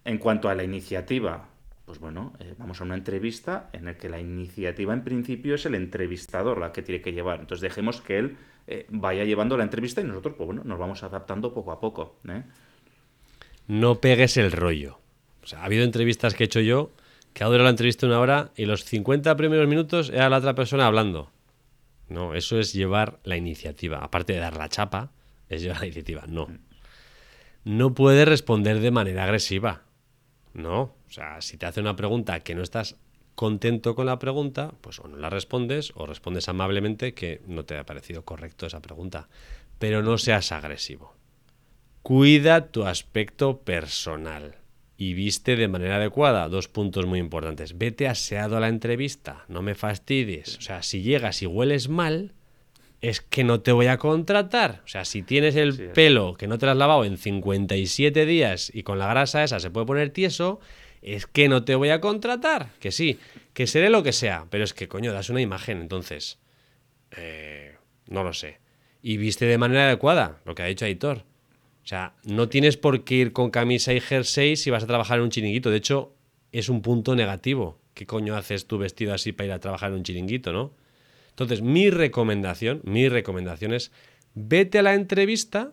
en 0.05 0.18
cuanto 0.18 0.49
a 0.49 0.55
la 0.55 0.64
iniciativa, 0.64 1.49
pues 1.87 1.99
bueno, 1.99 2.33
eh, 2.39 2.55
vamos 2.59 2.81
a 2.81 2.85
una 2.85 2.95
entrevista 2.95 3.70
en 3.72 3.87
la 3.87 3.97
que 3.97 4.09
la 4.09 4.20
iniciativa 4.20 4.93
en 4.93 5.03
principio 5.03 5.55
es 5.55 5.66
el 5.66 5.74
entrevistador 5.74 6.59
la 6.59 6.72
que 6.72 6.83
tiene 6.83 7.01
que 7.01 7.12
llevar. 7.12 7.41
Entonces 7.41 7.62
dejemos 7.62 8.01
que 8.01 8.18
él 8.18 8.37
eh, 8.66 8.87
vaya 8.91 9.24
llevando 9.24 9.57
la 9.57 9.64
entrevista 9.64 10.01
y 10.01 10.05
nosotros, 10.05 10.35
pues 10.37 10.47
bueno, 10.47 10.62
nos 10.64 10.78
vamos 10.78 11.03
adaptando 11.03 11.53
poco 11.53 11.72
a 11.72 11.81
poco. 11.81 12.16
¿eh? 12.28 12.43
No 13.66 14.01
pegues 14.01 14.37
el 14.37 14.53
rollo. 14.53 14.99
O 15.43 15.47
sea, 15.47 15.61
ha 15.61 15.64
habido 15.64 15.85
entrevistas 15.85 16.35
que 16.35 16.45
he 16.45 16.47
hecho 16.47 16.61
yo 16.61 16.91
que 17.33 17.45
ha 17.45 17.47
durado 17.47 17.64
la 17.64 17.70
entrevista 17.70 18.07
una 18.07 18.20
hora 18.20 18.51
y 18.57 18.66
los 18.66 18.85
50 18.85 19.37
primeros 19.37 19.68
minutos 19.68 20.11
era 20.11 20.28
la 20.28 20.39
otra 20.39 20.55
persona 20.55 20.87
hablando. 20.87 21.31
No, 22.11 22.34
eso 22.34 22.58
es 22.58 22.72
llevar 22.72 23.20
la 23.22 23.36
iniciativa. 23.36 23.98
Aparte 23.98 24.32
de 24.32 24.40
dar 24.40 24.56
la 24.56 24.68
chapa, 24.68 25.12
es 25.48 25.62
llevar 25.62 25.80
la 25.80 25.86
iniciativa. 25.86 26.24
No. 26.26 26.48
No 27.64 27.94
puedes 27.94 28.26
responder 28.26 28.80
de 28.80 28.90
manera 28.90 29.24
agresiva. 29.24 29.84
No. 30.52 30.80
O 30.80 31.11
sea, 31.12 31.40
si 31.40 31.56
te 31.56 31.66
hace 31.66 31.80
una 31.80 31.96
pregunta 31.96 32.40
que 32.40 32.54
no 32.54 32.62
estás 32.62 32.96
contento 33.36 33.94
con 33.94 34.06
la 34.06 34.18
pregunta, 34.18 34.74
pues 34.80 34.98
o 34.98 35.06
no 35.06 35.16
la 35.16 35.30
respondes 35.30 35.92
o 35.94 36.04
respondes 36.04 36.48
amablemente 36.48 37.14
que 37.14 37.40
no 37.46 37.64
te 37.64 37.78
ha 37.78 37.86
parecido 37.86 38.24
correcto 38.24 38.66
esa 38.66 38.82
pregunta. 38.82 39.28
Pero 39.78 40.02
no 40.02 40.18
seas 40.18 40.50
agresivo. 40.50 41.14
Cuida 42.02 42.72
tu 42.72 42.86
aspecto 42.86 43.61
personal 43.61 44.59
y 45.01 45.14
viste 45.14 45.57
de 45.57 45.66
manera 45.66 45.96
adecuada. 45.96 46.46
Dos 46.51 46.68
puntos 46.68 47.07
muy 47.07 47.18
importantes. 47.20 47.78
Vete 47.78 48.07
aseado 48.07 48.59
a 48.59 48.61
la 48.61 48.68
entrevista, 48.68 49.46
no 49.48 49.62
me 49.62 49.74
fastidies. 49.74 50.59
O 50.59 50.61
sea, 50.61 50.82
si 50.82 51.01
llegas 51.01 51.40
y 51.40 51.46
hueles 51.46 51.88
mal, 51.88 52.34
es 53.01 53.22
que 53.22 53.42
no 53.42 53.62
te 53.62 53.72
voy 53.72 53.86
a 53.86 53.96
contratar. 53.96 54.82
O 54.84 54.88
sea, 54.88 55.07
si 55.07 55.22
tienes 55.22 55.57
el 55.57 55.72
Sí, 55.72 55.84
pelo 55.94 56.34
que 56.34 56.46
no 56.46 56.59
te 56.59 56.66
lo 56.66 56.72
has 56.72 56.76
lavado 56.78 57.07
en 57.07 57.16
57 57.16 58.26
días 58.26 58.70
y 58.74 58.82
con 58.82 58.98
la 58.98 59.09
grasa 59.09 59.42
esa 59.42 59.59
se 59.59 59.70
puede 59.70 59.86
poner 59.86 60.11
tieso, 60.11 60.61
es 61.01 61.26
que 61.26 61.48
no 61.48 61.64
te 61.64 61.76
voy 61.76 61.88
a 61.88 62.03
contratar. 62.03 62.68
Que 62.78 62.92
sí, 62.92 63.18
que 63.55 63.66
seré 63.66 63.88
lo 63.88 64.03
que 64.03 64.12
sea, 64.12 64.48
pero 64.51 64.64
es 64.64 64.74
que, 64.74 64.86
coño, 64.86 65.14
das 65.14 65.30
una 65.30 65.40
imagen, 65.40 65.80
entonces. 65.80 66.38
eh, 67.16 67.74
no 68.07 68.22
lo 68.22 68.34
sé. 68.34 68.59
Y 69.01 69.16
viste 69.16 69.46
de 69.46 69.57
manera 69.57 69.86
adecuada, 69.86 70.40
lo 70.44 70.55
que 70.55 70.62
ha 70.62 70.66
dicho 70.66 70.84
Aitor. 70.84 71.24
O 71.91 71.93
sea, 71.93 72.14
no 72.22 72.49
tienes 72.49 72.76
por 72.76 73.03
qué 73.03 73.16
ir 73.16 73.32
con 73.32 73.51
camisa 73.51 73.93
y 73.93 73.99
jersey 73.99 74.55
si 74.55 74.70
vas 74.70 74.84
a 74.84 74.86
trabajar 74.86 75.18
en 75.18 75.24
un 75.24 75.30
chiringuito. 75.30 75.70
De 75.72 75.78
hecho, 75.78 76.14
es 76.53 76.68
un 76.68 76.82
punto 76.82 77.16
negativo. 77.16 77.80
¿Qué 77.95 78.07
coño 78.07 78.36
haces 78.36 78.68
tú 78.68 78.78
vestido 78.78 79.12
así 79.12 79.32
para 79.32 79.47
ir 79.47 79.53
a 79.55 79.59
trabajar 79.59 79.91
en 79.91 79.97
un 79.97 80.05
chiringuito, 80.05 80.53
no? 80.53 80.72
Entonces, 81.30 81.62
mi 81.62 81.91
recomendación, 81.91 82.80
mi 82.84 83.09
recomendación 83.09 83.72
es 83.74 83.91
vete 84.34 84.78
a 84.78 84.82
la 84.82 84.95
entrevista 84.95 85.72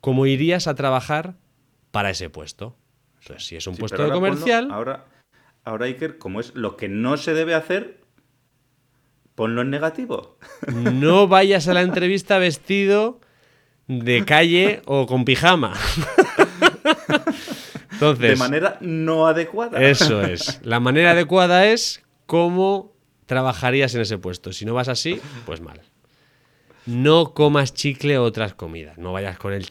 como 0.00 0.24
irías 0.26 0.68
a 0.68 0.76
trabajar 0.76 1.34
para 1.90 2.10
ese 2.10 2.30
puesto. 2.30 2.76
Entonces, 3.22 3.44
si 3.48 3.56
es 3.56 3.66
un 3.66 3.74
Sí, 3.74 3.80
puesto 3.80 4.00
ahora 4.00 4.14
ponlo- 4.14 4.20
comercial, 4.20 4.68
ahora, 4.70 5.06
ahora 5.64 5.86
Iker, 5.86 6.18
como 6.18 6.38
es 6.38 6.54
lo 6.54 6.76
que 6.76 6.88
no 6.88 7.16
se 7.16 7.34
debe 7.34 7.54
hacer, 7.56 7.98
ponlo 9.34 9.62
en 9.62 9.70
negativo. 9.70 10.38
no 10.72 11.26
vayas 11.26 11.66
a 11.66 11.74
la 11.74 11.82
entrevista 11.82 12.38
vestido 12.38 13.20
de 13.90 14.24
calle 14.24 14.82
o 14.86 15.06
con 15.06 15.24
pijama. 15.24 15.74
Entonces, 17.92 18.30
de 18.30 18.36
manera 18.36 18.78
no 18.80 19.26
adecuada. 19.26 19.82
Eso 19.82 20.22
es. 20.22 20.60
La 20.62 20.78
manera 20.78 21.10
adecuada 21.10 21.66
es 21.66 22.02
cómo 22.26 22.94
trabajarías 23.26 23.94
en 23.96 24.02
ese 24.02 24.16
puesto. 24.16 24.52
Si 24.52 24.64
no 24.64 24.74
vas 24.74 24.88
así, 24.88 25.20
pues 25.44 25.60
mal. 25.60 25.80
No 26.86 27.34
comas 27.34 27.74
chicle 27.74 28.16
o 28.16 28.22
otras 28.22 28.54
comidas. 28.54 28.96
No 28.96 29.12
vayas 29.12 29.38
con 29.38 29.52
el 29.52 29.66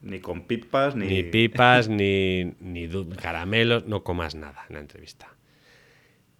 Ni 0.00 0.20
con 0.20 0.46
pipas, 0.46 0.96
ni... 0.96 1.06
ni 1.06 1.22
pipas, 1.22 1.88
ni, 1.88 2.54
ni 2.60 2.88
caramelos. 3.20 3.86
No 3.86 4.02
comas 4.02 4.34
nada 4.34 4.64
en 4.68 4.76
la 4.76 4.80
entrevista. 4.80 5.28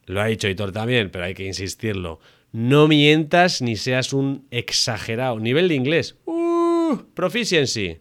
Lo 0.06 0.22
ha 0.22 0.26
dicho 0.26 0.48
Hitor 0.48 0.72
también, 0.72 1.10
pero 1.10 1.24
hay 1.26 1.34
que 1.34 1.44
insistirlo. 1.44 2.20
No 2.52 2.88
mientas 2.88 3.60
ni 3.60 3.76
seas 3.76 4.12
un 4.12 4.46
exagerado. 4.50 5.38
Nivel 5.38 5.68
de 5.68 5.74
inglés. 5.74 6.16
Uh, 6.24 6.45
proficiency. 7.14 7.98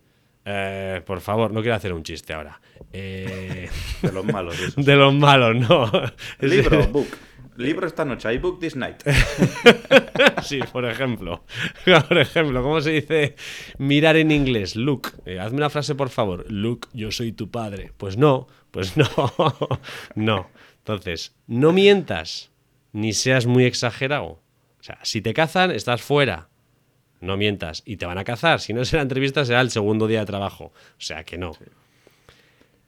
Eh, 0.47 1.01
por 1.05 1.21
favor, 1.21 1.51
no 1.51 1.61
quiero 1.61 1.75
hacer 1.75 1.91
un 1.93 2.03
chiste 2.03 2.33
ahora. 2.33 2.59
Eh, 2.91 3.67
De 4.01 4.11
los 4.11 4.25
malos. 4.25 4.59
esos. 4.59 4.85
de 4.85 4.95
los 4.95 5.13
malos, 5.13 5.55
no. 5.55 5.91
Libro, 6.39 6.87
book. 6.87 7.07
Libro 7.57 7.87
esta 7.87 8.03
noche. 8.05 8.33
I 8.33 8.37
book 8.37 8.59
this 8.59 8.75
night. 8.75 9.01
Sí, 10.43 10.59
por 10.71 10.85
ejemplo. 10.85 11.43
Por 12.07 12.17
ejemplo, 12.19 12.61
¿cómo 12.61 12.79
se 12.81 12.91
dice 12.91 13.35
mirar 13.79 14.15
en 14.17 14.29
inglés? 14.31 14.75
Look. 14.75 15.13
Eh, 15.25 15.39
hazme 15.39 15.57
una 15.57 15.69
frase, 15.71 15.95
por 15.95 16.09
favor. 16.09 16.45
Look, 16.51 16.87
yo 16.93 17.11
soy 17.11 17.31
tu 17.31 17.49
padre. 17.49 17.91
Pues 17.97 18.15
no, 18.17 18.47
pues 18.71 18.95
no. 18.95 19.09
No. 20.13 20.49
Entonces, 20.79 21.35
no 21.47 21.71
mientas 21.73 22.51
ni 22.91 23.13
seas 23.13 23.47
muy 23.47 23.65
exagerado. 23.65 24.25
O 24.79 24.83
sea, 24.83 24.99
si 25.01 25.21
te 25.21 25.33
cazan, 25.33 25.71
estás 25.71 26.01
fuera. 26.03 26.49
No 27.21 27.37
mientas. 27.37 27.81
Y 27.85 27.97
te 27.97 28.05
van 28.05 28.17
a 28.17 28.23
cazar. 28.23 28.59
Si 28.59 28.73
no 28.73 28.83
será 28.85 29.01
entrevista, 29.01 29.45
será 29.45 29.61
el 29.61 29.71
segundo 29.71 30.07
día 30.07 30.19
de 30.19 30.25
trabajo. 30.25 30.65
O 30.65 31.01
sea 31.01 31.23
que 31.23 31.37
no. 31.37 31.53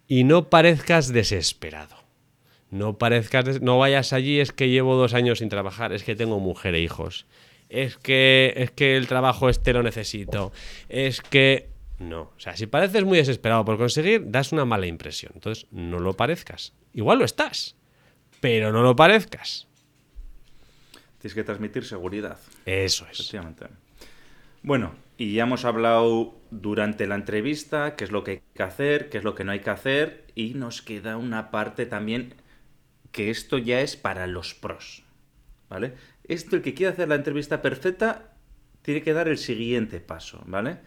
Y 0.07 0.23
no 0.23 0.49
parezcas 0.49 1.11
desesperado. 1.11 1.95
No 2.69 2.97
parezcas, 2.97 3.45
des- 3.45 3.61
no 3.61 3.77
vayas 3.77 4.11
allí, 4.13 4.39
es 4.39 4.51
que 4.51 4.69
llevo 4.69 4.95
dos 4.95 5.13
años 5.13 5.39
sin 5.39 5.49
trabajar, 5.49 5.93
es 5.93 6.03
que 6.03 6.15
tengo 6.15 6.39
mujer 6.39 6.75
e 6.75 6.81
hijos. 6.81 7.25
Es 7.69 7.97
que, 7.97 8.53
es 8.57 8.71
que 8.71 8.95
el 8.97 9.07
trabajo 9.07 9.49
este 9.49 9.73
lo 9.73 9.83
necesito. 9.83 10.51
Es 10.89 11.21
que. 11.21 11.69
No. 11.99 12.21
O 12.35 12.39
sea, 12.39 12.55
si 12.55 12.67
pareces 12.67 13.03
muy 13.05 13.17
desesperado 13.17 13.65
por 13.65 13.77
conseguir, 13.77 14.29
das 14.29 14.51
una 14.51 14.65
mala 14.65 14.85
impresión. 14.85 15.31
Entonces, 15.35 15.65
no 15.71 15.99
lo 15.99 16.13
parezcas. 16.13 16.73
Igual 16.93 17.19
lo 17.19 17.25
estás. 17.25 17.75
Pero 18.39 18.71
no 18.71 18.83
lo 18.83 18.95
parezcas. 18.95 19.67
Tienes 21.19 21.33
que 21.33 21.43
transmitir 21.43 21.83
seguridad. 21.85 22.37
Eso 22.65 23.05
es. 23.11 23.19
Efectivamente. 23.19 23.65
Bueno, 24.63 24.95
y 25.17 25.33
ya 25.33 25.43
hemos 25.43 25.65
hablado 25.65 26.35
durante 26.51 27.07
la 27.07 27.15
entrevista 27.15 27.95
qué 27.95 28.03
es 28.03 28.11
lo 28.11 28.23
que 28.23 28.31
hay 28.31 28.41
que 28.53 28.63
hacer, 28.63 29.09
qué 29.09 29.17
es 29.17 29.23
lo 29.23 29.35
que 29.35 29.43
no 29.43 29.51
hay 29.51 29.59
que 29.59 29.69
hacer, 29.69 30.25
y 30.35 30.53
nos 30.53 30.81
queda 30.81 31.17
una 31.17 31.51
parte 31.51 31.85
también 31.85 32.35
que 33.11 33.29
esto 33.29 33.57
ya 33.57 33.81
es 33.81 33.95
para 33.95 34.27
los 34.27 34.53
pros. 34.53 35.03
¿Vale? 35.69 35.95
Esto, 36.23 36.55
el 36.55 36.61
que 36.61 36.73
quiere 36.73 36.93
hacer 36.93 37.09
la 37.09 37.15
entrevista 37.15 37.61
perfecta, 37.61 38.33
tiene 38.81 39.01
que 39.01 39.13
dar 39.13 39.27
el 39.27 39.37
siguiente 39.37 39.99
paso, 39.99 40.41
¿vale? 40.45 40.77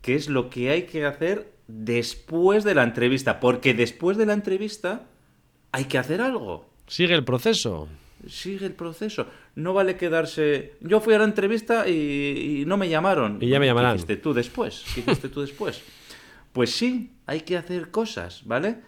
Que 0.00 0.14
es 0.14 0.28
lo 0.28 0.48
que 0.48 0.70
hay 0.70 0.84
que 0.84 1.04
hacer 1.04 1.52
después 1.66 2.64
de 2.64 2.74
la 2.74 2.82
entrevista, 2.82 3.40
porque 3.40 3.74
después 3.74 4.16
de 4.16 4.24
la 4.26 4.32
entrevista 4.32 5.06
hay 5.70 5.84
que 5.84 5.98
hacer 5.98 6.20
algo. 6.22 6.70
Sigue 6.86 7.14
el 7.14 7.24
proceso. 7.24 7.88
Sigue 8.26 8.66
el 8.66 8.74
proceso. 8.74 9.26
No 9.54 9.74
vale 9.74 9.96
quedarse. 9.96 10.76
Yo 10.80 11.00
fui 11.00 11.14
a 11.14 11.18
la 11.18 11.24
entrevista 11.24 11.88
y, 11.88 12.62
y 12.62 12.64
no 12.66 12.76
me 12.76 12.88
llamaron. 12.88 13.38
Y 13.40 13.48
ya 13.48 13.58
me 13.58 13.66
llamarán. 13.66 13.92
¿Qué 13.92 13.96
hiciste 13.98 14.16
tú 14.16 14.32
después? 14.32 14.84
¿Qué 14.94 15.00
hiciste 15.00 15.28
tú 15.28 15.40
después? 15.40 15.82
Pues 16.52 16.74
sí, 16.74 17.12
hay 17.26 17.40
que 17.40 17.56
hacer 17.56 17.90
cosas, 17.90 18.42
¿vale? 18.44 18.80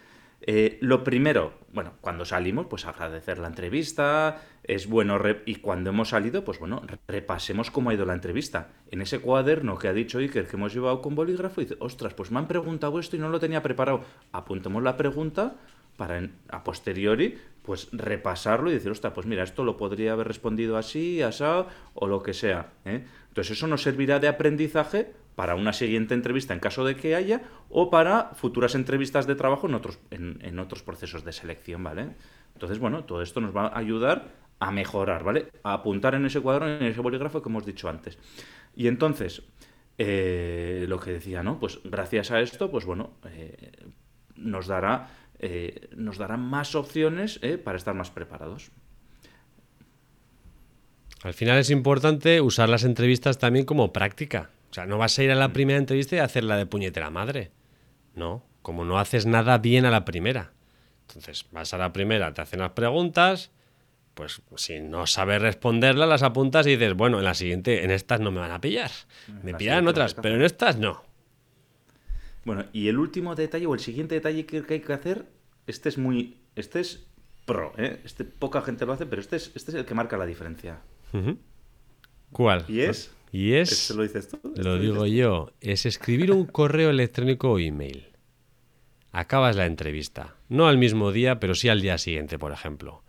Eh, 0.47 0.77
lo 0.83 1.03
primero, 1.03 1.55
bueno, 1.73 1.95
cuando 2.03 2.27
salimos, 2.27 2.67
pues 2.67 2.85
agradecer 2.85 3.39
la 3.39 3.49
entrevista, 3.49 4.43
es 4.63 4.87
bueno, 4.87 5.19
y 5.47 5.55
cuando 5.57 5.89
hemos 5.89 6.11
salido, 6.11 6.45
pues 6.45 6.59
bueno, 6.59 6.83
repasemos 7.09 7.71
cómo 7.71 7.89
ha 7.89 7.95
ido 7.95 8.05
la 8.05 8.13
entrevista. 8.13 8.69
En 8.91 9.01
ese 9.01 9.21
cuaderno 9.21 9.79
que 9.79 9.89
ha 9.89 9.95
dicho 9.95 10.19
Iker 10.19 10.47
que 10.47 10.57
hemos 10.57 10.75
llevado 10.75 11.01
con 11.01 11.15
bolígrafo, 11.15 11.63
dice, 11.63 11.77
ostras, 11.81 12.13
pues 12.13 12.31
me 12.31 12.39
han 12.39 12.47
preguntado 12.47 13.01
esto 13.01 13.17
y 13.17 13.21
no 13.21 13.31
lo 13.31 13.41
tenía 13.41 13.63
preparado. 13.63 14.05
Apuntemos 14.33 14.83
la 14.83 14.99
pregunta 14.99 15.55
para 15.97 16.29
a 16.49 16.65
posteriori, 16.65 17.39
pues 17.63 17.89
repasarlo 17.93 18.71
y 18.71 18.75
decir, 18.75 18.91
ostras, 18.91 19.13
pues 19.15 19.27
mira, 19.27 19.43
esto 19.43 19.65
lo 19.65 19.77
podría 19.77 20.13
haber 20.13 20.29
respondido 20.29 20.77
así, 20.77 21.23
asado, 21.23 21.69
o 21.95 22.07
lo 22.07 22.23
que 22.23 22.35
sea. 22.35 22.73
¿eh? 22.85 23.05
Entonces 23.29 23.57
eso 23.57 23.67
nos 23.67 23.83
servirá 23.83 24.19
de 24.19 24.29
aprendizaje 24.29 25.13
para 25.35 25.55
una 25.55 25.73
siguiente 25.73 26.15
entrevista 26.15 26.55
en 26.55 26.61
caso 26.61 26.85
de 26.85 26.95
que 26.95 27.15
haya, 27.15 27.43
o 27.71 27.91
para 27.91 28.33
futuras 28.35 28.75
entrevistas 28.75 29.27
de 29.27 29.35
trabajo 29.35 29.67
en 29.67 29.75
otros, 29.75 29.99
en 30.11 30.59
otros 30.59 30.83
procesos 30.83 31.25
de 31.25 31.33
selección, 31.33 31.83
¿vale? 31.83 32.11
Entonces, 32.55 32.79
bueno, 32.79 33.05
todo 33.05 33.23
esto 33.23 33.41
nos 33.41 33.55
va 33.55 33.67
a 33.67 33.79
ayudar 33.79 34.29
a 34.61 34.71
mejorar, 34.71 35.25
¿vale? 35.25 35.49
A 35.63 35.75
apuntar 35.75 36.15
en 36.15 36.25
ese 36.25 36.41
cuadro, 36.41 36.69
en 36.69 36.83
ese 36.85 37.01
bolígrafo 37.01 37.43
que 37.43 37.49
hemos 37.49 37.67
dicho 37.67 37.89
antes. 37.89 38.19
Y 38.77 38.87
entonces, 38.87 39.43
eh, 39.99 40.87
lo 40.89 40.99
que 40.99 41.13
decía, 41.13 41.43
¿no? 41.43 41.59
Pues 41.59 41.81
gracias 41.85 42.31
a 42.31 42.41
esto, 42.41 42.71
pues 42.71 42.85
bueno, 42.85 43.11
eh, 43.27 43.73
nos 44.37 44.67
dará 44.67 45.09
eh, 45.39 45.89
nos 45.97 46.19
dará 46.19 46.37
más 46.37 46.75
opciones 46.75 47.39
eh, 47.43 47.59
para 47.59 47.77
estar 47.77 47.95
más 47.95 48.11
preparados. 48.11 48.71
Al 51.23 51.35
final 51.35 51.59
es 51.59 51.71
importante 51.71 52.41
usar 52.41 52.69
las 52.69 52.85
entrevistas 52.85 53.39
también 53.39 53.65
como 53.65 53.93
práctica. 53.93 54.51
O 54.71 54.75
sea, 54.75 54.87
no 54.87 54.99
vas 54.99 55.19
a 55.19 55.23
ir 55.23 55.31
a 55.31 55.35
la 55.35 55.53
primera 55.53 55.79
entrevista 55.79 56.17
y 56.17 56.19
hacerla 56.19 56.57
de 56.57 56.67
puñetera 56.67 57.09
madre. 57.09 57.51
No, 58.15 58.45
como 58.63 58.85
no 58.85 58.99
haces 58.99 59.25
nada 59.25 59.59
bien 59.59 59.87
a 59.87 59.91
la 59.91 60.05
primera. 60.05 60.53
Entonces, 61.09 61.47
vas 61.53 61.73
a 61.75 61.79
la 61.79 61.93
primera, 61.93 62.33
te 62.35 62.43
hacen 62.43 62.61
las 62.61 62.73
preguntas, 62.73 63.51
pues 64.15 64.43
si 64.57 64.81
no 64.81 65.07
sabes 65.07 65.43
responderlas, 65.43 66.09
las 66.09 66.23
apuntas 66.23 66.67
y 66.67 66.71
dices, 66.71 66.95
bueno, 66.95 67.19
en 67.19 67.25
la 67.25 67.35
siguiente, 67.35 67.85
en 67.85 67.91
estas 67.91 68.21
no 68.21 68.31
me 68.31 68.41
van 68.41 68.53
a 68.53 68.61
pillar. 68.61 68.91
Me 69.43 69.53
la 69.53 69.59
pillarán 69.59 69.89
otras, 69.89 70.15
pero 70.15 70.37
en 70.37 70.43
estas 70.43 70.77
no. 70.79 71.05
Bueno, 72.45 72.67
y 72.73 72.89
el 72.89 72.99
último 72.99 73.35
detalle 73.35 73.67
o 73.67 73.75
el 73.75 73.81
siguiente 73.81 74.15
detalle 74.15 74.47
que, 74.47 74.65
hay 74.69 74.81
que 74.81 74.93
hacer, 74.93 75.27
este 75.67 75.89
es 75.89 75.99
muy, 75.99 76.37
este 76.57 76.81
es 76.81 77.07
pro, 77.47 77.73
¿eh? 77.79 78.01
este 78.05 78.25
poca 78.25 78.63
gente 78.63 78.87
lo 78.87 78.93
hace, 78.93 79.07
pero 79.07 79.21
este 79.21 79.37
es, 79.37 79.51
este 79.55 79.71
es 79.71 79.75
el 79.77 79.85
que 79.85 79.95
marca 79.95 80.17
la 80.17 80.27
diferencia. 80.27 80.81
¿Cuál? 82.33 82.65
Y 82.69 82.81
es, 82.81 83.15
Y 83.31 83.53
es... 83.53 83.73
¿este 83.73 83.95
lo 83.95 84.03
dices 84.03 84.29
tú? 84.29 84.41
¿Este 84.45 84.63
Lo 84.63 84.79
digo 84.79 85.07
yo, 85.07 85.53
es 85.61 85.87
escribir 85.87 86.33
un 86.33 86.47
correo 86.47 86.91
electrónico 86.91 87.53
o 87.53 87.59
email. 87.59 88.15
Acabas 89.13 89.55
la 89.55 89.67
entrevista, 89.67 90.35
no 90.49 90.67
al 90.67 90.77
mismo 90.77 91.13
día, 91.13 91.39
pero 91.39 91.55
sí 91.55 91.69
al 91.69 91.81
día 91.81 91.99
siguiente, 91.99 92.39
por 92.39 92.53
ejemplo. 92.53 93.05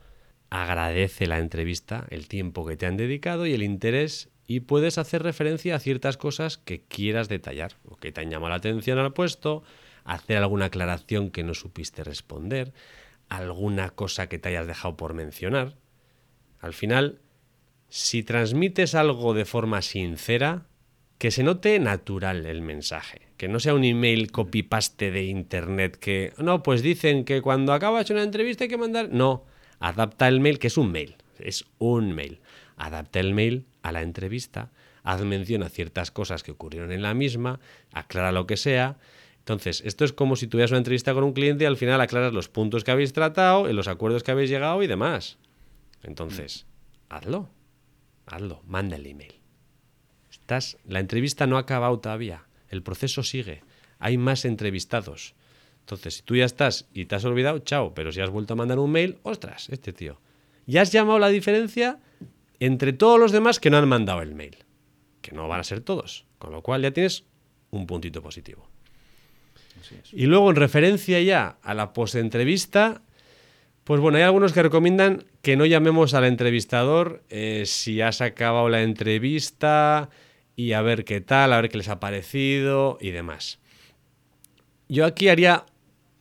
Agradece 0.52 1.26
la 1.26 1.40
entrevista, 1.40 2.06
el 2.12 2.28
tiempo 2.28 2.66
que 2.66 2.78
te 2.78 2.86
han 2.86 2.96
dedicado 2.96 3.48
y 3.48 3.54
el 3.54 3.64
interés 3.64 4.30
y 4.48 4.62
puedes 4.62 4.98
hacer 4.98 5.24
referencia 5.24 5.76
a 5.76 5.80
ciertas 5.80 6.18
cosas 6.18 6.58
que 6.58 6.82
quieras 6.82 7.30
detallar 7.30 7.78
o 7.86 7.98
que 7.98 8.12
te 8.12 8.22
han 8.22 8.30
llamado 8.30 8.50
la 8.50 8.56
atención 8.56 9.00
al 9.00 9.14
puesto, 9.14 9.64
hacer 10.04 10.38
alguna 10.38 10.66
aclaración 10.66 11.32
que 11.32 11.43
no 11.43 11.54
supiste 11.54 12.04
responder, 12.04 12.74
alguna 13.28 13.89
cosa 13.89 14.28
que 14.28 14.38
te 14.38 14.50
hayas 14.50 14.68
dejado 14.68 14.96
por 14.98 15.14
mencionar. 15.14 15.78
Al 16.60 16.74
final, 16.74 17.20
si 17.89 18.24
transmites 18.24 18.93
algo 18.93 19.34
de 19.34 19.46
forma 19.46 19.82
sincera, 19.82 20.68
que 21.18 21.32
se 21.32 21.43
note 21.43 21.80
natural 21.80 22.46
el 22.46 22.62
mensaje, 22.62 23.22
que 23.38 23.48
no 23.48 23.60
sea 23.60 23.74
un 23.74 23.84
email 23.84 24.32
copy-paste 24.32 25.12
de 25.12 25.24
internet 25.24 25.98
que, 25.98 26.34
no, 26.38 26.62
pues 26.62 26.82
dicen 26.82 27.24
que 27.24 27.41
cuando 27.41 27.74
acabas 27.74 28.10
una 28.10 28.24
entrevista 28.24 28.66
hay 28.66 28.70
que 28.70 28.78
mandar, 28.78 29.10
no, 29.12 29.46
adapta 29.80 30.28
el 30.28 30.39
mail, 30.39 30.60
que 30.60 30.68
es 30.68 30.78
un 30.78 30.91
mail, 30.91 31.16
es 31.39 31.66
un 31.78 32.14
mail, 32.14 32.41
adapta 32.76 33.20
el 33.20 33.34
mail 33.34 33.66
a 33.86 33.92
la 33.92 34.02
entrevista, 34.02 34.72
haz 35.04 35.22
mención 35.22 35.62
a 35.62 35.70
ciertas 35.70 36.10
cosas 36.10 36.42
que 36.42 36.50
ocurrieron 36.50 36.92
en 36.92 37.04
la 37.04 37.14
misma, 37.14 37.60
aclara 37.94 38.32
lo 38.32 38.48
que 38.48 38.58
sea. 38.58 38.98
Entonces, 39.38 39.84
esto 39.86 40.06
es 40.06 40.12
como 40.12 40.36
si 40.36 40.48
tuvieras 40.48 40.72
una 40.72 40.80
entrevista 40.80 41.14
con 41.14 41.24
un 41.24 41.34
cliente 41.34 41.66
y 41.66 41.68
al 41.68 41.78
final 41.78 42.02
aclaras 42.02 42.34
los 42.34 42.50
puntos 42.50 42.84
que 42.84 42.90
habéis 42.90 43.14
tratado, 43.14 43.70
en 43.70 43.76
los 43.76 43.88
acuerdos 43.88 44.24
que 44.24 44.32
habéis 44.32 44.50
llegado 44.50 44.82
y 44.82 44.88
demás. 44.88 45.38
Entonces, 46.02 46.66
hazlo. 47.10 47.48
Hazlo. 48.26 48.64
Manda 48.66 48.96
el 48.96 49.06
email. 49.06 49.36
Estás, 50.32 50.78
la 50.88 51.00
entrevista 51.00 51.46
no 51.46 51.58
ha 51.58 51.62
acabado 51.62 52.00
todavía. 52.00 52.46
El 52.70 52.82
proceso 52.82 53.22
sigue. 53.22 53.62
Hay 54.00 54.18
más 54.18 54.46
entrevistados. 54.46 55.36
Entonces, 55.82 56.16
si 56.16 56.24
tú 56.24 56.36
ya 56.36 56.46
estás 56.46 56.88
y 56.92 57.06
te 57.06 57.14
has 57.14 57.26
olvidado, 57.26 57.60
chao. 57.60 57.94
Pero 57.94 58.12
si 58.12 58.20
has 58.20 58.32
vuelto 58.32 58.54
a 58.54 58.56
mandar 58.56 58.80
un 58.80 58.92
mail, 58.92 59.20
ostras, 59.22 59.70
este 59.70 59.94
tío. 59.94 60.20
Ya 60.66 60.82
has 60.82 60.92
llamado 60.92 61.20
la 61.20 61.30
diferencia 61.30 62.00
entre 62.60 62.93
todos 62.93 63.20
los 63.20 63.32
demás 63.32 63.60
que 63.60 63.70
no 63.70 63.78
han 63.78 63.88
mandado 63.88 64.22
el 64.22 64.36
mail. 64.36 64.58
Que 65.22 65.32
no 65.32 65.47
van 65.47 65.60
a 65.60 65.64
ser 65.64 65.82
todos. 65.82 66.26
Con 66.38 66.51
lo 66.51 66.62
cual 66.62 66.82
ya 66.82 66.91
tienes 66.91 67.26
un 67.72 67.88
puntito 67.88 68.22
positivo. 68.22 68.68
Y 70.12 70.26
luego, 70.26 70.49
en 70.49 70.56
referencia 70.56 71.22
ya 71.22 71.58
a 71.62 71.74
la 71.74 71.93
post-entrevista, 71.93 73.01
pues 73.84 74.01
bueno, 74.01 74.18
hay 74.18 74.24
algunos 74.24 74.51
que 74.51 74.64
recomiendan 74.64 75.26
que 75.41 75.56
no 75.56 75.66
llamemos 75.66 76.14
al 76.14 76.26
entrevistador 76.26 77.24
eh, 77.30 77.64
si 77.66 78.01
has 78.01 78.22
acabado 78.22 78.68
la 78.70 78.82
entrevista 78.82 80.10
y 80.56 80.74
a 80.74 80.82
ver 80.82 81.06
qué 81.06 81.22
tal, 81.22 81.53
a 81.53 81.62
ver 81.62 81.70
qué 81.70 81.78
les 81.78 81.89
ha 81.89 81.99
parecido 81.99 82.97
y 82.99 83.12
demás. 83.12 83.60
Yo 84.88 85.06
aquí 85.06 85.30
haría, 85.30 85.66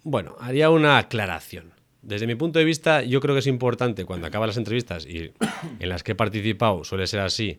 bueno, 0.02 0.36
haría 0.40 0.68
una 0.70 0.98
aclaración. 0.98 1.72
Desde 2.04 2.26
mi 2.26 2.34
punto 2.34 2.58
de 2.58 2.66
vista, 2.66 3.02
yo 3.02 3.20
creo 3.20 3.34
que 3.34 3.38
es 3.38 3.46
importante 3.46 4.04
cuando 4.04 4.26
acaban 4.26 4.46
las 4.46 4.58
entrevistas 4.58 5.06
y 5.06 5.32
en 5.78 5.88
las 5.88 6.02
que 6.02 6.12
he 6.12 6.14
participado 6.14 6.84
suele 6.84 7.06
ser 7.06 7.20
así. 7.20 7.58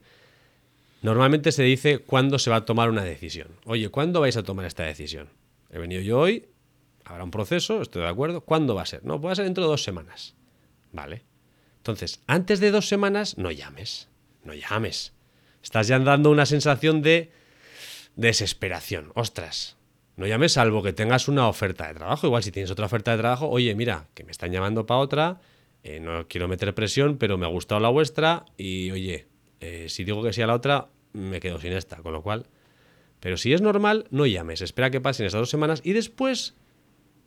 Normalmente 1.01 1.51
se 1.51 1.63
dice 1.63 1.99
cuándo 1.99 2.37
se 2.37 2.51
va 2.51 2.57
a 2.57 2.65
tomar 2.65 2.89
una 2.89 3.03
decisión. 3.03 3.47
Oye, 3.65 3.89
¿cuándo 3.89 4.21
vais 4.21 4.37
a 4.37 4.43
tomar 4.43 4.65
esta 4.65 4.83
decisión? 4.83 5.29
He 5.71 5.79
venido 5.79 6.01
yo 6.01 6.19
hoy, 6.19 6.45
habrá 7.05 7.23
un 7.23 7.31
proceso, 7.31 7.81
estoy 7.81 8.03
de 8.03 8.07
acuerdo. 8.07 8.41
¿Cuándo 8.41 8.75
va 8.75 8.83
a 8.83 8.85
ser? 8.85 9.03
No, 9.03 9.19
puede 9.19 9.35
ser 9.35 9.45
dentro 9.45 9.63
de 9.63 9.69
dos 9.69 9.83
semanas. 9.83 10.35
Vale. 10.91 11.23
Entonces, 11.77 12.21
antes 12.27 12.59
de 12.59 12.71
dos 12.71 12.87
semanas, 12.87 13.37
no 13.37 13.51
llames. 13.51 14.09
No 14.43 14.53
llames. 14.53 15.13
Estás 15.63 15.87
ya 15.87 15.97
dando 15.97 16.29
una 16.29 16.45
sensación 16.45 17.01
de 17.01 17.31
desesperación. 18.15 19.11
Ostras, 19.15 19.75
no 20.17 20.27
llames 20.27 20.53
salvo 20.53 20.81
que 20.81 20.93
tengas 20.93 21.27
una 21.27 21.47
oferta 21.47 21.87
de 21.87 21.95
trabajo. 21.95 22.27
Igual 22.27 22.43
si 22.43 22.51
tienes 22.51 22.71
otra 22.71 22.85
oferta 22.85 23.11
de 23.11 23.17
trabajo, 23.17 23.49
oye, 23.49 23.75
mira, 23.75 24.07
que 24.13 24.23
me 24.23 24.31
están 24.31 24.51
llamando 24.51 24.85
para 24.85 24.99
otra, 24.99 25.41
eh, 25.83 25.99
no 25.99 26.27
quiero 26.27 26.47
meter 26.47 26.73
presión, 26.73 27.17
pero 27.17 27.37
me 27.37 27.45
ha 27.45 27.49
gustado 27.49 27.81
la 27.81 27.89
vuestra 27.89 28.45
y 28.57 28.91
oye, 28.91 29.27
eh, 29.59 29.87
si 29.89 30.03
digo 30.03 30.23
que 30.23 30.33
sí 30.33 30.41
a 30.41 30.47
la 30.47 30.55
otra, 30.55 30.87
me 31.13 31.39
quedo 31.39 31.59
sin 31.59 31.73
esta. 31.73 31.97
Con 31.97 32.13
lo 32.13 32.21
cual, 32.21 32.47
pero 33.19 33.37
si 33.37 33.53
es 33.53 33.61
normal, 33.61 34.07
no 34.09 34.25
llames, 34.25 34.61
espera 34.61 34.89
que 34.89 35.01
pasen 35.01 35.25
esas 35.25 35.41
dos 35.41 35.49
semanas 35.49 35.81
y 35.83 35.93
después 35.93 36.55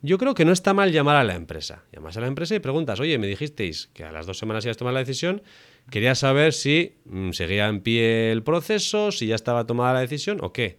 yo 0.00 0.16
creo 0.18 0.34
que 0.34 0.44
no 0.44 0.52
está 0.52 0.74
mal 0.74 0.92
llamar 0.92 1.16
a 1.16 1.24
la 1.24 1.34
empresa. 1.34 1.84
Llamas 1.92 2.16
a 2.16 2.20
la 2.20 2.28
empresa 2.28 2.54
y 2.54 2.60
preguntas, 2.60 3.00
oye, 3.00 3.18
me 3.18 3.26
dijisteis 3.26 3.90
que 3.92 4.04
a 4.04 4.12
las 4.12 4.26
dos 4.26 4.38
semanas 4.38 4.64
ibas 4.64 4.76
a 4.76 4.78
tomar 4.78 4.94
la 4.94 5.00
decisión, 5.00 5.42
quería 5.90 6.14
saber 6.14 6.52
si 6.52 6.94
mm, 7.04 7.32
seguía 7.32 7.66
en 7.66 7.80
pie 7.80 8.30
el 8.30 8.42
proceso, 8.42 9.10
si 9.10 9.26
ya 9.26 9.34
estaba 9.34 9.66
tomada 9.66 9.94
la 9.94 10.00
decisión 10.00 10.38
o 10.40 10.52
qué. 10.52 10.78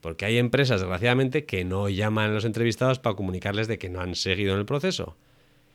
Porque 0.00 0.24
hay 0.24 0.38
empresas, 0.38 0.80
desgraciadamente, 0.80 1.44
que 1.44 1.64
no 1.64 1.88
llaman 1.88 2.30
a 2.30 2.34
los 2.34 2.44
entrevistados 2.44 2.98
para 2.98 3.16
comunicarles 3.16 3.66
de 3.66 3.78
que 3.78 3.88
no 3.88 4.00
han 4.00 4.14
seguido 4.14 4.54
en 4.54 4.60
el 4.60 4.66
proceso. 4.66 5.16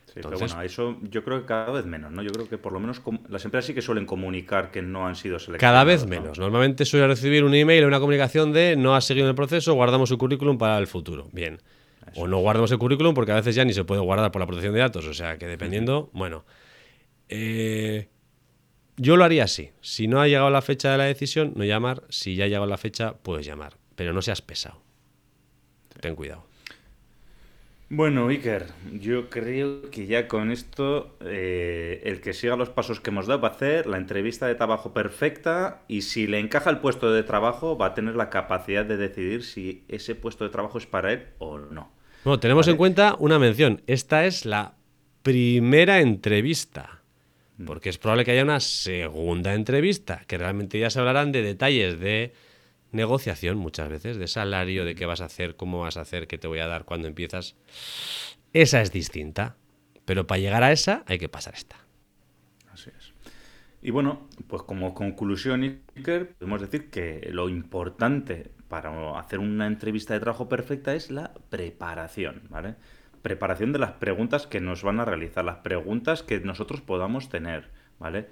Sí, 0.06 0.20
pero 0.22 0.38
bueno, 0.38 0.62
eso 0.62 0.96
yo 1.02 1.24
creo 1.24 1.40
que 1.40 1.46
cada 1.46 1.72
vez 1.72 1.86
menos, 1.86 2.12
¿no? 2.12 2.22
Yo 2.22 2.30
creo 2.30 2.48
que 2.48 2.56
por 2.56 2.72
lo 2.72 2.78
menos 2.78 3.02
las 3.28 3.44
empresas 3.44 3.66
sí 3.66 3.74
que 3.74 3.82
suelen 3.82 4.06
comunicar 4.06 4.70
que 4.70 4.80
no 4.80 5.06
han 5.06 5.16
sido 5.16 5.38
seleccionadas. 5.38 5.60
Cada 5.60 5.84
vez 5.84 6.06
menos. 6.06 6.38
Normalmente 6.38 6.84
suele 6.84 7.08
recibir 7.08 7.42
un 7.42 7.54
email 7.54 7.84
o 7.84 7.88
una 7.88 7.98
comunicación 7.98 8.52
de 8.52 8.76
no 8.76 8.94
has 8.94 9.04
seguido 9.04 9.26
en 9.26 9.30
el 9.30 9.34
proceso, 9.34 9.74
guardamos 9.74 10.08
su 10.08 10.16
currículum 10.16 10.56
para 10.56 10.78
el 10.78 10.86
futuro. 10.86 11.28
Bien. 11.32 11.58
O 12.14 12.28
no 12.28 12.38
guardamos 12.38 12.70
el 12.70 12.78
currículum 12.78 13.12
porque 13.12 13.32
a 13.32 13.36
veces 13.36 13.56
ya 13.56 13.64
ni 13.64 13.72
se 13.72 13.84
puede 13.84 14.00
guardar 14.00 14.30
por 14.30 14.40
la 14.40 14.46
protección 14.46 14.74
de 14.74 14.80
datos. 14.80 15.06
O 15.06 15.14
sea 15.14 15.36
que 15.36 15.46
dependiendo, 15.46 16.10
bueno. 16.12 16.44
Eh, 17.28 18.08
yo 18.96 19.16
lo 19.16 19.24
haría 19.24 19.44
así. 19.44 19.70
Si 19.80 20.06
no 20.06 20.20
ha 20.20 20.28
llegado 20.28 20.50
la 20.50 20.62
fecha 20.62 20.92
de 20.92 20.98
la 20.98 21.04
decisión, 21.04 21.54
no 21.56 21.64
llamar. 21.64 22.04
Si 22.08 22.36
ya 22.36 22.44
ha 22.44 22.46
llegado 22.46 22.66
la 22.66 22.78
fecha, 22.78 23.14
puedes 23.14 23.44
llamar. 23.44 23.76
Pero 23.96 24.12
no 24.12 24.22
seas 24.22 24.42
pesado. 24.42 24.80
Ten 26.00 26.14
cuidado. 26.14 26.44
Bueno, 27.90 28.28
Iker, 28.28 28.66
yo 28.98 29.28
creo 29.28 29.90
que 29.90 30.06
ya 30.06 30.26
con 30.26 30.50
esto, 30.50 31.16
eh, 31.20 32.00
el 32.04 32.20
que 32.20 32.32
siga 32.32 32.56
los 32.56 32.70
pasos 32.70 32.98
que 32.98 33.10
hemos 33.10 33.26
dado 33.26 33.40
va 33.40 33.48
a 33.48 33.50
hacer 33.52 33.86
la 33.86 33.98
entrevista 33.98 34.46
de 34.46 34.54
trabajo 34.54 34.92
perfecta 34.92 35.82
y 35.86 36.02
si 36.02 36.26
le 36.26 36.40
encaja 36.40 36.70
el 36.70 36.78
puesto 36.78 37.12
de 37.12 37.22
trabajo 37.22 37.76
va 37.76 37.86
a 37.86 37.94
tener 37.94 38.16
la 38.16 38.30
capacidad 38.30 38.84
de 38.84 38.96
decidir 38.96 39.44
si 39.44 39.84
ese 39.88 40.14
puesto 40.14 40.44
de 40.44 40.50
trabajo 40.50 40.78
es 40.78 40.86
para 40.86 41.12
él 41.12 41.26
o 41.38 41.58
no. 41.58 41.92
Bueno, 42.24 42.40
tenemos 42.40 42.66
en 42.68 42.78
cuenta 42.78 43.16
una 43.18 43.38
mención. 43.38 43.82
Esta 43.86 44.24
es 44.24 44.46
la 44.46 44.74
primera 45.22 46.00
entrevista. 46.00 47.02
Mm. 47.58 47.66
Porque 47.66 47.90
es 47.90 47.98
probable 47.98 48.24
que 48.24 48.32
haya 48.32 48.44
una 48.44 48.60
segunda 48.60 49.54
entrevista, 49.54 50.22
que 50.26 50.38
realmente 50.38 50.78
ya 50.78 50.90
se 50.90 50.98
hablarán 50.98 51.32
de 51.32 51.42
detalles 51.42 52.00
de 52.00 52.32
negociación 52.94 53.58
muchas 53.58 53.88
veces, 53.88 54.16
de 54.16 54.28
salario, 54.28 54.84
de 54.84 54.94
qué 54.94 55.06
vas 55.06 55.20
a 55.20 55.26
hacer, 55.26 55.56
cómo 55.56 55.80
vas 55.80 55.96
a 55.96 56.02
hacer, 56.02 56.26
qué 56.26 56.38
te 56.38 56.48
voy 56.48 56.60
a 56.60 56.66
dar 56.66 56.84
cuando 56.84 57.08
empiezas. 57.08 57.56
Esa 58.52 58.80
es 58.80 58.92
distinta. 58.92 59.56
Pero 60.04 60.26
para 60.26 60.40
llegar 60.40 60.62
a 60.62 60.72
esa 60.72 61.02
hay 61.06 61.18
que 61.18 61.28
pasar 61.28 61.54
esta. 61.54 61.76
Así 62.70 62.90
es. 62.96 63.12
Y 63.82 63.90
bueno, 63.90 64.28
pues 64.48 64.62
como 64.62 64.94
conclusión, 64.94 65.62
Iker, 65.96 66.34
podemos 66.34 66.60
decir 66.60 66.90
que 66.90 67.28
lo 67.30 67.48
importante 67.48 68.50
para 68.68 69.18
hacer 69.18 69.38
una 69.38 69.66
entrevista 69.66 70.14
de 70.14 70.20
trabajo 70.20 70.48
perfecta 70.48 70.94
es 70.94 71.10
la 71.10 71.34
preparación, 71.50 72.42
¿vale? 72.48 72.76
Preparación 73.22 73.72
de 73.72 73.78
las 73.78 73.92
preguntas 73.92 74.46
que 74.46 74.60
nos 74.60 74.82
van 74.82 75.00
a 75.00 75.04
realizar, 75.04 75.44
las 75.44 75.58
preguntas 75.58 76.22
que 76.22 76.40
nosotros 76.40 76.80
podamos 76.80 77.28
tener, 77.28 77.70
¿vale? 77.98 78.28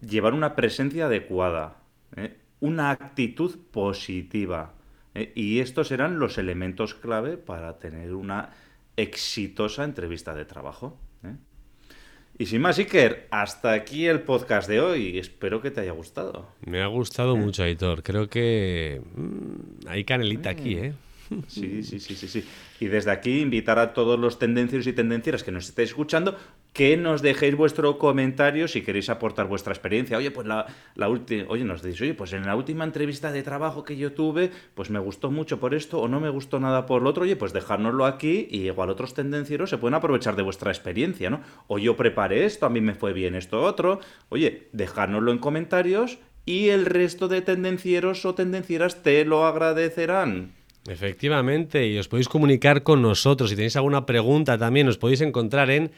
Llevar 0.00 0.34
una 0.34 0.54
presencia 0.54 1.06
adecuada, 1.06 1.78
¿eh? 2.16 2.36
Una 2.60 2.90
actitud 2.90 3.58
positiva. 3.70 4.74
¿eh? 5.14 5.32
Y 5.34 5.60
estos 5.60 5.88
serán 5.88 6.18
los 6.18 6.38
elementos 6.38 6.94
clave 6.94 7.36
para 7.36 7.78
tener 7.78 8.14
una 8.14 8.50
exitosa 8.96 9.84
entrevista 9.84 10.34
de 10.34 10.44
trabajo. 10.44 10.98
Y 12.38 12.46
sin 12.46 12.62
más, 12.62 12.78
Iker, 12.78 13.28
hasta 13.30 13.74
aquí 13.74 14.06
el 14.06 14.22
podcast 14.22 14.66
de 14.66 14.80
hoy. 14.80 15.18
Espero 15.18 15.60
que 15.60 15.70
te 15.70 15.82
haya 15.82 15.92
gustado. 15.92 16.48
Me 16.64 16.80
ha 16.80 16.86
gustado 16.86 17.36
mucho, 17.36 17.62
Aitor. 17.62 18.02
Creo 18.02 18.30
que 18.30 19.02
mm, 19.14 19.86
hay 19.86 20.04
canelita 20.04 20.48
aquí, 20.48 20.74
¿eh? 20.74 20.94
Sí, 21.48 21.82
sí, 21.82 22.00
sí, 22.00 22.14
sí, 22.14 22.28
sí. 22.28 22.44
Y 22.80 22.86
desde 22.86 23.10
aquí 23.10 23.40
invitar 23.40 23.78
a 23.78 23.92
todos 23.92 24.18
los 24.18 24.38
tendencieros 24.38 24.86
y 24.86 24.94
tendencieras 24.94 25.44
que 25.44 25.52
nos 25.52 25.68
estéis 25.68 25.90
escuchando 25.90 26.36
que 26.72 26.96
nos 26.96 27.20
dejéis 27.22 27.56
vuestro 27.56 27.98
comentario 27.98 28.68
si 28.68 28.82
queréis 28.82 29.10
aportar 29.10 29.46
vuestra 29.48 29.72
experiencia. 29.72 30.16
Oye, 30.16 30.30
pues 30.30 30.46
la, 30.46 31.08
última, 31.08 31.44
oye, 31.48 31.64
nos 31.64 31.82
decís, 31.82 32.00
oye, 32.00 32.14
pues 32.14 32.32
en 32.32 32.46
la 32.46 32.54
última 32.54 32.84
entrevista 32.84 33.32
de 33.32 33.42
trabajo 33.42 33.84
que 33.84 33.96
yo 33.96 34.12
tuve, 34.12 34.50
pues 34.74 34.90
me 34.90 34.98
gustó 34.98 35.30
mucho 35.30 35.58
por 35.58 35.74
esto 35.74 36.00
o 36.00 36.08
no 36.08 36.20
me 36.20 36.28
gustó 36.28 36.60
nada 36.60 36.86
por 36.86 37.02
lo 37.02 37.10
otro. 37.10 37.24
Oye, 37.24 37.36
pues 37.36 37.52
dejárnoslo 37.52 38.06
aquí 38.06 38.46
y 38.50 38.66
igual 38.66 38.90
otros 38.90 39.14
tendencieros 39.14 39.70
se 39.70 39.78
pueden 39.78 39.94
aprovechar 39.94 40.36
de 40.36 40.42
vuestra 40.42 40.70
experiencia, 40.70 41.28
¿no? 41.30 41.40
O 41.66 41.78
yo 41.78 41.96
preparé 41.96 42.44
esto, 42.44 42.66
a 42.66 42.70
mí 42.70 42.80
me 42.80 42.94
fue 42.94 43.12
bien 43.12 43.34
esto 43.34 43.62
otro. 43.62 44.00
Oye, 44.28 44.68
dejárnoslo 44.72 45.32
en 45.32 45.38
comentarios 45.38 46.18
y 46.46 46.68
el 46.68 46.86
resto 46.86 47.28
de 47.28 47.42
tendencieros 47.42 48.24
o 48.24 48.34
tendencieras 48.34 49.02
te 49.02 49.24
lo 49.24 49.44
agradecerán. 49.44 50.52
Efectivamente, 50.88 51.86
y 51.88 51.98
os 51.98 52.08
podéis 52.08 52.28
comunicar 52.28 52.82
con 52.82 53.02
nosotros. 53.02 53.50
Si 53.50 53.56
tenéis 53.56 53.76
alguna 53.76 54.06
pregunta 54.06 54.56
también, 54.56 54.88
os 54.88 54.96
podéis 54.96 55.20
encontrar 55.20 55.70
en 55.70 55.90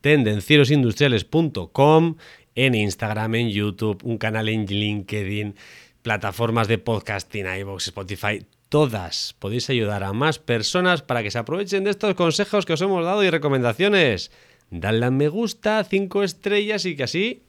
tendencierosindustriales.com, 0.00 2.16
en 2.54 2.74
Instagram, 2.74 3.34
en 3.36 3.50
YouTube, 3.50 4.02
un 4.04 4.18
canal 4.18 4.48
en 4.48 4.66
LinkedIn, 4.66 5.54
plataformas 6.02 6.68
de 6.68 6.78
podcasting, 6.78 7.46
iVoox, 7.46 7.88
Spotify, 7.88 8.44
todas. 8.68 9.34
Podéis 9.38 9.70
ayudar 9.70 10.04
a 10.04 10.12
más 10.12 10.38
personas 10.38 11.02
para 11.02 11.22
que 11.22 11.30
se 11.30 11.38
aprovechen 11.38 11.84
de 11.84 11.90
estos 11.90 12.14
consejos 12.14 12.66
que 12.66 12.72
os 12.72 12.82
hemos 12.82 13.04
dado 13.04 13.24
y 13.24 13.30
recomendaciones. 13.30 14.30
Dadle 14.70 15.06
a 15.06 15.10
me 15.10 15.28
gusta, 15.28 15.82
cinco 15.84 16.22
estrellas 16.22 16.84
y 16.84 16.94
que 16.94 17.04
así 17.04 17.42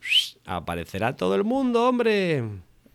aparecerá 0.45 1.16
todo 1.16 1.36
el 1.36 1.43
mundo, 1.43 1.88
hombre. 1.88 2.43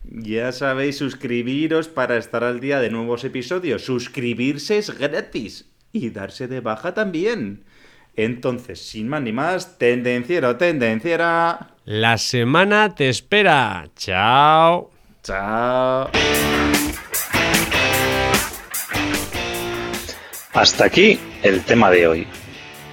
Ya 0.05 0.53
sabéis, 0.53 0.99
suscribiros 0.99 1.89
para 1.89 2.17
estar 2.17 2.45
al 2.45 2.61
día 2.61 2.81
de 2.81 2.91
nuevos 2.91 3.25
episodios. 3.25 3.85
Suscribirse 3.85 4.79
es 4.79 4.99
gratis 4.99 5.67
y 5.93 6.11
darse 6.11 6.49
de 6.49 6.61
baja 6.61 6.95
también. 6.95 7.65
Entonces, 8.17 8.81
sin 8.81 9.09
más 9.09 9.23
ni 9.23 9.33
más, 9.33 9.79
tendenciero, 9.79 10.57
tendenciera. 10.57 11.71
La 11.85 12.17
semana 12.19 12.95
te 12.95 13.09
espera. 13.09 13.89
Chao. 13.97 14.91
Chao. 15.23 16.11
Hasta 20.53 20.85
aquí 20.85 21.19
el 21.43 21.65
tema 21.65 21.91
de 21.91 22.07
hoy. 22.07 22.27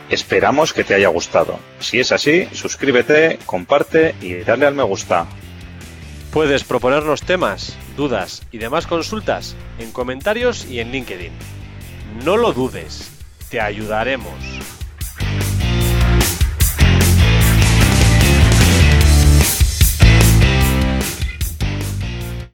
Esperamos 0.09 0.73
que 0.73 0.83
te 0.83 0.95
haya 0.95 1.07
gustado. 1.07 1.59
Si 1.79 1.99
es 1.99 2.11
así, 2.11 2.47
suscríbete, 2.51 3.39
comparte 3.45 4.15
y 4.19 4.33
dale 4.35 4.65
al 4.65 4.75
me 4.75 4.83
gusta. 4.83 5.27
Puedes 6.33 6.63
proponernos 6.63 7.21
temas 7.21 7.77
dudas 7.95 8.41
y 8.51 8.57
demás 8.57 8.87
consultas 8.87 9.55
en 9.79 9.91
comentarios 9.91 10.65
y 10.65 10.79
en 10.79 10.91
LinkedIn. 10.91 11.31
No 12.25 12.35
lo 12.35 12.51
dudes, 12.51 13.11
te 13.49 13.61
ayudaremos. 13.61 14.80